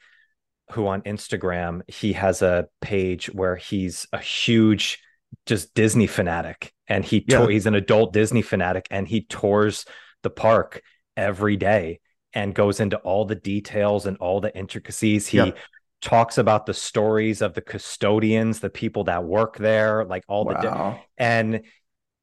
who 0.71 0.87
on 0.87 1.01
instagram 1.01 1.81
he 1.87 2.13
has 2.13 2.41
a 2.41 2.67
page 2.81 3.27
where 3.27 3.55
he's 3.55 4.07
a 4.13 4.19
huge 4.19 4.99
just 5.45 5.73
disney 5.73 6.07
fanatic 6.07 6.73
and 6.87 7.05
he 7.05 7.23
yeah. 7.27 7.47
he's 7.47 7.65
an 7.65 7.75
adult 7.75 8.13
disney 8.13 8.41
fanatic 8.41 8.87
and 8.91 9.07
he 9.07 9.21
tours 9.21 9.85
the 10.23 10.29
park 10.29 10.81
every 11.15 11.57
day 11.57 11.99
and 12.33 12.53
goes 12.53 12.79
into 12.79 12.97
all 12.97 13.25
the 13.25 13.35
details 13.35 14.05
and 14.05 14.17
all 14.17 14.39
the 14.39 14.55
intricacies. 14.55 15.27
He 15.27 15.37
yep. 15.37 15.57
talks 16.01 16.37
about 16.37 16.65
the 16.65 16.73
stories 16.73 17.41
of 17.41 17.53
the 17.53 17.61
custodians, 17.61 18.59
the 18.59 18.69
people 18.69 19.05
that 19.05 19.23
work 19.23 19.57
there, 19.57 20.05
like 20.05 20.23
all 20.27 20.45
wow. 20.45 20.53
the 20.53 20.61
di- 20.61 21.01
and 21.17 21.61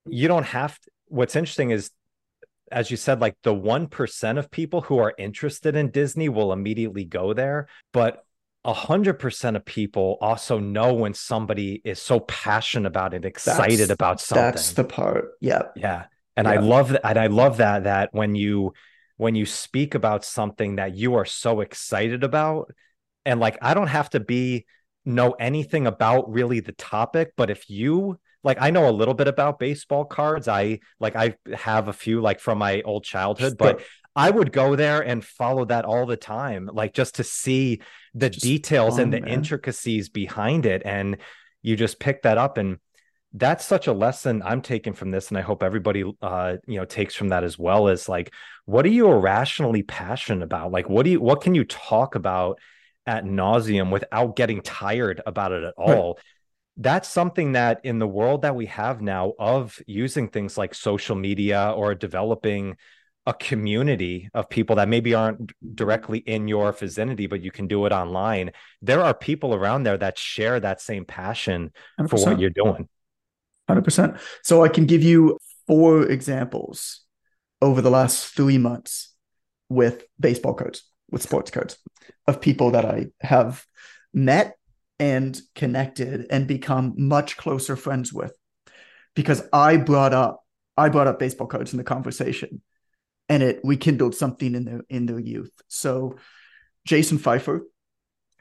you 0.06 0.28
don't 0.28 0.44
have 0.44 0.78
to, 0.78 0.90
what's 1.06 1.36
interesting 1.36 1.70
is 1.70 1.90
as 2.72 2.90
you 2.90 2.96
said 2.96 3.20
like 3.20 3.36
the 3.42 3.54
1% 3.54 4.38
of 4.38 4.50
people 4.50 4.80
who 4.80 4.98
are 4.98 5.14
interested 5.18 5.76
in 5.76 5.90
Disney 5.90 6.28
will 6.28 6.52
immediately 6.52 7.04
go 7.04 7.32
there, 7.32 7.68
but 7.92 8.23
a 8.64 8.72
hundred 8.72 9.18
percent 9.18 9.56
of 9.56 9.64
people 9.64 10.16
also 10.20 10.58
know 10.58 10.94
when 10.94 11.14
somebody 11.14 11.82
is 11.84 12.00
so 12.00 12.20
passionate 12.20 12.88
about 12.88 13.14
it, 13.14 13.24
excited 13.24 13.78
that's, 13.78 13.90
about 13.90 14.20
something. 14.20 14.44
That's 14.44 14.72
the 14.72 14.84
part. 14.84 15.32
Yeah. 15.40 15.62
Yeah 15.76 16.04
and 16.36 16.46
yeah. 16.46 16.52
i 16.52 16.56
love 16.56 16.90
that 16.90 17.04
and 17.04 17.18
i 17.18 17.26
love 17.26 17.58
that 17.58 17.84
that 17.84 18.10
when 18.12 18.34
you 18.34 18.72
when 19.16 19.34
you 19.34 19.46
speak 19.46 19.94
about 19.94 20.24
something 20.24 20.76
that 20.76 20.94
you 20.94 21.14
are 21.14 21.24
so 21.24 21.60
excited 21.60 22.24
about 22.24 22.72
and 23.24 23.40
like 23.40 23.58
i 23.62 23.74
don't 23.74 23.88
have 23.88 24.10
to 24.10 24.20
be 24.20 24.64
know 25.04 25.32
anything 25.32 25.86
about 25.86 26.30
really 26.32 26.60
the 26.60 26.72
topic 26.72 27.32
but 27.36 27.50
if 27.50 27.68
you 27.68 28.18
like 28.42 28.58
i 28.60 28.70
know 28.70 28.88
a 28.88 28.92
little 28.92 29.14
bit 29.14 29.28
about 29.28 29.58
baseball 29.58 30.04
cards 30.04 30.48
i 30.48 30.78
like 30.98 31.14
i 31.16 31.34
have 31.52 31.88
a 31.88 31.92
few 31.92 32.20
like 32.20 32.40
from 32.40 32.58
my 32.58 32.82
old 32.82 33.04
childhood 33.04 33.56
but 33.58 33.82
i 34.16 34.30
would 34.30 34.52
go 34.52 34.76
there 34.76 35.00
and 35.00 35.24
follow 35.24 35.64
that 35.64 35.84
all 35.84 36.06
the 36.06 36.16
time 36.16 36.68
like 36.72 36.92
just 36.92 37.16
to 37.16 37.24
see 37.24 37.80
the 38.14 38.30
just 38.30 38.42
details 38.42 38.94
fun, 38.94 39.04
and 39.04 39.12
the 39.12 39.20
man. 39.20 39.30
intricacies 39.30 40.08
behind 40.08 40.66
it 40.66 40.82
and 40.84 41.16
you 41.62 41.76
just 41.76 41.98
pick 41.98 42.22
that 42.22 42.38
up 42.38 42.58
and 42.58 42.78
that's 43.34 43.64
such 43.64 43.88
a 43.88 43.92
lesson 43.92 44.42
I'm 44.44 44.62
taking 44.62 44.92
from 44.92 45.10
this, 45.10 45.28
and 45.28 45.36
I 45.36 45.40
hope 45.40 45.64
everybody, 45.64 46.04
uh, 46.22 46.56
you 46.66 46.78
know, 46.78 46.84
takes 46.84 47.16
from 47.16 47.30
that 47.30 47.42
as 47.42 47.58
well. 47.58 47.88
Is 47.88 48.08
like, 48.08 48.32
what 48.64 48.86
are 48.86 48.90
you 48.90 49.10
irrationally 49.10 49.82
passionate 49.82 50.44
about? 50.44 50.70
Like, 50.70 50.88
what 50.88 51.04
do 51.04 51.10
you, 51.10 51.20
what 51.20 51.42
can 51.42 51.54
you 51.54 51.64
talk 51.64 52.14
about 52.14 52.60
at 53.06 53.24
nauseum 53.24 53.90
without 53.90 54.36
getting 54.36 54.62
tired 54.62 55.20
about 55.26 55.50
it 55.50 55.64
at 55.64 55.74
all? 55.76 56.14
Right. 56.14 56.24
That's 56.76 57.08
something 57.08 57.52
that 57.52 57.80
in 57.84 57.98
the 57.98 58.06
world 58.06 58.42
that 58.42 58.54
we 58.54 58.66
have 58.66 59.02
now 59.02 59.32
of 59.38 59.80
using 59.86 60.28
things 60.28 60.56
like 60.56 60.74
social 60.74 61.16
media 61.16 61.72
or 61.76 61.94
developing 61.94 62.76
a 63.26 63.34
community 63.34 64.28
of 64.34 64.48
people 64.50 64.76
that 64.76 64.88
maybe 64.88 65.14
aren't 65.14 65.52
directly 65.74 66.18
in 66.18 66.46
your 66.46 66.72
vicinity, 66.72 67.26
but 67.26 67.42
you 67.42 67.50
can 67.50 67.66
do 67.66 67.86
it 67.86 67.92
online. 67.92 68.50
There 68.82 69.00
are 69.00 69.14
people 69.14 69.54
around 69.54 69.84
there 69.84 69.96
that 69.96 70.18
share 70.18 70.60
that 70.60 70.80
same 70.80 71.04
passion 71.04 71.72
100%. 71.98 72.10
for 72.10 72.20
what 72.20 72.38
you're 72.38 72.50
doing. 72.50 72.88
100%. 73.68 74.20
So 74.42 74.62
I 74.62 74.68
can 74.68 74.84
give 74.84 75.02
you 75.02 75.38
four 75.66 76.02
examples 76.02 77.00
over 77.62 77.80
the 77.80 77.90
last 77.90 78.34
three 78.34 78.58
months 78.58 79.14
with 79.70 80.04
baseball 80.20 80.54
codes, 80.54 80.82
with 81.10 81.22
sports 81.22 81.50
codes, 81.50 81.78
of 82.26 82.42
people 82.42 82.72
that 82.72 82.84
I 82.84 83.06
have 83.20 83.64
met 84.12 84.56
and 85.00 85.40
connected 85.54 86.26
and 86.30 86.46
become 86.46 86.94
much 86.96 87.36
closer 87.36 87.74
friends 87.74 88.12
with 88.12 88.36
because 89.14 89.42
I 89.52 89.76
brought 89.76 90.12
up 90.12 90.40
I 90.76 90.88
brought 90.88 91.06
up 91.06 91.18
baseball 91.18 91.46
codes 91.46 91.72
in 91.72 91.78
the 91.78 91.84
conversation 91.84 92.62
and 93.28 93.42
it 93.42 93.60
rekindled 93.64 94.14
something 94.14 94.54
in 94.54 94.64
their 94.64 94.82
in 94.88 95.06
their 95.06 95.18
youth. 95.18 95.52
So 95.68 96.16
Jason 96.86 97.18
Feifer, 97.18 97.60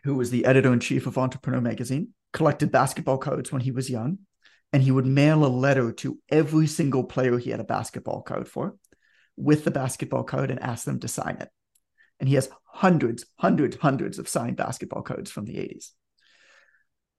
who 0.03 0.15
was 0.15 0.29
the 0.29 0.45
editor 0.45 0.73
in 0.73 0.79
chief 0.79 1.07
of 1.07 1.17
Entrepreneur 1.17 1.61
Magazine, 1.61 2.09
collected 2.33 2.71
basketball 2.71 3.17
cards 3.17 3.51
when 3.51 3.61
he 3.61 3.71
was 3.71 3.89
young 3.89 4.19
and 4.73 4.81
he 4.83 4.91
would 4.91 5.05
mail 5.05 5.45
a 5.45 5.47
letter 5.47 5.91
to 5.91 6.19
every 6.29 6.67
single 6.67 7.03
player 7.03 7.37
he 7.37 7.51
had 7.51 7.59
a 7.59 7.65
basketball 7.65 8.21
card 8.21 8.47
for 8.47 8.75
with 9.37 9.63
the 9.63 9.71
basketball 9.71 10.23
card 10.23 10.51
and 10.51 10.59
ask 10.59 10.85
them 10.85 10.99
to 10.99 11.07
sign 11.07 11.37
it. 11.39 11.49
And 12.19 12.27
he 12.27 12.35
has 12.35 12.49
hundreds, 12.65 13.25
hundreds, 13.37 13.77
hundreds 13.77 14.19
of 14.19 14.27
signed 14.27 14.57
basketball 14.57 15.01
cards 15.01 15.31
from 15.31 15.45
the 15.45 15.55
80s. 15.55 15.89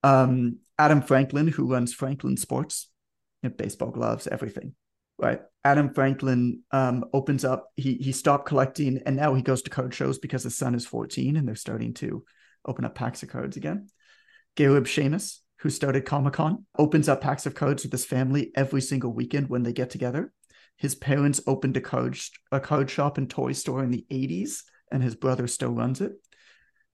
Um, 0.02 0.58
Adam 0.78 1.02
Franklin, 1.02 1.48
who 1.48 1.70
runs 1.70 1.94
Franklin 1.94 2.36
Sports, 2.36 2.88
you 3.42 3.48
know, 3.48 3.54
baseball 3.56 3.90
gloves, 3.90 4.26
everything. 4.26 4.74
Right? 5.18 5.40
Adam 5.64 5.94
Franklin 5.94 6.60
um, 6.72 7.04
opens 7.12 7.44
up. 7.44 7.70
He 7.76 7.94
he 7.94 8.12
stopped 8.12 8.46
collecting, 8.46 9.00
and 9.06 9.16
now 9.16 9.34
he 9.34 9.42
goes 9.42 9.62
to 9.62 9.70
card 9.70 9.94
shows 9.94 10.18
because 10.18 10.42
his 10.42 10.56
son 10.56 10.74
is 10.74 10.86
14, 10.86 11.36
and 11.36 11.48
they're 11.48 11.54
starting 11.54 11.94
to 11.94 12.24
open 12.66 12.84
up 12.84 12.94
packs 12.94 13.22
of 13.22 13.30
cards 13.30 13.56
again. 13.56 13.88
Gareb 14.56 14.86
Shamus, 14.86 15.38
who 15.60 15.70
started 15.70 16.04
Comic 16.04 16.34
Con, 16.34 16.66
opens 16.78 17.08
up 17.08 17.20
packs 17.20 17.46
of 17.46 17.54
cards 17.54 17.82
with 17.82 17.92
his 17.92 18.04
family 18.04 18.52
every 18.54 18.80
single 18.80 19.12
weekend 19.12 19.48
when 19.48 19.62
they 19.62 19.72
get 19.72 19.90
together. 19.90 20.32
His 20.76 20.94
parents 20.94 21.40
opened 21.46 21.76
a 21.76 21.80
card 21.80 22.18
a 22.50 22.60
card 22.60 22.90
shop 22.90 23.16
and 23.16 23.30
toy 23.30 23.52
store 23.52 23.82
in 23.82 23.90
the 23.90 24.04
80s, 24.10 24.62
and 24.90 25.02
his 25.02 25.14
brother 25.14 25.46
still 25.46 25.70
runs 25.70 26.00
it. 26.00 26.12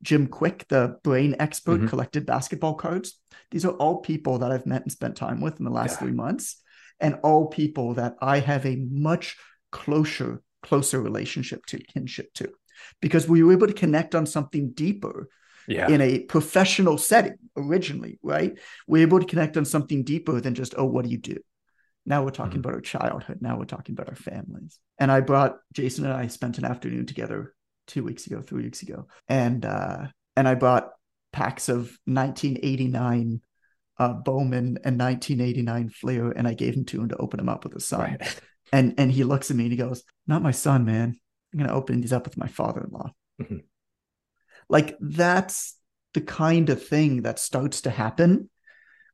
Jim 0.03 0.29
Kwik, 0.29 0.67
the 0.69 0.99
brain 1.03 1.37
expert, 1.39 1.79
mm-hmm. 1.79 1.89
collected 1.89 2.25
basketball 2.25 2.75
cards. 2.75 3.19
These 3.51 3.65
are 3.65 3.73
all 3.73 3.99
people 3.99 4.39
that 4.39 4.51
I've 4.51 4.67
met 4.67 4.83
and 4.83 4.93
spent 4.93 5.17
time 5.17 5.41
with 5.41 5.59
in 5.59 5.65
the 5.65 5.71
last 5.71 5.93
yeah. 5.93 5.99
three 5.99 6.13
months, 6.13 6.63
and 7.01 7.19
all 7.23 7.47
people 7.47 7.95
that 7.95 8.17
I 8.21 8.41
have 8.41 8.67
a 8.67 8.77
much 8.77 9.37
closer, 9.73 10.43
closer 10.63 11.01
relationship 11.01 11.67
to, 11.67 11.79
kinship 11.79 12.33
to, 12.35 12.53
because 13.01 13.29
we 13.29 13.43
were 13.43 13.53
able 13.53 13.67
to 13.67 13.73
connect 13.73 14.15
on 14.15 14.27
something 14.27 14.73
deeper 14.73 15.29
yeah. 15.69 15.89
in 15.89 16.01
a 16.01 16.21
professional 16.21 16.99
setting 16.99 17.37
originally, 17.57 18.19
right? 18.23 18.59
We're 18.87 19.03
able 19.03 19.21
to 19.21 19.27
connect 19.27 19.57
on 19.57 19.65
something 19.65 20.05
deeper 20.05 20.41
than 20.41 20.55
just, 20.55 20.75
oh, 20.77 20.85
what 20.85 21.05
do 21.05 21.11
you 21.11 21.19
do? 21.19 21.37
Now 22.07 22.25
we're 22.25 22.31
talking 22.31 22.53
mm-hmm. 22.53 22.61
about 22.61 22.75
our 22.75 22.81
childhood. 22.81 23.39
Now 23.41 23.59
we're 23.59 23.67
talking 23.67 23.95
about 23.95 24.09
our 24.09 24.17
families. 24.17 24.79
And 24.99 25.13
I 25.13 25.21
brought 25.21 25.59
Jason 25.73 26.05
and 26.05 26.15
I 26.15 26.27
spent 26.29 26.59
an 26.59 26.65
afternoon 26.65 27.07
together 27.07 27.55
two 27.87 28.03
weeks 28.03 28.27
ago, 28.27 28.41
three 28.41 28.65
weeks 28.65 28.83
ago, 28.83 29.07
and 29.29 29.65
uh, 29.65 30.07
and 30.37 30.49
I 30.49 30.55
brought 30.55 30.91
packs 31.33 31.69
of 31.69 31.99
1989 32.07 33.41
uh, 34.01 34.15
Bowman 34.15 34.79
and 34.83 34.99
1989 34.99 35.91
Fleer, 35.91 36.33
and 36.33 36.49
I 36.49 36.55
gave 36.55 36.75
him 36.75 36.87
to 36.87 37.03
him 37.03 37.11
to 37.11 37.17
open 37.19 37.37
them 37.37 37.51
up 37.51 37.65
with 37.65 37.75
his 37.75 37.87
son. 37.87 38.01
Right. 38.01 38.41
And 38.73 38.95
and 38.99 39.11
he 39.11 39.25
looks 39.25 39.51
at 39.51 39.57
me 39.57 39.65
and 39.65 39.73
he 39.73 39.77
goes, 39.77 40.05
"Not 40.29 40.45
my 40.45 40.53
son, 40.53 40.85
man. 40.85 41.19
I'm 41.53 41.59
gonna 41.59 41.75
open 41.75 42.01
these 42.01 42.13
up 42.13 42.25
with 42.25 42.37
my 42.37 42.47
father-in-law." 42.47 43.11
Mm-hmm. 43.43 43.57
Like 44.69 44.97
that's 45.01 45.77
the 46.15 46.21
kind 46.21 46.71
of 46.71 46.87
thing 46.87 47.23
that 47.23 47.41
starts 47.41 47.81
to 47.81 47.91
happen 47.91 48.49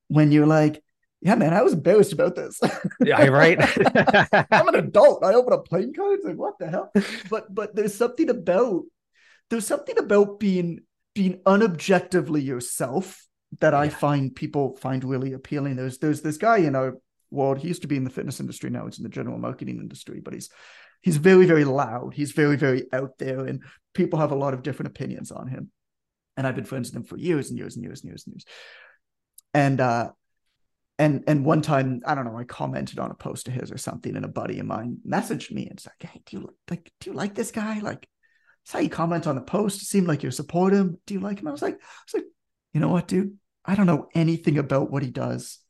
when 0.08 0.30
you're 0.30 0.46
like, 0.46 0.84
yeah, 1.22 1.36
man, 1.36 1.54
I 1.54 1.62
was 1.62 1.72
embarrassed 1.72 2.12
about 2.12 2.36
this. 2.36 2.60
yeah, 3.00 3.24
right. 3.28 3.58
I'm 4.50 4.68
an 4.68 4.74
adult. 4.74 5.24
I 5.24 5.32
open 5.32 5.54
up 5.54 5.66
playing 5.66 5.94
cards. 5.94 6.22
Like, 6.22 6.36
what 6.36 6.58
the 6.58 6.68
hell? 6.68 6.92
But 7.30 7.54
but 7.54 7.74
there's 7.74 7.94
something 7.94 8.28
about 8.28 8.82
there's 9.48 9.66
something 9.66 9.98
about 9.98 10.38
being 10.38 10.80
being 11.14 11.40
unobjectively 11.46 12.44
yourself 12.44 13.25
that 13.60 13.74
I 13.74 13.88
find 13.88 14.34
people 14.34 14.76
find 14.76 15.04
really 15.04 15.32
appealing. 15.32 15.76
There's 15.76 15.98
there's 15.98 16.22
this 16.22 16.36
guy 16.36 16.58
in 16.58 16.74
our 16.74 16.98
world. 17.30 17.58
He 17.58 17.68
used 17.68 17.82
to 17.82 17.88
be 17.88 17.96
in 17.96 18.04
the 18.04 18.10
fitness 18.10 18.40
industry. 18.40 18.70
Now 18.70 18.86
he's 18.86 18.98
in 18.98 19.04
the 19.04 19.08
general 19.08 19.38
marketing 19.38 19.78
industry, 19.78 20.20
but 20.20 20.34
he's 20.34 20.50
he's 21.02 21.16
very 21.16 21.46
very 21.46 21.64
loud. 21.64 22.14
He's 22.14 22.32
very 22.32 22.56
very 22.56 22.84
out 22.92 23.18
there, 23.18 23.46
and 23.46 23.62
people 23.94 24.18
have 24.18 24.32
a 24.32 24.36
lot 24.36 24.54
of 24.54 24.62
different 24.62 24.88
opinions 24.88 25.30
on 25.30 25.48
him. 25.48 25.70
And 26.36 26.46
I've 26.46 26.56
been 26.56 26.64
friends 26.64 26.88
with 26.88 26.96
him 26.96 27.04
for 27.04 27.16
years 27.16 27.48
and 27.50 27.58
years 27.58 27.76
and 27.76 27.84
years 27.84 28.02
and 28.02 28.10
years 28.10 28.24
and 28.26 28.34
years. 28.34 28.44
And 29.54 29.80
uh, 29.80 30.10
and 30.98 31.24
and 31.26 31.44
one 31.44 31.62
time 31.62 32.02
I 32.06 32.14
don't 32.14 32.24
know 32.24 32.38
I 32.38 32.44
commented 32.44 32.98
on 32.98 33.10
a 33.10 33.14
post 33.14 33.48
of 33.48 33.54
his 33.54 33.70
or 33.70 33.78
something, 33.78 34.16
and 34.16 34.24
a 34.24 34.28
buddy 34.28 34.58
of 34.58 34.66
mine 34.66 34.98
messaged 35.06 35.50
me 35.50 35.66
and 35.68 35.78
said, 35.78 35.92
"Hey, 36.00 36.22
do 36.26 36.36
you 36.36 36.54
like 36.70 36.92
do 37.00 37.10
you 37.10 37.16
like 37.16 37.34
this 37.34 37.50
guy? 37.50 37.80
Like, 37.80 38.08
saw 38.64 38.78
you 38.78 38.90
comment 38.90 39.26
on 39.26 39.34
the 39.34 39.42
post. 39.42 39.82
It 39.82 39.86
seemed 39.86 40.08
like 40.08 40.22
you 40.22 40.30
support 40.30 40.72
him. 40.72 40.98
Do 41.06 41.14
you 41.14 41.20
like 41.20 41.40
him?" 41.40 41.48
I 41.48 41.52
was 41.52 41.62
like, 41.62 41.74
I 41.74 42.02
was 42.06 42.14
like, 42.14 42.24
you 42.76 42.80
know 42.80 42.88
what, 42.88 43.08
dude? 43.08 43.38
I 43.64 43.74
don't 43.74 43.86
know 43.86 44.08
anything 44.14 44.58
about 44.58 44.90
what 44.90 45.02
he 45.02 45.08
does. 45.08 45.60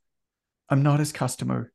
I'm 0.68 0.82
not 0.82 0.98
his 0.98 1.12
customer, 1.12 1.72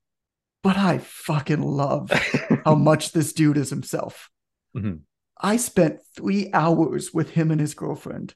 but 0.62 0.76
I 0.76 0.98
fucking 0.98 1.62
love 1.62 2.12
how 2.66 2.76
much 2.76 3.14
this 3.14 3.32
dude 3.32 3.56
is 3.56 3.70
himself. 3.70 4.30
Mm-hmm. 4.76 4.98
I 5.40 5.56
spent 5.56 6.02
three 6.14 6.50
hours 6.52 7.14
with 7.14 7.30
him 7.30 7.50
and 7.50 7.62
his 7.62 7.74
girlfriend 7.74 8.36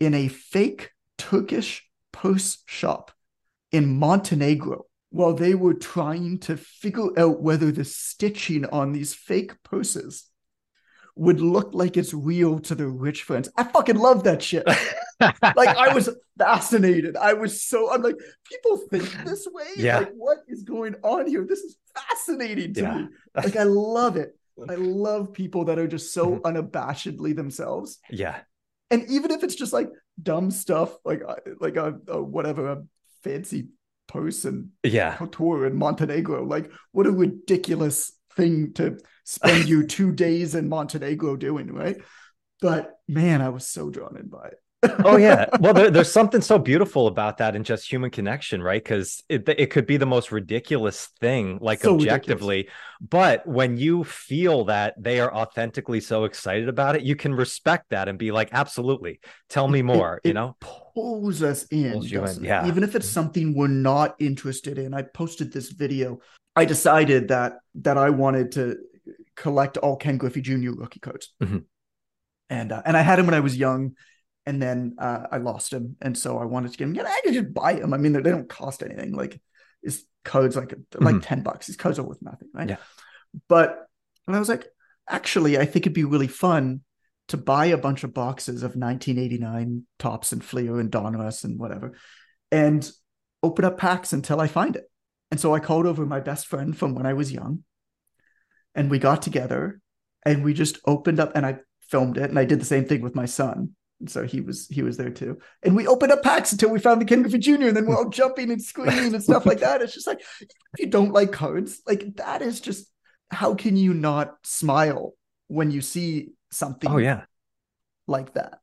in 0.00 0.14
a 0.14 0.28
fake 0.28 0.92
Turkish 1.18 1.86
purse 2.10 2.62
shop 2.64 3.12
in 3.70 3.98
Montenegro 3.98 4.86
while 5.10 5.34
they 5.34 5.54
were 5.54 5.74
trying 5.74 6.38
to 6.38 6.56
figure 6.56 7.10
out 7.18 7.42
whether 7.42 7.70
the 7.70 7.84
stitching 7.84 8.64
on 8.64 8.92
these 8.92 9.12
fake 9.12 9.62
purses 9.62 10.24
would 11.16 11.40
look 11.40 11.74
like 11.74 11.96
it's 11.96 12.12
real 12.12 12.58
to 12.58 12.74
their 12.74 12.88
rich 12.88 13.22
friends. 13.22 13.48
I 13.56 13.64
fucking 13.64 13.96
love 13.96 14.24
that 14.24 14.42
shit. 14.42 14.66
like 15.20 15.76
I 15.76 15.94
was 15.94 16.08
fascinated. 16.38 17.16
I 17.16 17.34
was 17.34 17.62
so 17.62 17.92
I'm 17.92 18.02
like, 18.02 18.16
people 18.44 18.78
think 18.90 19.04
this 19.24 19.46
way. 19.50 19.66
Yeah. 19.76 19.98
Like, 20.00 20.12
what 20.14 20.38
is 20.48 20.62
going 20.62 20.96
on 21.02 21.26
here? 21.26 21.46
This 21.48 21.60
is 21.60 21.76
fascinating 21.94 22.74
to 22.74 22.80
yeah. 22.82 22.94
me. 22.98 23.08
Like, 23.34 23.56
I 23.56 23.64
love 23.64 24.16
it. 24.16 24.36
I 24.68 24.74
love 24.74 25.32
people 25.32 25.66
that 25.66 25.78
are 25.78 25.88
just 25.88 26.12
so 26.12 26.32
mm-hmm. 26.32 26.46
unabashedly 26.46 27.34
themselves. 27.34 27.98
Yeah. 28.10 28.40
And 28.90 29.08
even 29.08 29.30
if 29.30 29.42
it's 29.42 29.56
just 29.56 29.72
like 29.72 29.90
dumb 30.20 30.50
stuff, 30.50 30.96
like 31.04 31.22
like 31.60 31.76
a, 31.76 31.94
a 32.08 32.22
whatever 32.22 32.70
a 32.70 32.82
fancy 33.22 33.68
person 34.06 34.72
yeah 34.82 35.16
tour 35.32 35.66
in 35.66 35.76
Montenegro, 35.76 36.44
like 36.44 36.70
what 36.92 37.06
a 37.06 37.10
ridiculous 37.10 38.12
thing 38.36 38.72
to 38.74 38.98
spend 39.24 39.68
you 39.68 39.86
two 39.86 40.12
days 40.12 40.54
in 40.54 40.68
Montenegro 40.68 41.36
doing, 41.36 41.72
right? 41.72 41.96
But 42.60 42.98
man, 43.08 43.42
I 43.42 43.48
was 43.48 43.66
so 43.66 43.90
drawn 43.90 44.16
in 44.16 44.28
by 44.28 44.48
it. 44.48 44.60
Oh 45.04 45.16
yeah. 45.16 45.46
Well 45.60 45.72
there, 45.72 45.90
there's 45.90 46.12
something 46.12 46.40
so 46.40 46.58
beautiful 46.58 47.06
about 47.06 47.38
that 47.38 47.56
and 47.56 47.64
just 47.64 47.90
human 47.90 48.10
connection 48.10 48.62
right? 48.62 48.82
Because 48.82 49.22
it, 49.28 49.48
it 49.48 49.70
could 49.70 49.86
be 49.86 49.96
the 49.96 50.06
most 50.06 50.30
ridiculous 50.30 51.06
thing 51.20 51.58
like 51.60 51.80
so 51.80 51.94
objectively. 51.94 52.56
Ridiculous. 52.56 52.74
but 53.00 53.46
when 53.46 53.76
you 53.76 54.04
feel 54.04 54.64
that 54.66 54.94
they 55.02 55.20
are 55.20 55.32
authentically 55.34 56.00
so 56.00 56.24
excited 56.24 56.68
about 56.68 56.96
it 56.96 57.02
you 57.02 57.16
can 57.16 57.34
respect 57.34 57.90
that 57.90 58.08
and 58.08 58.18
be 58.18 58.30
like 58.30 58.50
absolutely. 58.52 59.20
Tell 59.48 59.68
me 59.68 59.82
more 59.82 60.20
it, 60.22 60.28
you 60.28 60.34
know? 60.34 60.56
pulls 60.60 61.42
us 61.42 61.64
in, 61.70 61.92
pulls 61.92 62.12
in 62.12 62.44
yeah. 62.44 62.66
Even 62.66 62.82
if 62.82 62.94
it's 62.94 63.06
mm-hmm. 63.06 63.14
something 63.14 63.54
we're 63.54 63.68
not 63.68 64.16
interested 64.18 64.78
in. 64.78 64.92
I 64.94 65.02
posted 65.02 65.52
this 65.52 65.70
video. 65.70 66.20
I 66.56 66.64
decided 66.66 67.28
that 67.28 67.54
that 67.76 67.98
i 67.98 68.10
wanted 68.10 68.52
to 68.52 68.76
collect 69.36 69.76
all 69.78 69.96
ken 69.96 70.16
griffey 70.16 70.40
jr 70.40 70.70
rookie 70.72 71.00
cards 71.00 71.32
mm-hmm. 71.42 71.58
and 72.50 72.72
uh, 72.72 72.82
and 72.84 72.96
i 72.96 73.02
had 73.02 73.18
him 73.18 73.26
when 73.26 73.34
i 73.34 73.40
was 73.40 73.56
young 73.56 73.94
and 74.46 74.60
then 74.60 74.96
uh, 74.98 75.26
I 75.30 75.38
lost 75.38 75.72
him, 75.72 75.96
and 76.02 76.16
so 76.16 76.38
I 76.38 76.44
wanted 76.44 76.72
to 76.72 76.78
get 76.78 76.88
him. 76.88 76.94
Yeah, 76.94 77.04
I 77.04 77.20
could 77.24 77.34
just 77.34 77.54
buy 77.54 77.74
him. 77.74 77.94
I 77.94 77.96
mean, 77.96 78.12
they 78.12 78.22
don't 78.22 78.48
cost 78.48 78.82
anything. 78.82 79.12
Like 79.12 79.40
his 79.82 80.04
codes, 80.24 80.56
like 80.56 80.74
like 80.94 81.16
mm-hmm. 81.16 81.20
ten 81.20 81.42
bucks. 81.42 81.66
His 81.66 81.76
codes 81.76 81.98
are 81.98 82.02
worth 82.02 82.20
nothing, 82.20 82.48
right? 82.52 82.68
Yeah. 82.68 82.76
But 83.48 83.86
and 84.26 84.36
I 84.36 84.38
was 84.38 84.48
like, 84.48 84.66
actually, 85.08 85.58
I 85.58 85.64
think 85.64 85.84
it'd 85.84 85.94
be 85.94 86.04
really 86.04 86.28
fun 86.28 86.82
to 87.28 87.36
buy 87.38 87.66
a 87.66 87.78
bunch 87.78 88.04
of 88.04 88.12
boxes 88.12 88.62
of 88.62 88.76
1989 88.76 89.86
Topps 89.98 90.32
and 90.32 90.44
Fleer 90.44 90.78
and 90.78 90.90
Donruss 90.90 91.44
and 91.44 91.58
whatever, 91.58 91.94
and 92.52 92.90
open 93.42 93.64
up 93.64 93.78
packs 93.78 94.12
until 94.12 94.40
I 94.40 94.46
find 94.46 94.76
it. 94.76 94.90
And 95.30 95.40
so 95.40 95.54
I 95.54 95.60
called 95.60 95.86
over 95.86 96.04
my 96.04 96.20
best 96.20 96.46
friend 96.46 96.76
from 96.76 96.94
when 96.94 97.06
I 97.06 97.14
was 97.14 97.32
young, 97.32 97.64
and 98.74 98.90
we 98.90 98.98
got 98.98 99.22
together, 99.22 99.80
and 100.24 100.44
we 100.44 100.54
just 100.54 100.78
opened 100.86 101.20
up, 101.20 101.32
and 101.34 101.46
I 101.46 101.58
filmed 101.88 102.18
it, 102.18 102.30
and 102.30 102.38
I 102.38 102.44
did 102.44 102.60
the 102.60 102.64
same 102.64 102.86
thing 102.86 103.02
with 103.02 103.14
my 103.14 103.26
son 103.26 103.74
And 104.00 104.10
so 104.10 104.24
he 104.24 104.40
was 104.40 104.66
he 104.68 104.82
was 104.82 104.96
there 104.96 105.10
too. 105.10 105.38
And 105.62 105.76
we 105.76 105.86
opened 105.86 106.12
up 106.12 106.22
packs 106.22 106.52
until 106.52 106.70
we 106.70 106.80
found 106.80 107.00
the 107.00 107.04
Ken 107.04 107.22
Griffey 107.22 107.38
Jr. 107.38 107.68
And 107.68 107.76
then 107.76 107.86
we're 107.86 107.96
all 107.96 108.08
jumping 108.10 108.50
and 108.50 108.62
screaming 108.62 109.14
and 109.14 109.22
stuff 109.22 109.46
like 109.46 109.60
that. 109.60 109.82
It's 109.82 109.94
just 109.94 110.06
like 110.06 110.20
if 110.40 110.48
you 110.78 110.86
don't 110.86 111.12
like 111.12 111.32
cards, 111.32 111.80
like 111.86 112.16
that 112.16 112.42
is 112.42 112.60
just 112.60 112.90
how 113.30 113.54
can 113.54 113.76
you 113.76 113.94
not 113.94 114.34
smile 114.42 115.14
when 115.48 115.70
you 115.70 115.80
see 115.80 116.30
something? 116.50 116.90
Oh 116.90 116.98
yeah, 116.98 117.24
like 118.06 118.34
that. 118.34 118.58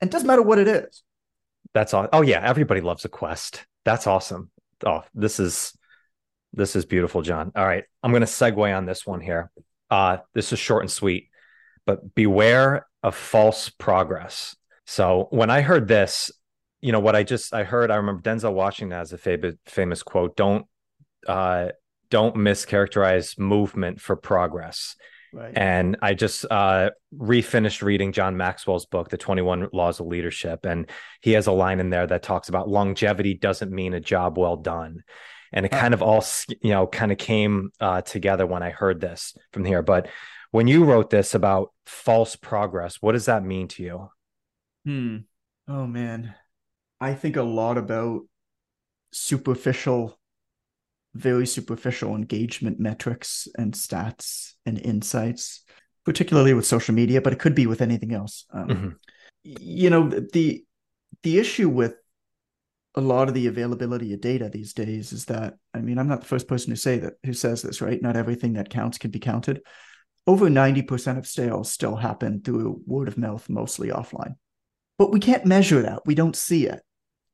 And 0.00 0.08
it 0.08 0.12
doesn't 0.12 0.26
matter 0.26 0.42
what 0.42 0.58
it 0.58 0.68
is. 0.68 1.02
That's 1.74 1.92
all. 1.92 2.08
Oh 2.12 2.22
yeah, 2.22 2.40
everybody 2.42 2.80
loves 2.80 3.04
a 3.04 3.08
quest. 3.08 3.66
That's 3.84 4.06
awesome. 4.06 4.50
Oh, 4.84 5.02
this 5.14 5.40
is 5.40 5.75
this 6.56 6.74
is 6.74 6.84
beautiful, 6.84 7.22
Jon. 7.22 7.52
All 7.54 7.64
right, 7.64 7.84
I'm 8.02 8.10
going 8.10 8.22
to 8.22 8.26
segue 8.26 8.76
on 8.76 8.86
this 8.86 9.06
one 9.06 9.20
here. 9.20 9.50
Uh, 9.90 10.18
this 10.34 10.52
is 10.52 10.58
short 10.58 10.82
and 10.82 10.90
sweet, 10.90 11.28
but 11.84 12.14
beware 12.14 12.86
of 13.02 13.14
false 13.14 13.68
progress. 13.68 14.56
So 14.86 15.28
when 15.30 15.50
I 15.50 15.60
heard 15.60 15.86
this, 15.86 16.30
you 16.80 16.92
know 16.92 17.00
what 17.00 17.14
I 17.14 17.22
just 17.22 17.54
I 17.54 17.64
heard 17.64 17.90
I 17.90 17.96
remember 17.96 18.22
Denzel 18.22 18.52
Washington 18.52 18.96
has 18.96 19.12
a 19.12 19.18
famous 19.18 19.54
famous 19.66 20.02
quote: 20.02 20.36
"Don't 20.36 20.66
uh, 21.26 21.68
don't 22.10 22.36
mischaracterize 22.36 23.38
movement 23.38 24.00
for 24.00 24.16
progress." 24.16 24.96
Right. 25.32 25.52
And 25.54 25.96
I 26.00 26.14
just 26.14 26.46
uh, 26.50 26.90
refinished 27.14 27.82
reading 27.82 28.12
John 28.12 28.38
Maxwell's 28.38 28.86
book, 28.86 29.10
The 29.10 29.18
21 29.18 29.68
Laws 29.72 30.00
of 30.00 30.06
Leadership. 30.06 30.64
And 30.64 30.88
he 31.20 31.32
has 31.32 31.46
a 31.46 31.52
line 31.52 31.78
in 31.78 31.90
there 31.90 32.06
that 32.06 32.22
talks 32.22 32.48
about 32.48 32.70
longevity 32.70 33.34
doesn't 33.34 33.70
mean 33.70 33.92
a 33.92 34.00
job 34.00 34.38
well 34.38 34.56
done. 34.56 35.02
And 35.52 35.64
it 35.66 35.70
kind 35.70 35.94
of 35.94 36.02
all, 36.02 36.24
you 36.62 36.70
know, 36.70 36.86
kind 36.86 37.12
of 37.12 37.18
came 37.18 37.70
uh, 37.80 38.02
together 38.02 38.46
when 38.46 38.62
I 38.62 38.70
heard 38.70 39.00
this 39.00 39.36
from 39.52 39.64
here. 39.64 39.82
But 39.82 40.08
when 40.50 40.66
you 40.66 40.84
wrote 40.84 41.10
this 41.10 41.34
about 41.34 41.72
false 41.86 42.36
progress, 42.36 42.96
what 43.00 43.12
does 43.12 43.26
that 43.26 43.44
mean 43.44 43.68
to 43.68 43.82
you? 43.82 44.10
Hmm. 44.84 45.16
Oh 45.68 45.86
man. 45.86 46.34
I 47.00 47.14
think 47.14 47.36
a 47.36 47.42
lot 47.42 47.78
about 47.78 48.22
superficial 49.12 50.18
very 51.16 51.46
superficial 51.46 52.14
engagement 52.14 52.78
metrics 52.78 53.48
and 53.56 53.72
stats 53.72 54.52
and 54.66 54.78
insights, 54.78 55.62
particularly 56.04 56.52
with 56.54 56.66
social 56.66 56.94
media, 56.94 57.22
but 57.22 57.32
it 57.32 57.38
could 57.38 57.54
be 57.54 57.66
with 57.66 57.80
anything 57.80 58.12
else. 58.12 58.44
Um, 58.52 58.68
mm-hmm. 58.68 58.88
You 59.42 59.90
know, 59.90 60.08
the 60.08 60.64
the 61.22 61.38
issue 61.38 61.68
with 61.68 61.94
a 62.96 63.00
lot 63.00 63.28
of 63.28 63.34
the 63.34 63.46
availability 63.46 64.14
of 64.14 64.20
data 64.22 64.48
these 64.48 64.72
days 64.72 65.12
is 65.12 65.26
that 65.26 65.54
I 65.74 65.80
mean, 65.80 65.98
I'm 65.98 66.08
not 66.08 66.20
the 66.20 66.26
first 66.26 66.48
person 66.48 66.70
to 66.70 66.76
say 66.76 66.98
that 66.98 67.14
who 67.24 67.34
says 67.34 67.62
this, 67.62 67.80
right? 67.80 68.00
Not 68.00 68.16
everything 68.16 68.54
that 68.54 68.70
counts 68.70 68.98
can 68.98 69.10
be 69.10 69.18
counted. 69.18 69.60
Over 70.26 70.48
90% 70.48 71.18
of 71.18 71.26
sales 71.26 71.70
still 71.70 71.94
happen 71.94 72.40
through 72.42 72.80
word 72.86 73.06
of 73.06 73.18
mouth, 73.18 73.48
mostly 73.48 73.88
offline. 73.88 74.34
But 74.98 75.12
we 75.12 75.20
can't 75.20 75.44
measure 75.44 75.82
that. 75.82 76.02
We 76.06 76.14
don't 76.14 76.34
see 76.34 76.66
it. 76.66 76.80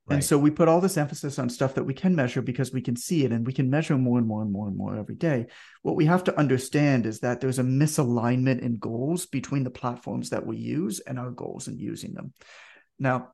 Right. 0.06 0.16
And 0.16 0.24
so 0.24 0.36
we 0.36 0.50
put 0.50 0.66
all 0.66 0.80
this 0.80 0.96
emphasis 0.96 1.38
on 1.38 1.48
stuff 1.48 1.74
that 1.74 1.84
we 1.84 1.94
can 1.94 2.16
measure 2.16 2.42
because 2.42 2.72
we 2.72 2.82
can 2.82 2.96
see 2.96 3.24
it 3.24 3.30
and 3.30 3.46
we 3.46 3.52
can 3.52 3.70
measure 3.70 3.96
more 3.96 4.18
and 4.18 4.26
more 4.26 4.42
and 4.42 4.50
more 4.50 4.66
and 4.66 4.76
more 4.76 4.96
every 4.96 5.14
day. 5.14 5.46
What 5.82 5.94
we 5.94 6.06
have 6.06 6.24
to 6.24 6.36
understand 6.36 7.06
is 7.06 7.20
that 7.20 7.40
there's 7.40 7.60
a 7.60 7.64
misalignment 7.64 8.62
in 8.62 8.78
goals 8.78 9.26
between 9.26 9.62
the 9.62 9.70
platforms 9.70 10.30
that 10.30 10.44
we 10.44 10.56
use 10.56 10.98
and 10.98 11.20
our 11.20 11.30
goals 11.30 11.68
in 11.68 11.78
using 11.78 12.14
them. 12.14 12.32
Now, 12.98 13.28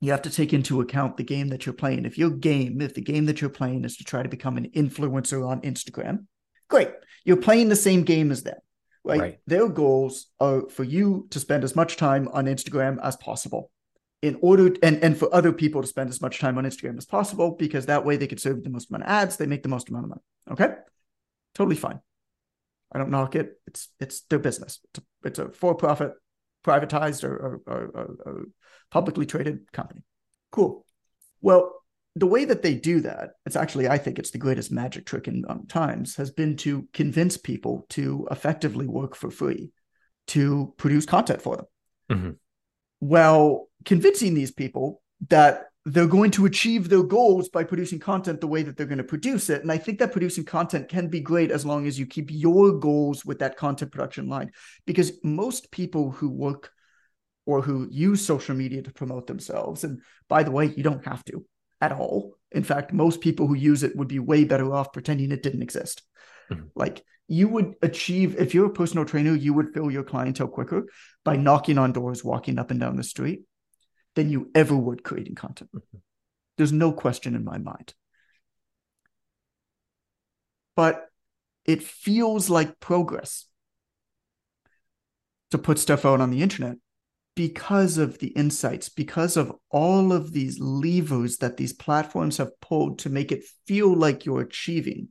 you 0.00 0.10
have 0.12 0.22
to 0.22 0.30
take 0.30 0.52
into 0.52 0.80
account 0.80 1.16
the 1.16 1.24
game 1.24 1.48
that 1.48 1.66
you're 1.66 1.72
playing. 1.72 2.04
If 2.04 2.18
your 2.18 2.30
game, 2.30 2.80
if 2.80 2.94
the 2.94 3.00
game 3.00 3.26
that 3.26 3.40
you're 3.40 3.50
playing 3.50 3.84
is 3.84 3.96
to 3.96 4.04
try 4.04 4.22
to 4.22 4.28
become 4.28 4.56
an 4.56 4.70
influencer 4.70 5.46
on 5.46 5.60
Instagram, 5.62 6.26
great. 6.68 6.90
You're 7.24 7.36
playing 7.36 7.68
the 7.68 7.76
same 7.76 8.04
game 8.04 8.30
as 8.30 8.42
them, 8.42 8.58
right? 9.04 9.20
right? 9.20 9.38
Their 9.46 9.68
goals 9.68 10.26
are 10.38 10.68
for 10.68 10.84
you 10.84 11.26
to 11.30 11.40
spend 11.40 11.64
as 11.64 11.74
much 11.74 11.96
time 11.96 12.28
on 12.32 12.46
Instagram 12.46 12.98
as 13.02 13.16
possible 13.16 13.70
in 14.22 14.38
order 14.40 14.74
and 14.82 15.02
and 15.02 15.16
for 15.16 15.32
other 15.34 15.52
people 15.52 15.80
to 15.80 15.88
spend 15.88 16.10
as 16.10 16.20
much 16.20 16.38
time 16.38 16.58
on 16.58 16.64
Instagram 16.64 16.96
as 16.96 17.06
possible 17.06 17.52
because 17.52 17.86
that 17.86 18.04
way 18.04 18.16
they 18.16 18.26
can 18.26 18.38
serve 18.38 18.62
the 18.64 18.70
most 18.70 18.90
amount 18.90 19.04
of 19.04 19.10
ads, 19.10 19.36
they 19.36 19.46
make 19.46 19.62
the 19.62 19.68
most 19.68 19.88
amount 19.88 20.04
of 20.04 20.10
money. 20.10 20.22
Okay, 20.50 20.74
totally 21.54 21.76
fine. 21.76 22.00
I 22.92 22.98
don't 22.98 23.10
knock 23.10 23.34
it. 23.34 23.60
It's 23.66 23.88
it's 24.00 24.22
their 24.22 24.38
business. 24.38 24.80
It's 24.90 24.98
a, 24.98 25.28
it's 25.28 25.38
a 25.38 25.48
for-profit, 25.50 26.12
privatized 26.64 27.24
or, 27.24 27.36
or, 27.36 27.60
or, 27.66 28.16
or 28.24 28.44
publicly 28.90 29.26
traded 29.26 29.70
company. 29.72 30.02
Cool. 30.50 30.84
Well, 31.40 31.74
the 32.16 32.26
way 32.26 32.44
that 32.44 32.62
they 32.62 32.74
do 32.74 33.00
that, 33.02 33.30
it's 33.46 33.56
actually 33.56 33.88
I 33.88 33.98
think 33.98 34.18
it's 34.18 34.30
the 34.30 34.38
greatest 34.38 34.72
magic 34.72 35.06
trick 35.06 35.28
in 35.28 35.44
um, 35.48 35.66
times 35.68 36.16
has 36.16 36.30
been 36.30 36.56
to 36.58 36.88
convince 36.92 37.36
people 37.36 37.86
to 37.90 38.26
effectively 38.30 38.86
work 38.86 39.14
for 39.14 39.30
free 39.30 39.70
to 40.28 40.74
produce 40.76 41.06
content 41.06 41.42
for 41.42 41.56
them. 41.56 41.66
Mm-hmm. 42.10 42.30
Well, 43.00 43.68
convincing 43.84 44.34
these 44.34 44.50
people 44.50 45.02
that 45.28 45.66
they're 45.84 46.06
going 46.06 46.30
to 46.32 46.44
achieve 46.44 46.88
their 46.88 47.02
goals 47.02 47.48
by 47.48 47.64
producing 47.64 47.98
content 47.98 48.40
the 48.40 48.46
way 48.46 48.62
that 48.62 48.76
they're 48.76 48.86
going 48.86 48.98
to 48.98 49.04
produce 49.04 49.48
it. 49.48 49.62
And 49.62 49.72
I 49.72 49.78
think 49.78 49.98
that 49.98 50.12
producing 50.12 50.44
content 50.44 50.88
can 50.88 51.08
be 51.08 51.20
great 51.20 51.50
as 51.50 51.64
long 51.64 51.86
as 51.86 51.98
you 51.98 52.04
keep 52.04 52.30
your 52.30 52.72
goals 52.72 53.24
with 53.24 53.38
that 53.38 53.56
content 53.56 53.90
production 53.90 54.28
line. 54.28 54.50
Because 54.86 55.12
most 55.22 55.70
people 55.70 56.10
who 56.10 56.28
work 56.28 56.72
or 57.48 57.62
who 57.62 57.88
use 57.90 58.26
social 58.26 58.54
media 58.54 58.82
to 58.82 58.92
promote 58.92 59.26
themselves, 59.26 59.82
and 59.82 60.02
by 60.28 60.42
the 60.42 60.50
way, 60.50 60.66
you 60.66 60.82
don't 60.82 61.06
have 61.06 61.24
to 61.24 61.46
at 61.80 61.92
all. 61.92 62.34
In 62.52 62.62
fact, 62.62 62.92
most 62.92 63.22
people 63.22 63.46
who 63.46 63.54
use 63.54 63.82
it 63.82 63.96
would 63.96 64.06
be 64.06 64.18
way 64.18 64.44
better 64.44 64.70
off 64.74 64.92
pretending 64.92 65.32
it 65.32 65.42
didn't 65.42 65.62
exist. 65.62 66.02
Mm-hmm. 66.50 66.66
Like 66.74 67.02
you 67.26 67.48
would 67.48 67.76
achieve, 67.80 68.36
if 68.38 68.52
you're 68.52 68.66
a 68.66 68.80
personal 68.80 69.06
trainer, 69.06 69.34
you 69.34 69.54
would 69.54 69.72
fill 69.72 69.90
your 69.90 70.04
clientele 70.04 70.48
quicker 70.48 70.88
by 71.24 71.36
knocking 71.36 71.78
on 71.78 71.92
doors, 71.92 72.22
walking 72.22 72.58
up 72.58 72.70
and 72.70 72.80
down 72.80 72.96
the 72.96 73.02
street 73.02 73.40
than 74.14 74.28
you 74.28 74.50
ever 74.54 74.76
would 74.76 75.02
creating 75.02 75.34
content. 75.34 75.70
Mm-hmm. 75.74 75.98
There's 76.58 76.72
no 76.72 76.92
question 76.92 77.34
in 77.34 77.44
my 77.44 77.56
mind. 77.56 77.94
But 80.76 81.06
it 81.64 81.82
feels 81.82 82.50
like 82.50 82.78
progress 82.78 83.46
to 85.50 85.56
put 85.56 85.78
stuff 85.78 86.04
out 86.04 86.20
on 86.20 86.30
the 86.30 86.42
internet 86.42 86.76
because 87.38 87.98
of 87.98 88.18
the 88.18 88.26
insights, 88.30 88.88
because 88.88 89.36
of 89.36 89.52
all 89.70 90.12
of 90.12 90.32
these 90.32 90.58
levers 90.58 91.36
that 91.36 91.56
these 91.56 91.72
platforms 91.72 92.38
have 92.38 92.60
pulled 92.60 92.98
to 92.98 93.08
make 93.08 93.30
it 93.30 93.44
feel 93.64 93.94
like 93.94 94.24
you're 94.24 94.40
achieving 94.40 95.10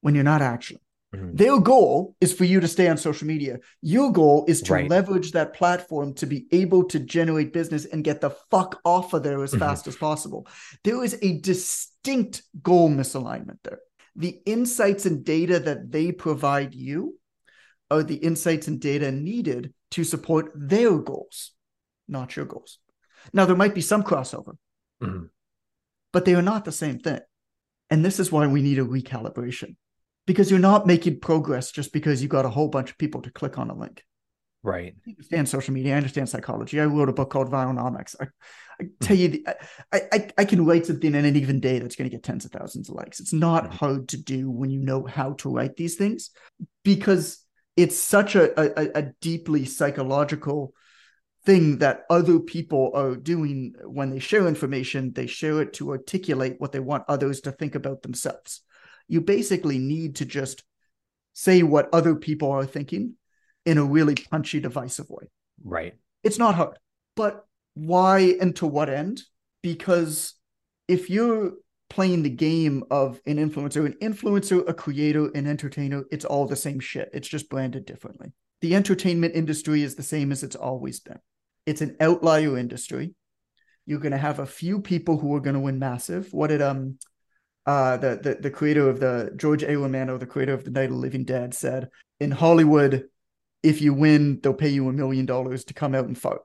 when 0.00 0.16
you're 0.16 0.24
not 0.24 0.42
actually. 0.42 0.80
Mm-hmm. 1.14 1.36
Their 1.36 1.60
goal 1.60 2.16
is 2.20 2.32
for 2.32 2.42
you 2.42 2.58
to 2.58 2.66
stay 2.66 2.88
on 2.88 2.96
social 2.96 3.28
media. 3.28 3.60
Your 3.82 4.10
goal 4.10 4.46
is 4.48 4.62
to 4.62 4.72
right. 4.72 4.90
leverage 4.90 5.30
that 5.30 5.54
platform 5.54 6.12
to 6.14 6.26
be 6.26 6.46
able 6.50 6.86
to 6.88 6.98
generate 6.98 7.52
business 7.52 7.84
and 7.84 8.02
get 8.02 8.20
the 8.20 8.30
fuck 8.50 8.80
off 8.84 9.14
of 9.14 9.22
there 9.22 9.44
as 9.44 9.52
mm-hmm. 9.52 9.60
fast 9.60 9.86
as 9.86 9.94
possible. 9.94 10.48
There 10.82 11.04
is 11.04 11.16
a 11.22 11.38
distinct 11.38 12.42
goal 12.64 12.90
misalignment 12.90 13.58
there. 13.62 13.78
The 14.16 14.40
insights 14.44 15.06
and 15.06 15.24
data 15.24 15.60
that 15.60 15.92
they 15.92 16.10
provide 16.10 16.74
you 16.74 17.16
are 17.92 18.02
the 18.02 18.16
insights 18.16 18.66
and 18.66 18.80
data 18.80 19.12
needed 19.12 19.72
to 19.92 20.04
support 20.04 20.50
their 20.54 20.98
goals, 20.98 21.52
not 22.08 22.36
your 22.36 22.44
goals. 22.44 22.78
Now, 23.32 23.44
there 23.44 23.56
might 23.56 23.74
be 23.74 23.80
some 23.80 24.02
crossover, 24.02 24.56
mm-hmm. 25.02 25.26
but 26.12 26.24
they 26.24 26.34
are 26.34 26.42
not 26.42 26.64
the 26.64 26.72
same 26.72 26.98
thing. 26.98 27.20
And 27.90 28.04
this 28.04 28.18
is 28.18 28.32
why 28.32 28.46
we 28.46 28.62
need 28.62 28.78
a 28.78 28.84
recalibration 28.84 29.76
because 30.26 30.50
you're 30.50 30.60
not 30.60 30.86
making 30.86 31.20
progress 31.20 31.70
just 31.70 31.92
because 31.92 32.22
you 32.22 32.28
got 32.28 32.44
a 32.44 32.50
whole 32.50 32.68
bunch 32.68 32.90
of 32.90 32.98
people 32.98 33.22
to 33.22 33.30
click 33.30 33.58
on 33.58 33.70
a 33.70 33.74
link. 33.74 34.04
Right. 34.62 34.94
I 35.06 35.10
understand 35.10 35.48
social 35.48 35.74
media. 35.74 35.94
I 35.94 35.96
understand 35.96 36.28
psychology. 36.28 36.80
I 36.80 36.84
wrote 36.84 37.08
a 37.08 37.12
book 37.12 37.30
called 37.30 37.50
Viralnomics. 37.50 38.14
I, 38.20 38.26
I 38.80 38.84
tell 39.00 39.16
you, 39.16 39.28
the, 39.28 39.46
I, 39.92 40.02
I, 40.12 40.28
I 40.38 40.44
can 40.44 40.64
write 40.64 40.86
something 40.86 41.14
in 41.14 41.24
any 41.24 41.40
given 41.40 41.58
day 41.58 41.80
that's 41.80 41.96
going 41.96 42.08
to 42.08 42.14
get 42.16 42.22
tens 42.22 42.44
of 42.44 42.52
thousands 42.52 42.88
of 42.88 42.94
likes. 42.94 43.18
It's 43.18 43.32
not 43.32 43.64
mm-hmm. 43.64 43.74
hard 43.74 44.08
to 44.10 44.16
do 44.16 44.48
when 44.50 44.70
you 44.70 44.80
know 44.80 45.04
how 45.04 45.32
to 45.34 45.50
write 45.50 45.76
these 45.76 45.96
things 45.96 46.30
because 46.84 47.44
it's 47.76 47.98
such 47.98 48.34
a, 48.34 48.60
a, 48.60 48.98
a 48.98 49.02
deeply 49.20 49.64
psychological 49.64 50.74
thing 51.44 51.78
that 51.78 52.02
other 52.10 52.38
people 52.38 52.92
are 52.94 53.16
doing 53.16 53.74
when 53.84 54.10
they 54.10 54.18
share 54.18 54.46
information. 54.46 55.12
They 55.12 55.26
share 55.26 55.62
it 55.62 55.72
to 55.74 55.90
articulate 55.90 56.56
what 56.58 56.72
they 56.72 56.80
want 56.80 57.04
others 57.08 57.40
to 57.42 57.52
think 57.52 57.74
about 57.74 58.02
themselves 58.02 58.62
you 59.08 59.20
basically 59.20 59.78
need 59.78 60.16
to 60.16 60.24
just 60.24 60.62
say 61.34 61.62
what 61.62 61.88
other 61.92 62.14
people 62.14 62.50
are 62.50 62.64
thinking 62.64 63.14
in 63.66 63.76
a 63.76 63.84
really 63.84 64.14
punchy, 64.14 64.58
divisive 64.58 65.08
way. 65.10 65.28
Right. 65.62 65.94
It's 66.22 66.38
not 66.38 66.54
hard. 66.54 66.78
But 67.14 67.44
why 67.74 68.36
and 68.40 68.54
to 68.56 68.66
what 68.66 68.88
end? 68.88 69.22
Because 69.62 70.32
if 70.88 71.10
you're 71.10 71.52
playing 71.92 72.22
the 72.22 72.30
game 72.30 72.82
of 72.90 73.20
an 73.26 73.36
influencer, 73.36 73.84
an 73.84 73.94
influencer, 74.00 74.66
a 74.66 74.72
creator, 74.72 75.30
an 75.34 75.46
entertainer, 75.46 76.04
it's 76.10 76.24
all 76.24 76.46
the 76.46 76.56
same 76.56 76.80
shit. 76.80 77.10
It's 77.12 77.28
just 77.28 77.50
branded 77.50 77.84
differently. 77.84 78.32
The 78.62 78.74
entertainment 78.74 79.34
industry 79.34 79.82
is 79.82 79.94
the 79.94 80.02
same 80.02 80.32
as 80.32 80.42
it's 80.42 80.56
always 80.56 81.00
been. 81.00 81.18
It's 81.66 81.82
an 81.82 81.96
outlier 82.00 82.56
industry. 82.56 83.14
You're 83.84 84.00
going 84.00 84.12
to 84.12 84.18
have 84.18 84.38
a 84.38 84.46
few 84.46 84.80
people 84.80 85.18
who 85.18 85.34
are 85.36 85.40
going 85.40 85.52
to 85.52 85.60
win 85.60 85.78
massive. 85.78 86.32
What 86.32 86.46
did 86.46 86.62
um 86.62 86.98
uh, 87.66 87.98
the, 87.98 88.18
the 88.22 88.34
the 88.40 88.50
creator 88.50 88.88
of 88.88 88.98
the 88.98 89.30
George 89.36 89.62
A. 89.62 89.76
Romero, 89.76 90.16
the 90.16 90.26
creator 90.26 90.54
of 90.54 90.64
the 90.64 90.70
Night 90.70 90.84
of 90.84 90.92
the 90.92 90.96
Living 90.96 91.24
Dead, 91.24 91.52
said, 91.52 91.90
"In 92.20 92.30
Hollywood, 92.30 93.04
if 93.62 93.82
you 93.82 93.92
win, 93.92 94.40
they'll 94.42 94.54
pay 94.54 94.70
you 94.70 94.88
a 94.88 94.92
million 94.92 95.26
dollars 95.26 95.64
to 95.66 95.74
come 95.74 95.94
out 95.94 96.06
and 96.06 96.18
fight." 96.18 96.40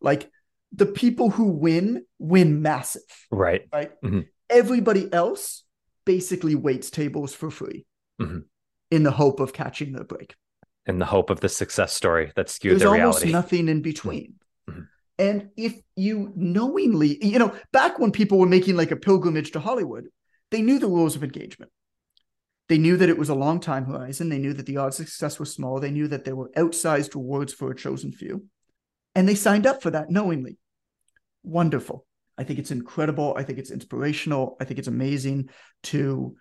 like 0.00 0.30
the 0.72 0.86
people 0.86 1.30
who 1.30 1.44
win 1.44 2.04
win 2.18 2.62
massive, 2.62 3.02
right? 3.30 3.62
Right. 3.72 3.90
Mm-hmm. 4.02 4.20
Everybody 4.48 5.12
else 5.12 5.64
basically 6.04 6.54
waits 6.54 6.90
tables 6.90 7.34
for 7.34 7.50
free 7.50 7.86
mm-hmm. 8.20 8.40
in 8.90 9.02
the 9.02 9.10
hope 9.10 9.40
of 9.40 9.52
catching 9.52 9.92
the 9.92 10.04
break. 10.04 10.34
In 10.86 10.98
the 10.98 11.06
hope 11.06 11.30
of 11.30 11.40
the 11.40 11.48
success 11.48 11.92
story 11.92 12.32
that 12.36 12.48
skewed 12.48 12.72
There's 12.72 12.82
their 12.82 13.00
almost 13.00 13.26
nothing 13.26 13.68
in 13.68 13.82
between. 13.82 14.34
Mm-hmm. 14.68 14.82
And 15.18 15.50
if 15.56 15.78
you 15.96 16.32
knowingly, 16.34 17.24
you 17.24 17.38
know, 17.38 17.54
back 17.72 17.98
when 17.98 18.10
people 18.10 18.38
were 18.38 18.46
making 18.46 18.76
like 18.76 18.90
a 18.90 18.96
pilgrimage 18.96 19.52
to 19.52 19.60
Hollywood, 19.60 20.08
they 20.50 20.62
knew 20.62 20.78
the 20.78 20.88
rules 20.88 21.14
of 21.14 21.22
engagement. 21.22 21.70
They 22.70 22.78
knew 22.78 22.96
that 22.96 23.08
it 23.08 23.18
was 23.18 23.28
a 23.28 23.34
long 23.34 23.60
time 23.60 23.84
horizon. 23.84 24.28
They 24.28 24.38
knew 24.38 24.52
that 24.54 24.64
the 24.64 24.76
odds 24.76 25.00
of 25.00 25.06
success 25.06 25.38
were 25.38 25.44
small. 25.44 25.80
They 25.80 25.90
knew 25.90 26.08
that 26.08 26.24
there 26.24 26.36
were 26.36 26.50
outsized 26.56 27.14
rewards 27.14 27.52
for 27.52 27.70
a 27.70 27.76
chosen 27.76 28.12
few. 28.12 28.46
And 29.14 29.28
they 29.28 29.34
signed 29.34 29.66
up 29.66 29.82
for 29.82 29.90
that 29.90 30.08
knowingly. 30.08 30.56
Wonderful. 31.42 32.06
I 32.38 32.44
think 32.44 32.58
it's 32.58 32.70
incredible. 32.70 33.34
I 33.36 33.42
think 33.42 33.58
it's 33.58 33.70
inspirational. 33.70 34.56
I 34.60 34.64
think 34.64 34.78
it's 34.78 34.88
amazing 34.88 35.50
to 35.84 36.36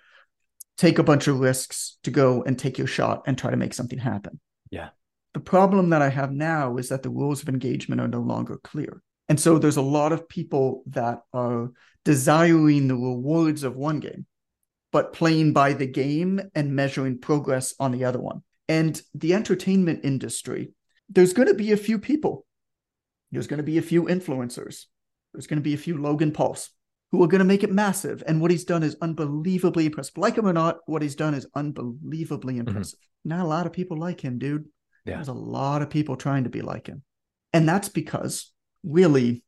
take 0.78 0.98
a 0.98 1.04
bunch 1.04 1.28
of 1.28 1.40
risks 1.40 1.98
to 2.04 2.12
go 2.12 2.42
and 2.44 2.58
take 2.58 2.78
your 2.78 2.88
shot 2.88 3.24
and 3.28 3.38
try 3.38 3.52
to 3.52 3.58
make 3.58 3.74
something 3.74 4.00
happen. 4.00 4.40
Yeah. 4.72 4.90
The 5.34 5.42
problem 5.42 5.90
that 5.90 6.02
I 6.02 6.10
have 6.10 6.32
now 6.32 6.78
is 6.78 6.90
that 6.90 7.04
the 7.04 7.10
rules 7.10 7.42
of 7.42 7.50
engagement 7.50 8.00
are 8.00 8.08
no 8.08 8.22
longer 8.22 8.60
clear. 8.64 9.02
And 9.28 9.40
so 9.40 9.60
there's 9.60 9.78
a 9.78 9.82
lot 9.82 10.12
of 10.12 10.30
people 10.30 10.84
that 10.88 11.20
are 11.34 11.70
desiring 12.06 12.88
the 12.88 12.96
rewards 12.96 13.64
of 13.64 13.76
one 13.76 14.00
game, 14.00 14.26
but 14.92 15.14
playing 15.14 15.54
by 15.54 15.74
the 15.74 15.86
game 15.86 16.42
and 16.56 16.76
measuring 16.76 17.20
progress 17.20 17.76
on 17.80 17.92
the 17.92 18.06
other 18.06 18.20
one. 18.20 18.42
And 18.68 19.00
the 19.14 19.34
entertainment 19.34 20.06
industry, 20.06 20.72
there's 21.10 21.34
going 21.34 21.48
to 21.48 21.54
be 21.54 21.72
a 21.72 21.78
few 21.78 22.00
people. 22.00 22.46
There's 23.32 23.48
going 23.48 23.58
to 23.58 23.64
be 23.64 23.78
a 23.78 23.82
few 23.84 24.04
influencers. 24.04 24.86
There's 25.34 25.48
going 25.48 25.60
to 25.60 25.64
be 25.64 25.74
a 25.74 25.78
few 25.78 25.98
Logan 25.98 26.32
Pauls. 26.32 26.70
who 27.12 27.24
are 27.24 27.28
going 27.28 27.40
to 27.40 27.46
make 27.46 27.64
it 27.64 27.72
massive. 27.72 28.22
And 28.28 28.40
what 28.40 28.52
he's 28.52 28.66
done 28.66 28.84
is 28.84 28.96
unbelievably 29.02 29.86
impressive. 29.88 30.18
Like 30.18 30.38
him 30.38 30.46
or 30.46 30.54
not, 30.54 30.78
what 30.86 31.02
he's 31.02 31.16
done 31.16 31.34
is 31.34 31.48
unbelievably 31.56 32.56
Mm-hmm. 32.56 32.68
impressive. 32.68 33.00
Not 33.26 33.44
a 33.46 33.48
lot 33.48 33.66
of 33.66 33.74
people 33.74 33.98
like 33.98 34.22
him, 34.22 34.38
dude. 34.38 34.66
Yeah. 35.06 35.16
There's 35.16 35.28
a 35.28 35.34
lot 35.34 35.82
of 35.82 35.90
people 35.90 36.16
trying 36.18 36.44
to 36.44 36.50
be 36.52 36.62
like 36.62 36.86
him. 36.88 37.02
And 37.52 37.68
that's 37.68 37.90
because 37.90 38.52
really 38.84 39.44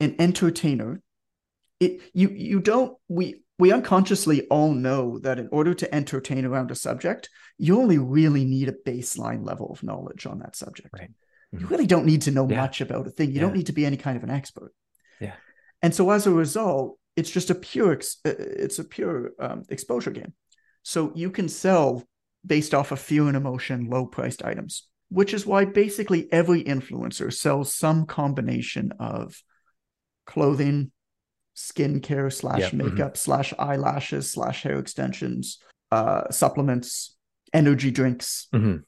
an 0.00 0.16
entertainer, 0.18 1.02
it 1.78 2.00
you 2.14 2.28
you 2.30 2.60
don't 2.60 2.96
we 3.08 3.42
we 3.58 3.70
unconsciously 3.72 4.46
all 4.48 4.72
know 4.72 5.18
that 5.20 5.38
in 5.38 5.48
order 5.52 5.74
to 5.74 5.94
entertain 5.94 6.44
around 6.46 6.70
a 6.70 6.74
subject, 6.74 7.28
you 7.58 7.78
only 7.80 7.98
really 7.98 8.44
need 8.44 8.68
a 8.68 8.72
baseline 8.90 9.44
level 9.46 9.70
of 9.72 9.82
knowledge 9.82 10.24
on 10.26 10.38
that 10.38 10.56
subject. 10.56 10.90
Right. 10.98 11.10
You 11.52 11.60
Mhm. 11.60 11.70
really 11.70 11.86
don't 11.86 12.06
need 12.06 12.22
to 12.22 12.30
know 12.30 12.48
Yeah. 12.48 12.60
much 12.60 12.80
about 12.80 13.06
a 13.06 13.10
thing. 13.10 13.30
You 13.30 13.36
Yeah. 13.36 13.40
don't 13.42 13.56
need 13.56 13.66
to 13.66 13.72
be 13.72 13.86
any 13.86 13.96
kind 13.96 14.16
of 14.16 14.22
an 14.22 14.30
expert. 14.30 14.72
Yeah. 15.20 15.34
And 15.82 15.94
so 15.94 16.10
as 16.10 16.26
a 16.26 16.30
result, 16.30 16.98
it's 17.16 17.30
just 17.30 17.50
a 17.50 17.54
pure 17.54 17.92
ex- 17.92 18.18
uh, 18.24 18.34
it's 18.38 18.78
a 18.78 18.84
pure 18.84 19.32
um, 19.40 19.64
exposure 19.68 20.10
game. 20.10 20.34
So 20.82 21.12
you 21.14 21.30
can 21.30 21.48
sell 21.48 22.06
based 22.46 22.74
off 22.74 22.92
of 22.92 23.00
fear 23.00 23.26
and 23.26 23.36
emotion, 23.36 23.88
low 23.88 24.06
priced 24.06 24.44
items, 24.44 24.88
which 25.08 25.34
is 25.34 25.46
why 25.46 25.64
basically 25.64 26.32
every 26.32 26.62
influencer 26.64 27.32
sells 27.32 27.74
some 27.74 28.06
combination 28.06 28.92
of 29.00 29.42
clothing, 30.26 30.92
skincare 31.56 32.32
slash 32.32 32.70
mhm. 32.70 32.74
makeup 32.74 33.16
slash 33.16 33.52
eyelashes 33.58 34.30
slash 34.30 34.62
hair 34.62 34.78
extensions, 34.78 35.58
uh, 35.90 36.30
supplements, 36.30 37.16
energy 37.52 37.90
drinks. 37.90 38.46
Mhm. 38.54 38.84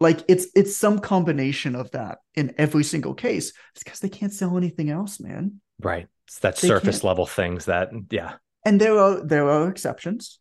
Like 0.00 0.20
it's 0.28 0.46
it's 0.54 0.76
some 0.76 0.98
combination 0.98 1.74
of 1.74 1.90
that 1.92 2.18
in 2.34 2.54
every 2.58 2.84
single 2.84 3.14
case. 3.14 3.52
It's 3.74 3.82
because 3.84 4.00
they 4.00 4.08
can't 4.10 4.32
sell 4.32 4.56
anything 4.56 4.90
else, 4.90 5.18
man. 5.20 5.60
Right. 5.80 6.06
It's 6.26 6.38
that 6.40 6.56
They 6.56 6.68
surface 6.68 6.96
can't- 6.96 7.04
level 7.04 7.26
things 7.26 7.64
that, 7.66 7.90
yeah. 8.10 8.34
and 8.64 8.80
there 8.80 8.98
are 8.98 9.24
there 9.24 9.48
are 9.48 9.68
exceptions 9.68 10.38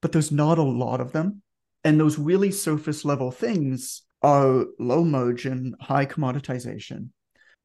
but 0.00 0.12
there's 0.12 0.30
not 0.30 0.58
a 0.58 0.62
lot 0.62 1.00
of 1.00 1.10
them 1.10 1.42
and 1.82 1.98
those 1.98 2.18
really 2.20 2.52
surface 2.52 3.04
level 3.04 3.32
things 3.32 4.02
are 4.22 4.64
low 4.78 5.02
margin 5.04 5.74
high 5.80 6.06
commoditization 6.06 7.08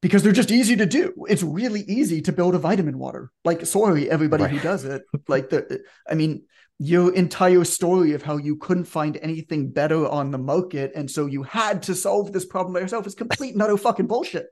because 0.02 0.24
they're 0.24 0.32
just 0.32 0.50
easy 0.50 0.74
to 0.76 0.86
do 0.86 1.14
it's 1.28 1.44
really 1.44 1.82
easy 1.82 2.20
to 2.22 2.32
build 2.32 2.56
a 2.56 2.58
vitamin 2.58 2.98
water 2.98 3.30
like 3.44 3.64
sorry 3.66 4.10
everybody 4.10 4.44
who 4.48 4.58
does 4.58 4.84
it 4.84 5.02
like 5.28 5.48
the 5.50 5.80
i 6.10 6.14
mean 6.14 6.42
your 6.78 7.14
entire 7.14 7.64
story 7.64 8.12
of 8.12 8.22
how 8.22 8.36
you 8.36 8.56
couldn't 8.56 8.84
find 8.84 9.16
anything 9.22 9.70
better 9.70 10.08
on 10.08 10.30
the 10.30 10.38
market 10.38 10.92
and 10.94 11.08
so 11.10 11.26
you 11.26 11.42
had 11.44 11.84
to 11.84 11.94
solve 11.94 12.32
this 12.32 12.44
problem 12.44 12.74
by 12.74 12.80
yourself 12.80 13.06
is 13.06 13.14
complete 13.14 13.52
and 13.54 13.62
utter 13.62 13.76
fucking 13.76 14.06
bullshit. 14.08 14.46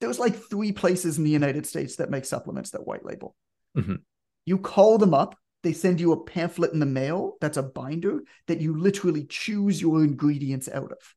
There's 0.00 0.18
like 0.18 0.34
three 0.34 0.72
places 0.72 1.18
in 1.18 1.24
the 1.24 1.30
united 1.30 1.66
states 1.66 1.96
that 1.96 2.10
make 2.10 2.24
supplements 2.24 2.70
that 2.70 2.86
white 2.86 3.04
label. 3.04 3.34
Mhm. 3.76 3.98
you 4.46 4.58
call 4.58 4.98
them 4.98 5.14
up 5.14 5.36
they 5.62 5.72
send 5.74 6.00
you 6.00 6.12
a 6.12 6.24
pamphlet 6.24 6.72
in 6.72 6.80
the 6.80 6.86
mail 6.86 7.36
that's 7.40 7.58
a 7.58 7.62
binder 7.62 8.22
that 8.46 8.62
you 8.62 8.78
literally 8.78 9.26
choose 9.26 9.80
your 9.80 10.02
ingredients 10.02 10.68
out 10.68 10.90
of. 10.90 11.14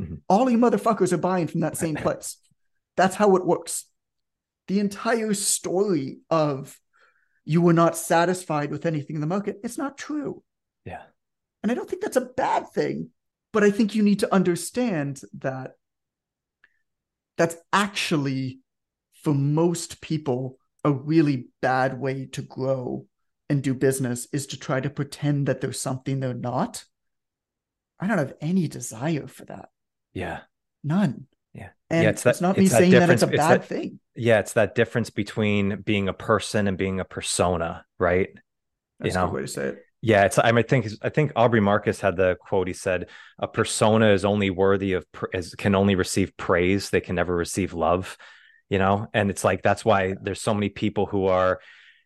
Mhm. 0.00 0.20
all 0.30 0.48
you 0.50 0.56
motherfuckers 0.58 1.12
are 1.12 1.18
buying 1.18 1.46
from 1.46 1.60
that 1.60 1.76
same 1.76 1.94
place. 2.06 2.38
That's 2.96 3.14
how 3.16 3.36
it 3.36 3.44
works. 3.46 3.84
The 4.68 4.80
entire 4.80 5.34
story 5.34 6.20
of 6.30 6.78
you 7.44 7.60
were 7.62 7.72
not 7.72 7.96
satisfied 7.96 8.70
with 8.70 8.86
anything 8.86 9.16
in 9.16 9.20
the 9.20 9.26
market 9.26 9.60
it's 9.64 9.78
not 9.78 9.98
true 9.98 10.42
Yeah. 10.84 11.02
and 11.62 11.70
I 11.72 11.74
don't 11.74 11.88
think 11.88 12.02
that's 12.02 12.16
a 12.16 12.20
bad 12.20 12.68
thing, 12.70 13.10
but 13.52 13.62
I 13.64 13.70
think 13.70 13.94
you 13.94 14.02
need 14.02 14.20
to 14.20 14.32
understand 14.34 15.20
that 15.38 15.72
that's 17.38 17.56
actually, 17.72 18.60
for 19.22 19.34
most 19.34 20.00
people, 20.00 20.58
a 20.84 20.92
really 20.92 21.48
bad 21.60 21.98
way 21.98 22.26
to 22.26 22.42
grow 22.42 23.06
and 23.48 23.62
do 23.62 23.74
business 23.74 24.28
is 24.32 24.46
to 24.48 24.58
try 24.58 24.80
to 24.80 24.90
pretend 24.90 25.46
that 25.46 25.60
there's 25.60 25.80
something 25.80 26.20
they're 26.20 26.34
not. 26.34 26.84
I 28.00 28.06
don't 28.06 28.18
have 28.18 28.34
any 28.40 28.68
desire 28.68 29.26
for 29.26 29.44
that. 29.46 29.68
Yeah. 30.12 30.40
None. 30.84 31.26
Yeah. 31.54 31.70
And 31.88 32.02
Yeah, 32.04 32.10
it's, 32.10 32.26
it's 32.26 32.38
that- 32.38 32.44
not 32.46 32.56
me 32.58 32.64
it's 32.64 32.72
that 32.72 32.78
saying 32.78 32.92
that 32.92 33.10
it's 33.10 33.22
a 33.22 33.26
difference- 33.26 33.32
it's 33.40 33.48
bad 33.48 33.60
that- 33.62 33.68
thing. 33.68 34.00
Yeah. 34.14 34.40
It's 34.40 34.54
that 34.54 34.74
difference 34.74 35.10
between 35.10 35.82
being 35.82 36.08
a 36.08 36.12
person 36.12 36.68
and 36.68 36.76
being 36.76 37.00
a 37.00 37.04
persona, 37.04 37.84
right? 37.98 38.28
That's 38.98 39.14
you 39.14 39.20
a 39.20 39.24
good 39.24 39.32
way 39.32 39.40
to 39.42 39.48
say 39.48 39.66
it. 39.68 39.84
Yeah, 40.04 40.24
it's. 40.24 40.36
I 40.36 40.50
mean, 40.50 40.58
I 40.58 40.62
think 40.62 40.88
I 41.02 41.10
think 41.10 41.30
Aubrey 41.36 41.60
Marcus 41.60 42.00
had 42.00 42.16
the 42.16 42.36
quote. 42.40 42.66
He 42.66 42.74
said, 42.74 43.08
"A 43.38 43.46
persona 43.46 44.08
is 44.12 44.24
only 44.24 44.50
worthy 44.50 44.94
of 44.94 45.06
is 45.32 45.54
can 45.54 45.76
only 45.76 45.94
receive 45.94 46.36
praise. 46.36 46.90
They 46.90 47.00
can 47.00 47.14
never 47.14 47.34
receive 47.34 47.72
love." 47.72 48.18
You 48.68 48.78
know, 48.78 49.06
and 49.14 49.30
it's 49.30 49.44
like 49.44 49.62
that's 49.62 49.84
why 49.84 50.16
there's 50.20 50.40
so 50.40 50.54
many 50.54 50.70
people 50.70 51.06
who 51.06 51.26
are, 51.26 51.60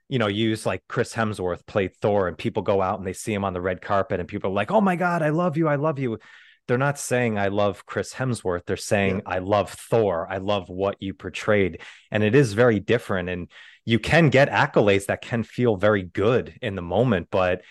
you 0.08 0.18
know, 0.18 0.26
use 0.26 0.66
like 0.66 0.82
Chris 0.88 1.14
Hemsworth 1.14 1.64
played 1.66 1.94
Thor, 1.96 2.28
and 2.28 2.36
people 2.36 2.62
go 2.62 2.82
out 2.82 2.98
and 2.98 3.06
they 3.06 3.14
see 3.14 3.32
him 3.32 3.44
on 3.46 3.54
the 3.54 3.62
red 3.62 3.80
carpet, 3.80 4.20
and 4.20 4.28
people 4.28 4.50
are 4.50 4.54
like, 4.54 4.70
"Oh 4.70 4.82
my 4.82 4.96
god, 4.96 5.22
I 5.22 5.30
love 5.30 5.56
you, 5.56 5.66
I 5.66 5.76
love 5.76 5.98
you." 5.98 6.18
They're 6.66 6.78
not 6.78 6.98
saying 6.98 7.38
I 7.38 7.48
love 7.48 7.86
Chris 7.86 8.12
Hemsworth. 8.14 8.66
They're 8.66 8.76
saying 8.76 9.22
I 9.26 9.38
love 9.38 9.70
Thor. 9.70 10.26
I 10.28 10.38
love 10.38 10.68
what 10.68 10.96
you 11.00 11.14
portrayed, 11.14 11.80
and 12.10 12.22
it 12.22 12.34
is 12.34 12.52
very 12.52 12.80
different. 12.80 13.28
And 13.28 13.48
you 13.84 13.98
can 13.98 14.30
get 14.30 14.50
accolades 14.50 15.06
that 15.06 15.22
can 15.22 15.42
feel 15.42 15.76
very 15.76 16.02
good 16.02 16.58
in 16.60 16.74
the 16.74 16.82
moment, 16.82 17.28
but 17.30 17.62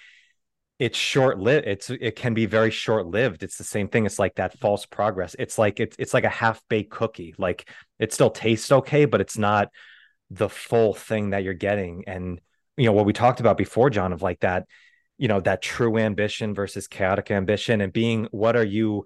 it's 0.78 0.98
short 0.98 1.40
lived 1.40 1.66
it's 1.66 1.90
it 1.90 2.18
can 2.18 2.34
be 2.34 2.46
very 2.46 2.70
short 2.70 3.06
lived 3.06 3.44
it's 3.44 3.58
the 3.58 3.64
same 3.64 3.88
thing 3.88 4.06
it's 4.06 4.20
like 4.20 4.36
that 4.36 4.60
false 4.60 4.86
progress 4.86 5.34
it's 5.40 5.58
like 5.58 5.80
it's 5.80 5.96
it's 5.98 6.14
like 6.14 6.26
a 6.26 6.30
half 6.30 6.62
baked 6.68 6.92
cookie 6.92 7.34
like 7.38 7.70
it 7.98 8.12
still 8.12 8.30
tastes 8.30 8.70
okay 8.74 9.06
but 9.06 9.22
it's 9.22 9.38
not 9.38 9.70
the 10.32 10.50
full 10.50 10.94
thing 10.94 11.30
that 11.30 11.46
you're 11.46 11.54
getting 11.54 12.04
and 12.08 12.42
you 12.78 12.86
know 12.86 12.92
what 12.92 13.06
we 13.06 13.14
talked 13.14 13.40
about 13.40 13.58
before 13.58 13.90
Jon 13.90 14.12
of 14.12 14.22
like 14.22 14.42
that 14.42 14.68
you 15.18 15.28
know 15.28 15.40
that 15.42 15.62
true 15.62 15.98
ambition 15.98 16.54
versus 16.54 16.88
chaotic 16.88 17.32
ambition 17.32 17.82
and 17.82 17.94
being 17.94 18.28
what 18.32 18.56
are 18.56 18.66
you 18.66 19.06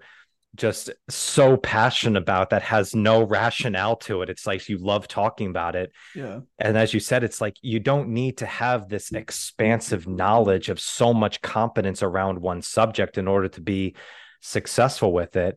just 0.56 0.90
so 1.08 1.56
passionate 1.56 2.20
about 2.20 2.50
that 2.50 2.62
has 2.62 2.94
no 2.94 3.22
rationale 3.22 3.96
to 3.96 4.22
it? 4.22 4.28
It's 4.28 4.46
like 4.46 4.68
you 4.68 4.78
love 4.78 5.06
talking 5.06 5.48
about 5.48 5.76
it. 5.76 5.92
Yeah. 6.14 6.40
and 6.58 6.76
as 6.76 6.92
you 6.92 7.00
said 7.00 7.22
it's 7.22 7.40
like 7.40 7.56
you 7.62 7.78
don't 7.78 8.08
need 8.08 8.38
to 8.38 8.46
have 8.46 8.88
this 8.88 9.12
expansive 9.12 10.08
knowledge 10.08 10.68
of 10.68 10.80
so 10.80 11.14
much 11.14 11.40
competence 11.40 12.02
around 12.02 12.40
one 12.40 12.62
subject 12.62 13.16
in 13.16 13.28
order 13.28 13.48
to 13.48 13.60
be 13.60 13.94
successful 14.40 15.12
with 15.12 15.36
it. 15.36 15.56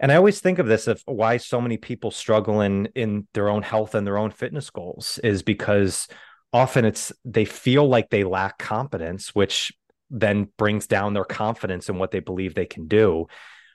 And 0.00 0.10
i 0.10 0.16
always 0.16 0.40
think 0.40 0.58
of 0.58 0.66
this 0.66 0.88
of 0.88 1.00
why 1.06 1.36
so 1.36 1.60
many 1.60 1.76
people 1.76 2.10
struggle 2.10 2.60
in 2.62 2.86
in 2.96 3.28
their 3.34 3.48
own 3.48 3.62
health 3.62 3.94
and 3.94 4.04
their 4.04 4.18
own 4.18 4.32
fitness 4.32 4.70
goals 4.70 5.20
is 5.22 5.42
because 5.44 6.08
often 6.52 6.84
it's 6.84 7.12
they 7.24 7.44
feel 7.44 7.88
like 7.88 8.10
they 8.10 8.24
lack 8.24 8.58
competence 8.58 9.34
which 9.34 9.72
then 10.12 10.48
brings 10.56 10.86
down 10.86 11.14
their 11.14 11.24
confidence 11.24 11.88
in 11.88 11.98
what 11.98 12.12
they 12.12 12.20
believe 12.20 12.54
they 12.54 12.66
can 12.66 12.86
do 12.86 13.26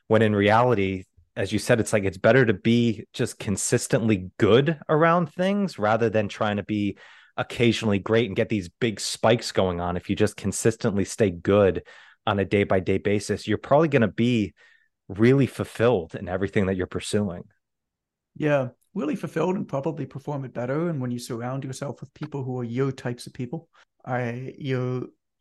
when 0.07 0.21
in 0.21 0.33
reality 0.35 1.03
as 1.37 1.53
you 1.53 1.59
said, 1.59 1.79
it's 1.79 1.93
like 1.93 2.03
it's 2.03 2.17
better 2.17 2.43
to 2.43 2.53
be 2.53 3.05
just 3.13 3.37
consistently 3.37 4.31
good 4.39 4.79
around 4.89 5.31
things 5.31 5.77
rather 5.77 6.09
than 6.09 6.27
trying 6.27 6.57
to 6.57 6.63
be 6.63 6.97
occasionally 7.37 7.99
great 7.99 8.25
and 8.25 8.35
get 8.35 8.49
these 8.49 8.69
big 8.69 8.99
spikes 8.99 9.51
going 9.51 9.79
on. 9.79 9.95
If 9.95 10.09
you 10.09 10.15
just 10.15 10.35
consistently 10.35 11.05
stay 11.05 11.29
good 11.29 11.83
on 12.25 12.39
a 12.39 12.45
day 12.45 12.63
by 12.63 12.79
day 12.79 12.97
basis, 12.97 13.47
you're 13.47 13.59
probably 13.59 13.87
going 13.87 14.01
to 14.01 14.07
be 14.07 14.55
really 15.07 15.45
fulfilled 15.45 16.15
in 16.15 16.27
everything 16.27 16.65
that 16.65 16.75
you're 16.75 16.87
pursuing. 16.87 17.43
Yeah. 18.35 18.69
Really 18.95 19.15
fulfilled 19.15 19.57
and 19.57 19.67
probably 19.67 20.07
perform 20.07 20.43
it 20.43 20.55
better. 20.55 20.89
And 20.89 20.99
when 20.99 21.11
you 21.11 21.19
surround 21.19 21.63
yourself 21.63 22.01
with 22.01 22.11
people 22.15 22.43
who 22.43 22.59
are 22.59 22.63
your 22.63 22.91
types 22.91 23.27
of 23.27 23.33
people, 23.33 23.69
I 24.03 24.55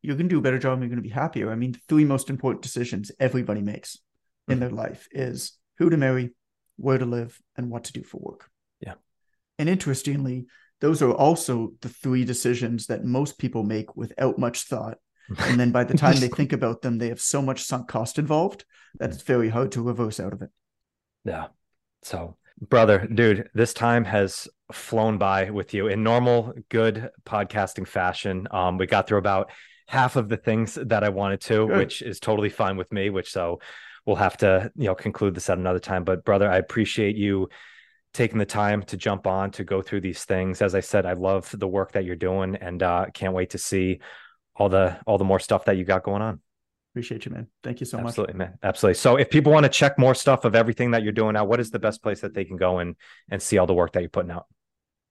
you're 0.06 0.16
you're 0.16 0.16
gonna 0.16 0.28
do 0.28 0.38
a 0.38 0.42
better 0.42 0.58
job 0.58 0.74
and 0.74 0.82
you're 0.82 0.90
gonna 0.90 1.02
be 1.02 1.08
happier. 1.08 1.50
I 1.50 1.56
mean, 1.56 1.72
the 1.72 1.80
three 1.88 2.04
most 2.04 2.30
important 2.30 2.62
decisions 2.62 3.10
everybody 3.18 3.60
makes 3.60 3.98
in 4.48 4.60
their 4.60 4.70
life 4.70 5.08
is 5.10 5.52
who 5.78 5.90
to 5.90 5.96
marry, 5.96 6.30
where 6.76 6.98
to 6.98 7.04
live, 7.04 7.40
and 7.56 7.70
what 7.70 7.84
to 7.84 7.92
do 7.92 8.02
for 8.02 8.18
work. 8.18 8.48
Yeah. 8.80 8.94
And 9.58 9.68
interestingly, 9.68 10.46
those 10.80 11.02
are 11.02 11.12
also 11.12 11.72
the 11.80 11.88
three 11.88 12.24
decisions 12.24 12.86
that 12.86 13.04
most 13.04 13.38
people 13.38 13.62
make 13.62 13.96
without 13.96 14.38
much 14.38 14.64
thought. 14.64 14.98
And 15.38 15.58
then 15.58 15.72
by 15.72 15.84
the 15.84 15.96
time 15.98 16.20
they 16.20 16.28
think 16.28 16.52
about 16.52 16.82
them, 16.82 16.98
they 16.98 17.08
have 17.08 17.20
so 17.20 17.42
much 17.42 17.64
sunk 17.64 17.88
cost 17.88 18.18
involved 18.18 18.64
that 18.98 19.10
it's 19.10 19.22
very 19.22 19.48
hard 19.48 19.72
to 19.72 19.82
reverse 19.82 20.20
out 20.20 20.32
of 20.32 20.42
it. 20.42 20.50
Yeah. 21.24 21.48
So, 22.02 22.36
brother, 22.60 23.06
dude, 23.12 23.50
this 23.54 23.74
time 23.74 24.04
has 24.04 24.46
flown 24.72 25.18
by 25.18 25.50
with 25.50 25.74
you 25.74 25.88
in 25.88 26.02
normal, 26.02 26.52
good 26.68 27.10
podcasting 27.24 27.88
fashion. 27.88 28.46
Um, 28.50 28.78
we 28.78 28.86
got 28.86 29.08
through 29.08 29.18
about 29.18 29.50
half 29.88 30.16
of 30.16 30.28
the 30.28 30.36
things 30.36 30.74
that 30.74 31.04
I 31.04 31.08
wanted 31.08 31.40
to, 31.42 31.66
Good. 31.66 31.76
which 31.76 32.02
is 32.02 32.20
totally 32.20 32.50
fine 32.50 32.76
with 32.76 32.92
me. 32.92 33.10
Which 33.10 33.30
so 33.30 33.60
we'll 34.04 34.16
have 34.16 34.36
to, 34.38 34.70
you 34.76 34.86
know, 34.86 34.94
conclude 34.94 35.34
this 35.34 35.50
at 35.50 35.58
another 35.58 35.78
time. 35.78 36.04
But 36.04 36.24
brother, 36.24 36.50
I 36.50 36.58
appreciate 36.58 37.16
you 37.16 37.48
taking 38.14 38.38
the 38.38 38.46
time 38.46 38.82
to 38.84 38.96
jump 38.96 39.26
on 39.26 39.50
to 39.52 39.64
go 39.64 39.82
through 39.82 40.00
these 40.00 40.24
things. 40.24 40.62
As 40.62 40.74
I 40.74 40.80
said, 40.80 41.04
I 41.04 41.12
love 41.12 41.54
the 41.56 41.68
work 41.68 41.92
that 41.92 42.04
you're 42.04 42.16
doing, 42.16 42.56
and 42.56 42.82
uh, 42.82 43.06
can't 43.12 43.34
wait 43.34 43.50
to 43.50 43.58
see 43.58 44.00
all 44.54 44.68
the 44.68 44.98
all 45.06 45.18
the 45.18 45.24
more 45.24 45.40
stuff 45.40 45.66
that 45.66 45.76
you 45.76 45.84
got 45.84 46.02
going 46.02 46.22
on. 46.22 46.40
Appreciate 46.92 47.26
you, 47.26 47.32
man. 47.32 47.46
Thank 47.62 47.80
you 47.80 47.86
so 47.86 47.98
much. 47.98 48.06
Absolutely, 48.06 48.36
man. 48.36 48.58
Absolutely. 48.62 48.94
So 48.94 49.16
if 49.16 49.28
people 49.28 49.52
want 49.52 49.64
to 49.64 49.68
check 49.68 49.98
more 49.98 50.14
stuff 50.14 50.46
of 50.46 50.54
everything 50.54 50.92
that 50.92 51.02
you're 51.02 51.12
doing 51.12 51.34
now, 51.34 51.44
what 51.44 51.60
is 51.60 51.70
the 51.70 51.78
best 51.78 52.02
place 52.02 52.22
that 52.22 52.32
they 52.32 52.46
can 52.46 52.56
go 52.56 52.78
and 52.78 52.96
and 53.30 53.42
see 53.42 53.58
all 53.58 53.66
the 53.66 53.74
work 53.74 53.92
that 53.92 54.00
you're 54.00 54.08
putting 54.08 54.30
out? 54.30 54.46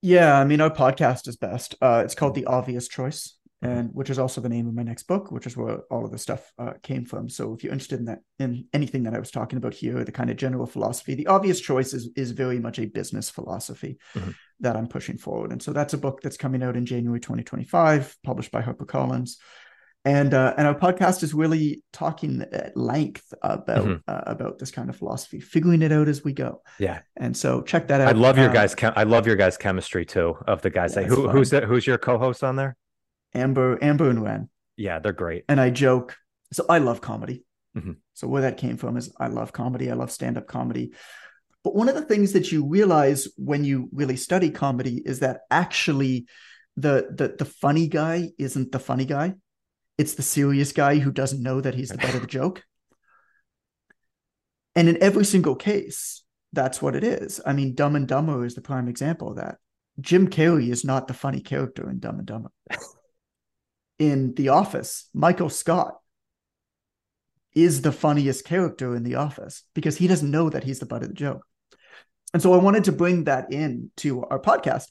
Yeah, 0.01 0.39
I 0.39 0.45
mean, 0.45 0.61
our 0.61 0.71
podcast 0.71 1.27
is 1.27 1.35
best. 1.35 1.75
Uh, 1.81 2.01
it's 2.03 2.15
called 2.15 2.33
The 2.35 2.45
Obvious 2.45 2.87
Choice, 2.87 3.34
and 3.61 3.89
which 3.93 4.09
is 4.09 4.19
also 4.19 4.41
the 4.41 4.49
name 4.49 4.67
of 4.67 4.73
my 4.73 4.83
next 4.83 5.03
book, 5.03 5.31
which 5.31 5.47
is 5.47 5.57
where 5.57 5.79
all 5.89 6.05
of 6.05 6.11
the 6.11 6.17
stuff 6.17 6.51
uh, 6.59 6.73
came 6.83 7.05
from. 7.05 7.29
So, 7.29 7.53
if 7.53 7.63
you're 7.63 7.73
interested 7.73 7.99
in 7.99 8.05
that, 8.05 8.19
in 8.39 8.65
anything 8.73 9.03
that 9.03 9.15
I 9.15 9.19
was 9.19 9.31
talking 9.31 9.57
about 9.57 9.73
here, 9.73 10.03
the 10.03 10.11
kind 10.11 10.29
of 10.29 10.37
general 10.37 10.65
philosophy, 10.65 11.15
The 11.15 11.27
Obvious 11.27 11.59
Choice 11.61 11.93
is 11.93 12.09
is 12.15 12.31
very 12.31 12.59
much 12.59 12.79
a 12.79 12.85
business 12.85 13.29
philosophy 13.29 13.97
mm-hmm. 14.13 14.31
that 14.59 14.75
I'm 14.75 14.87
pushing 14.87 15.17
forward, 15.17 15.51
and 15.51 15.61
so 15.61 15.73
that's 15.73 15.93
a 15.93 15.97
book 15.97 16.21
that's 16.21 16.37
coming 16.37 16.63
out 16.63 16.75
in 16.75 16.85
January 16.85 17.19
2025, 17.19 18.17
published 18.23 18.51
by 18.51 18.61
HarperCollins 18.61 19.37
and 20.05 20.35
uh, 20.35 20.53
and 20.55 20.67
our 20.67 20.75
podcast 20.75 21.23
is 21.23 21.33
really 21.33 21.83
talking 21.91 22.45
at 22.51 22.77
length 22.77 23.33
about 23.41 23.85
mm-hmm. 23.85 23.95
uh, 24.07 24.21
about 24.27 24.59
this 24.59 24.69
kind 24.69 24.89
of 24.89 24.95
philosophy, 24.95 25.39
figuring 25.39 25.81
it 25.81 25.91
out 25.91 26.07
as 26.07 26.23
we 26.23 26.31
go. 26.31 26.61
Yeah, 26.79 26.99
and 27.17 27.35
so 27.35 27.63
check 27.63 27.87
that 27.87 28.01
out. 28.01 28.09
I 28.09 28.11
love 28.11 28.37
your 28.37 28.51
uh, 28.51 28.53
guys. 28.53 28.75
I 28.81 29.03
love 29.03 29.25
your 29.25 29.35
guys' 29.35 29.57
chemistry 29.57 30.05
too. 30.05 30.37
Of 30.47 30.61
the 30.61 30.69
guys, 30.69 30.95
yeah, 30.95 31.03
who, 31.03 31.27
who's 31.27 31.49
the, 31.49 31.61
who's 31.61 31.87
your 31.87 31.97
co-host 31.97 32.43
on 32.43 32.55
there? 32.55 32.77
Amber, 33.35 33.77
Amber 33.83 34.09
and 34.09 34.23
Ren. 34.23 34.49
Yeah, 34.77 34.99
they're 34.99 35.13
great. 35.13 35.45
And 35.47 35.59
I 35.59 35.69
joke. 35.69 36.15
So 36.53 36.65
I 36.69 36.79
love 36.79 37.01
comedy. 37.01 37.43
Mm-hmm. 37.77 37.93
So 38.13 38.27
where 38.27 38.43
that 38.43 38.57
came 38.57 38.77
from 38.77 38.97
is 38.97 39.13
I 39.19 39.27
love 39.27 39.51
comedy. 39.51 39.91
I 39.91 39.95
love 39.95 40.11
stand 40.11 40.37
up 40.37 40.47
comedy. 40.47 40.93
But 41.63 41.75
one 41.75 41.89
of 41.89 41.95
the 41.95 42.05
things 42.05 42.33
that 42.33 42.51
you 42.51 42.65
realize 42.65 43.27
when 43.37 43.63
you 43.63 43.89
really 43.91 44.15
study 44.15 44.51
comedy 44.51 45.01
is 45.03 45.19
that 45.19 45.41
actually 45.49 46.27
the 46.77 47.07
the 47.11 47.35
the 47.37 47.45
funny 47.45 47.87
guy 47.87 48.29
isn't 48.37 48.71
the 48.71 48.79
funny 48.79 49.05
guy 49.05 49.35
it's 49.97 50.15
the 50.15 50.23
serious 50.23 50.71
guy 50.71 50.99
who 50.99 51.11
doesn't 51.11 51.41
know 51.41 51.61
that 51.61 51.75
he's 51.75 51.89
the 51.89 51.97
butt 51.97 52.15
of 52.15 52.21
the 52.21 52.27
joke. 52.27 52.63
And 54.77 54.89
in 54.89 55.01
every 55.01 55.23
single 55.23 55.55
case, 55.55 56.21
that's 56.51 56.81
what 56.81 56.97
it 56.97 57.03
is. 57.05 57.39
I 57.45 57.53
mean, 57.53 57.75
Dumb 57.75 57.95
and 57.95 58.05
Dumber 58.05 58.45
is 58.45 58.55
the 58.55 58.61
prime 58.61 58.89
example 58.89 59.29
of 59.29 59.37
that. 59.37 59.55
Jim 60.01 60.29
Carrey 60.29 60.67
is 60.69 60.83
not 60.83 61.07
the 61.07 61.13
funny 61.13 61.39
character 61.39 61.89
in 61.89 61.99
Dumb 61.99 62.17
and 62.17 62.27
Dumber. 62.27 62.49
in 63.99 64.33
The 64.35 64.49
Office, 64.49 65.09
Michael 65.13 65.49
Scott 65.49 65.95
is 67.53 67.81
the 67.81 67.91
funniest 67.91 68.45
character 68.45 68.95
in 68.95 69.03
The 69.03 69.15
Office 69.15 69.63
because 69.73 69.97
he 69.97 70.07
doesn't 70.07 70.29
know 70.29 70.49
that 70.49 70.63
he's 70.63 70.79
the 70.79 70.85
butt 70.85 71.03
of 71.03 71.09
the 71.09 71.13
joke. 71.13 71.45
And 72.33 72.41
so 72.41 72.53
I 72.53 72.57
wanted 72.57 72.85
to 72.85 72.91
bring 72.91 73.25
that 73.25 73.51
in 73.53 73.91
to 73.97 74.23
our 74.23 74.39
podcast 74.39 74.87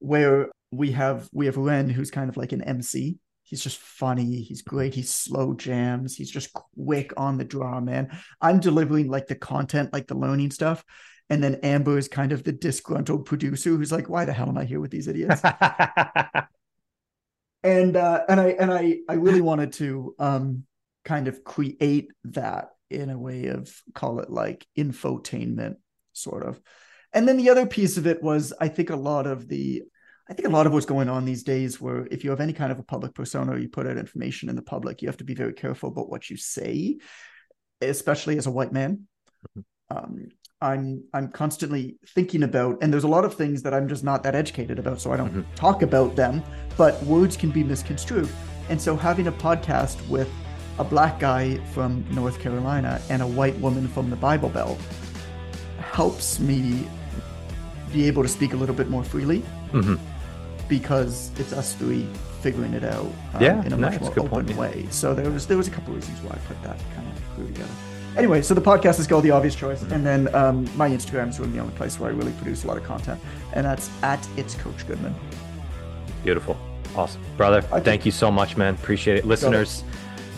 where 0.00 0.50
we 0.72 0.92
have 0.92 1.28
we 1.32 1.46
have 1.46 1.56
Ren 1.56 1.88
who's 1.88 2.10
kind 2.10 2.28
of 2.28 2.36
like 2.36 2.52
an 2.52 2.62
MC 2.62 3.18
He's 3.52 3.62
just 3.62 3.76
funny. 3.76 4.40
He's 4.40 4.62
great. 4.62 4.94
He's 4.94 5.12
slow 5.12 5.52
jams. 5.52 6.16
He's 6.16 6.30
just 6.30 6.54
quick 6.54 7.12
on 7.18 7.36
the 7.36 7.44
draw, 7.44 7.80
man. 7.80 8.18
I'm 8.40 8.60
delivering 8.60 9.08
like 9.08 9.26
the 9.26 9.34
content, 9.34 9.92
like 9.92 10.06
the 10.06 10.16
learning 10.16 10.52
stuff. 10.52 10.82
And 11.28 11.44
then 11.44 11.60
Amber 11.62 11.98
is 11.98 12.08
kind 12.08 12.32
of 12.32 12.44
the 12.44 12.52
disgruntled 12.52 13.26
producer 13.26 13.68
who's 13.68 13.92
like, 13.92 14.08
why 14.08 14.24
the 14.24 14.32
hell 14.32 14.48
am 14.48 14.56
I 14.56 14.64
here 14.64 14.80
with 14.80 14.90
these 14.90 15.06
idiots? 15.06 15.42
and 17.62 17.96
uh, 17.96 18.24
and 18.28 18.40
I 18.40 18.48
and 18.48 18.72
I 18.72 18.98
I 19.08 19.14
really 19.14 19.40
wanted 19.50 19.72
to 19.74 20.14
um 20.18 20.64
kind 21.04 21.28
of 21.28 21.44
create 21.44 22.10
that 22.24 22.70
in 22.90 23.10
a 23.10 23.18
way 23.18 23.46
of 23.46 23.74
call 23.94 24.20
it 24.20 24.30
like 24.30 24.66
infotainment 24.76 25.76
sort 26.12 26.44
of. 26.44 26.60
And 27.12 27.28
then 27.28 27.36
the 27.36 27.50
other 27.50 27.66
piece 27.66 27.96
of 27.96 28.06
it 28.06 28.22
was 28.22 28.52
I 28.60 28.68
think 28.68 28.90
a 28.90 28.96
lot 28.96 29.26
of 29.26 29.48
the 29.48 29.82
I 30.28 30.34
think 30.34 30.48
a 30.48 30.52
lot 30.52 30.66
of 30.66 30.72
what's 30.72 30.86
going 30.86 31.08
on 31.08 31.24
these 31.24 31.42
days, 31.42 31.80
where 31.80 32.06
if 32.10 32.24
you 32.24 32.30
have 32.30 32.40
any 32.40 32.52
kind 32.52 32.70
of 32.70 32.78
a 32.78 32.84
public 32.84 33.14
persona, 33.14 33.52
or 33.52 33.58
you 33.58 33.68
put 33.68 33.86
out 33.86 33.98
information 33.98 34.48
in 34.48 34.56
the 34.56 34.62
public, 34.62 35.02
you 35.02 35.08
have 35.08 35.16
to 35.18 35.24
be 35.24 35.34
very 35.34 35.52
careful 35.52 35.90
about 35.90 36.08
what 36.08 36.30
you 36.30 36.36
say, 36.36 36.98
especially 37.80 38.38
as 38.38 38.46
a 38.46 38.50
white 38.50 38.72
man. 38.72 39.08
Mm-hmm. 39.58 39.96
Um, 39.96 40.28
I'm 40.62 41.04
I'm 41.12 41.28
constantly 41.28 41.96
thinking 42.06 42.44
about, 42.44 42.78
and 42.80 42.92
there's 42.92 43.04
a 43.04 43.08
lot 43.08 43.24
of 43.24 43.34
things 43.34 43.62
that 43.62 43.74
I'm 43.74 43.88
just 43.88 44.04
not 44.04 44.22
that 44.22 44.34
educated 44.34 44.78
about, 44.78 45.00
so 45.00 45.12
I 45.12 45.16
don't 45.16 45.30
mm-hmm. 45.30 45.54
talk 45.54 45.82
about 45.82 46.16
them. 46.16 46.42
But 46.76 47.02
words 47.02 47.36
can 47.36 47.50
be 47.50 47.64
misconstrued, 47.64 48.28
and 48.70 48.80
so 48.80 48.96
having 48.96 49.26
a 49.26 49.32
podcast 49.32 50.08
with 50.08 50.30
a 50.78 50.84
black 50.84 51.18
guy 51.18 51.56
from 51.74 52.06
North 52.12 52.40
Carolina 52.40 53.00
and 53.10 53.20
a 53.20 53.26
white 53.26 53.58
woman 53.58 53.88
from 53.88 54.08
the 54.08 54.16
Bible 54.16 54.48
Belt 54.48 54.80
helps 55.78 56.38
me 56.38 56.88
be 57.92 58.06
able 58.06 58.22
to 58.22 58.28
speak 58.28 58.54
a 58.54 58.56
little 58.56 58.74
bit 58.74 58.88
more 58.88 59.04
freely. 59.04 59.42
Mm-hmm 59.72 59.96
because 60.68 61.30
it's 61.38 61.52
us 61.52 61.74
three 61.74 62.08
figuring 62.40 62.72
it 62.72 62.82
out 62.82 63.04
um, 63.34 63.42
yeah, 63.42 63.62
in 63.64 63.74
a 63.74 63.76
much 63.76 64.00
more 64.00 64.10
open 64.10 64.28
point, 64.28 64.56
way. 64.56 64.86
So 64.90 65.12
there 65.12 65.30
was 65.30 65.46
there 65.46 65.58
was 65.58 65.68
a 65.68 65.70
couple 65.70 65.94
of 65.94 66.00
reasons 66.00 66.18
why 66.22 66.34
I 66.34 66.38
put 66.48 66.62
that 66.62 66.78
kind 66.94 67.06
of 67.06 67.34
crew 67.34 67.46
together. 67.46 67.91
Anyway, 68.16 68.42
so 68.42 68.54
the 68.54 68.60
podcast 68.60 69.00
is 69.00 69.06
called 69.06 69.24
The 69.24 69.30
Obvious 69.30 69.54
Choice, 69.54 69.82
mm-hmm. 69.82 69.92
and 69.92 70.06
then 70.06 70.34
um, 70.34 70.68
my 70.76 70.88
Instagram 70.88 71.30
is 71.30 71.38
really 71.38 71.52
the 71.52 71.60
only 71.60 71.74
place 71.74 71.98
where 71.98 72.10
I 72.10 72.14
really 72.14 72.32
produce 72.32 72.64
a 72.64 72.66
lot 72.66 72.76
of 72.76 72.84
content, 72.84 73.20
and 73.54 73.64
that's 73.64 73.90
at 74.02 74.26
it's 74.36 74.54
Coach 74.54 74.86
Goodman. 74.86 75.14
Beautiful, 76.22 76.56
awesome, 76.94 77.22
brother. 77.36 77.62
Thank 77.62 78.04
you 78.04 78.12
so 78.12 78.30
much, 78.30 78.56
man. 78.56 78.74
Appreciate 78.74 79.16
it, 79.16 79.24
listeners 79.24 79.84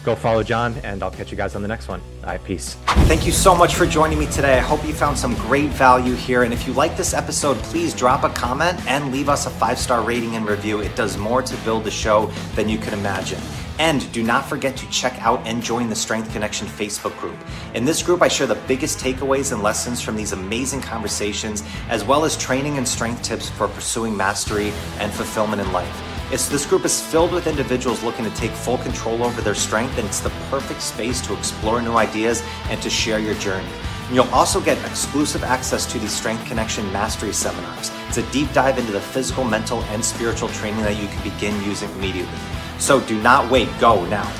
go 0.04 0.14
follow 0.14 0.42
Jon, 0.42 0.74
and 0.84 1.02
I'll 1.02 1.10
catch 1.10 1.30
you 1.30 1.36
guys 1.36 1.56
on 1.56 1.62
the 1.62 1.68
next 1.68 1.88
one. 1.88 2.00
All 2.22 2.30
right, 2.30 2.44
peace. 2.44 2.74
Thank 3.06 3.26
you 3.26 3.32
so 3.32 3.54
much 3.54 3.74
for 3.74 3.86
joining 3.86 4.18
me 4.18 4.26
today. 4.26 4.58
I 4.58 4.60
hope 4.60 4.84
you 4.84 4.92
found 4.92 5.18
some 5.18 5.34
great 5.34 5.70
value 5.70 6.14
here. 6.14 6.42
And 6.42 6.52
if 6.52 6.66
you 6.66 6.74
like 6.74 6.96
this 6.96 7.14
episode, 7.14 7.56
please 7.58 7.94
drop 7.94 8.22
a 8.22 8.28
comment 8.28 8.84
and 8.86 9.10
leave 9.10 9.28
us 9.28 9.46
a 9.46 9.50
five 9.50 9.78
star 9.78 10.02
rating 10.02 10.36
and 10.36 10.46
review. 10.46 10.80
It 10.80 10.94
does 10.94 11.16
more 11.16 11.42
to 11.42 11.56
build 11.58 11.84
the 11.84 11.90
show 11.90 12.26
than 12.54 12.68
you 12.68 12.78
can 12.78 12.92
imagine. 12.92 13.40
And 13.78 14.10
do 14.12 14.22
not 14.22 14.48
forget 14.48 14.76
to 14.76 14.88
check 14.90 15.20
out 15.20 15.44
and 15.46 15.60
join 15.60 15.88
the 15.88 15.96
Strength 15.96 16.32
Connection 16.32 16.66
Facebook 16.68 17.18
group. 17.18 17.36
In 17.74 17.84
this 17.84 18.04
group, 18.04 18.22
I 18.22 18.28
share 18.28 18.46
the 18.46 18.54
biggest 18.68 18.98
takeaways 18.98 19.52
and 19.52 19.64
lessons 19.64 20.00
from 20.00 20.14
these 20.14 20.30
amazing 20.30 20.80
conversations, 20.80 21.64
as 21.88 22.04
well 22.04 22.24
as 22.24 22.36
training 22.36 22.78
and 22.78 22.86
strength 22.86 23.22
tips 23.22 23.50
for 23.50 23.66
pursuing 23.66 24.16
mastery 24.16 24.72
and 25.00 25.12
fulfillment 25.12 25.60
in 25.60 25.72
life. 25.72 26.32
It's, 26.32 26.48
this 26.48 26.64
group 26.66 26.84
is 26.84 27.00
filled 27.00 27.32
with 27.32 27.48
individuals 27.48 28.02
looking 28.04 28.24
to 28.24 28.30
take 28.36 28.52
full 28.52 28.78
control 28.78 29.24
over 29.24 29.40
their 29.40 29.56
strength, 29.56 29.98
and 29.98 30.06
it's 30.06 30.20
the 30.20 30.30
perfect 30.50 30.80
space 30.80 31.20
to 31.26 31.36
explore 31.36 31.82
new 31.82 31.96
ideas 31.96 32.44
and 32.70 32.80
to 32.80 32.88
share 32.88 33.18
your 33.18 33.34
journey. 33.34 33.68
And 34.06 34.14
you'll 34.14 34.32
also 34.34 34.60
get 34.60 34.78
exclusive 34.86 35.42
access 35.42 35.84
to 35.86 35.98
the 35.98 36.08
Strength 36.08 36.46
Connection 36.46 36.90
Mastery 36.92 37.32
seminars. 37.32 37.90
It's 38.06 38.18
a 38.18 38.30
deep 38.30 38.52
dive 38.52 38.78
into 38.78 38.92
the 38.92 39.00
physical, 39.00 39.42
mental, 39.42 39.82
and 39.84 40.04
spiritual 40.04 40.48
training 40.50 40.82
that 40.82 40.96
you 41.00 41.08
can 41.08 41.22
begin 41.24 41.60
using 41.64 41.90
immediately. 41.92 42.38
So 42.84 43.00
do 43.00 43.18
not 43.22 43.50
wait, 43.50 43.66
go 43.80 44.04
now. 44.08 44.30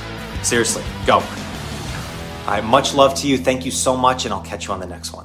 Seriously, 0.43 0.83
go. 1.07 1.15
All 1.15 1.23
right, 2.47 2.63
much 2.63 2.93
love 2.93 3.15
to 3.21 3.27
you. 3.27 3.39
Thank 3.39 3.65
you 3.65 3.71
so 3.71 3.97
much, 3.97 4.27
and 4.27 4.35
I'll 4.35 4.43
catch 4.43 4.67
you 4.67 4.75
on 4.75 4.81
the 4.81 4.87
next 4.87 5.15
one. 5.15 5.25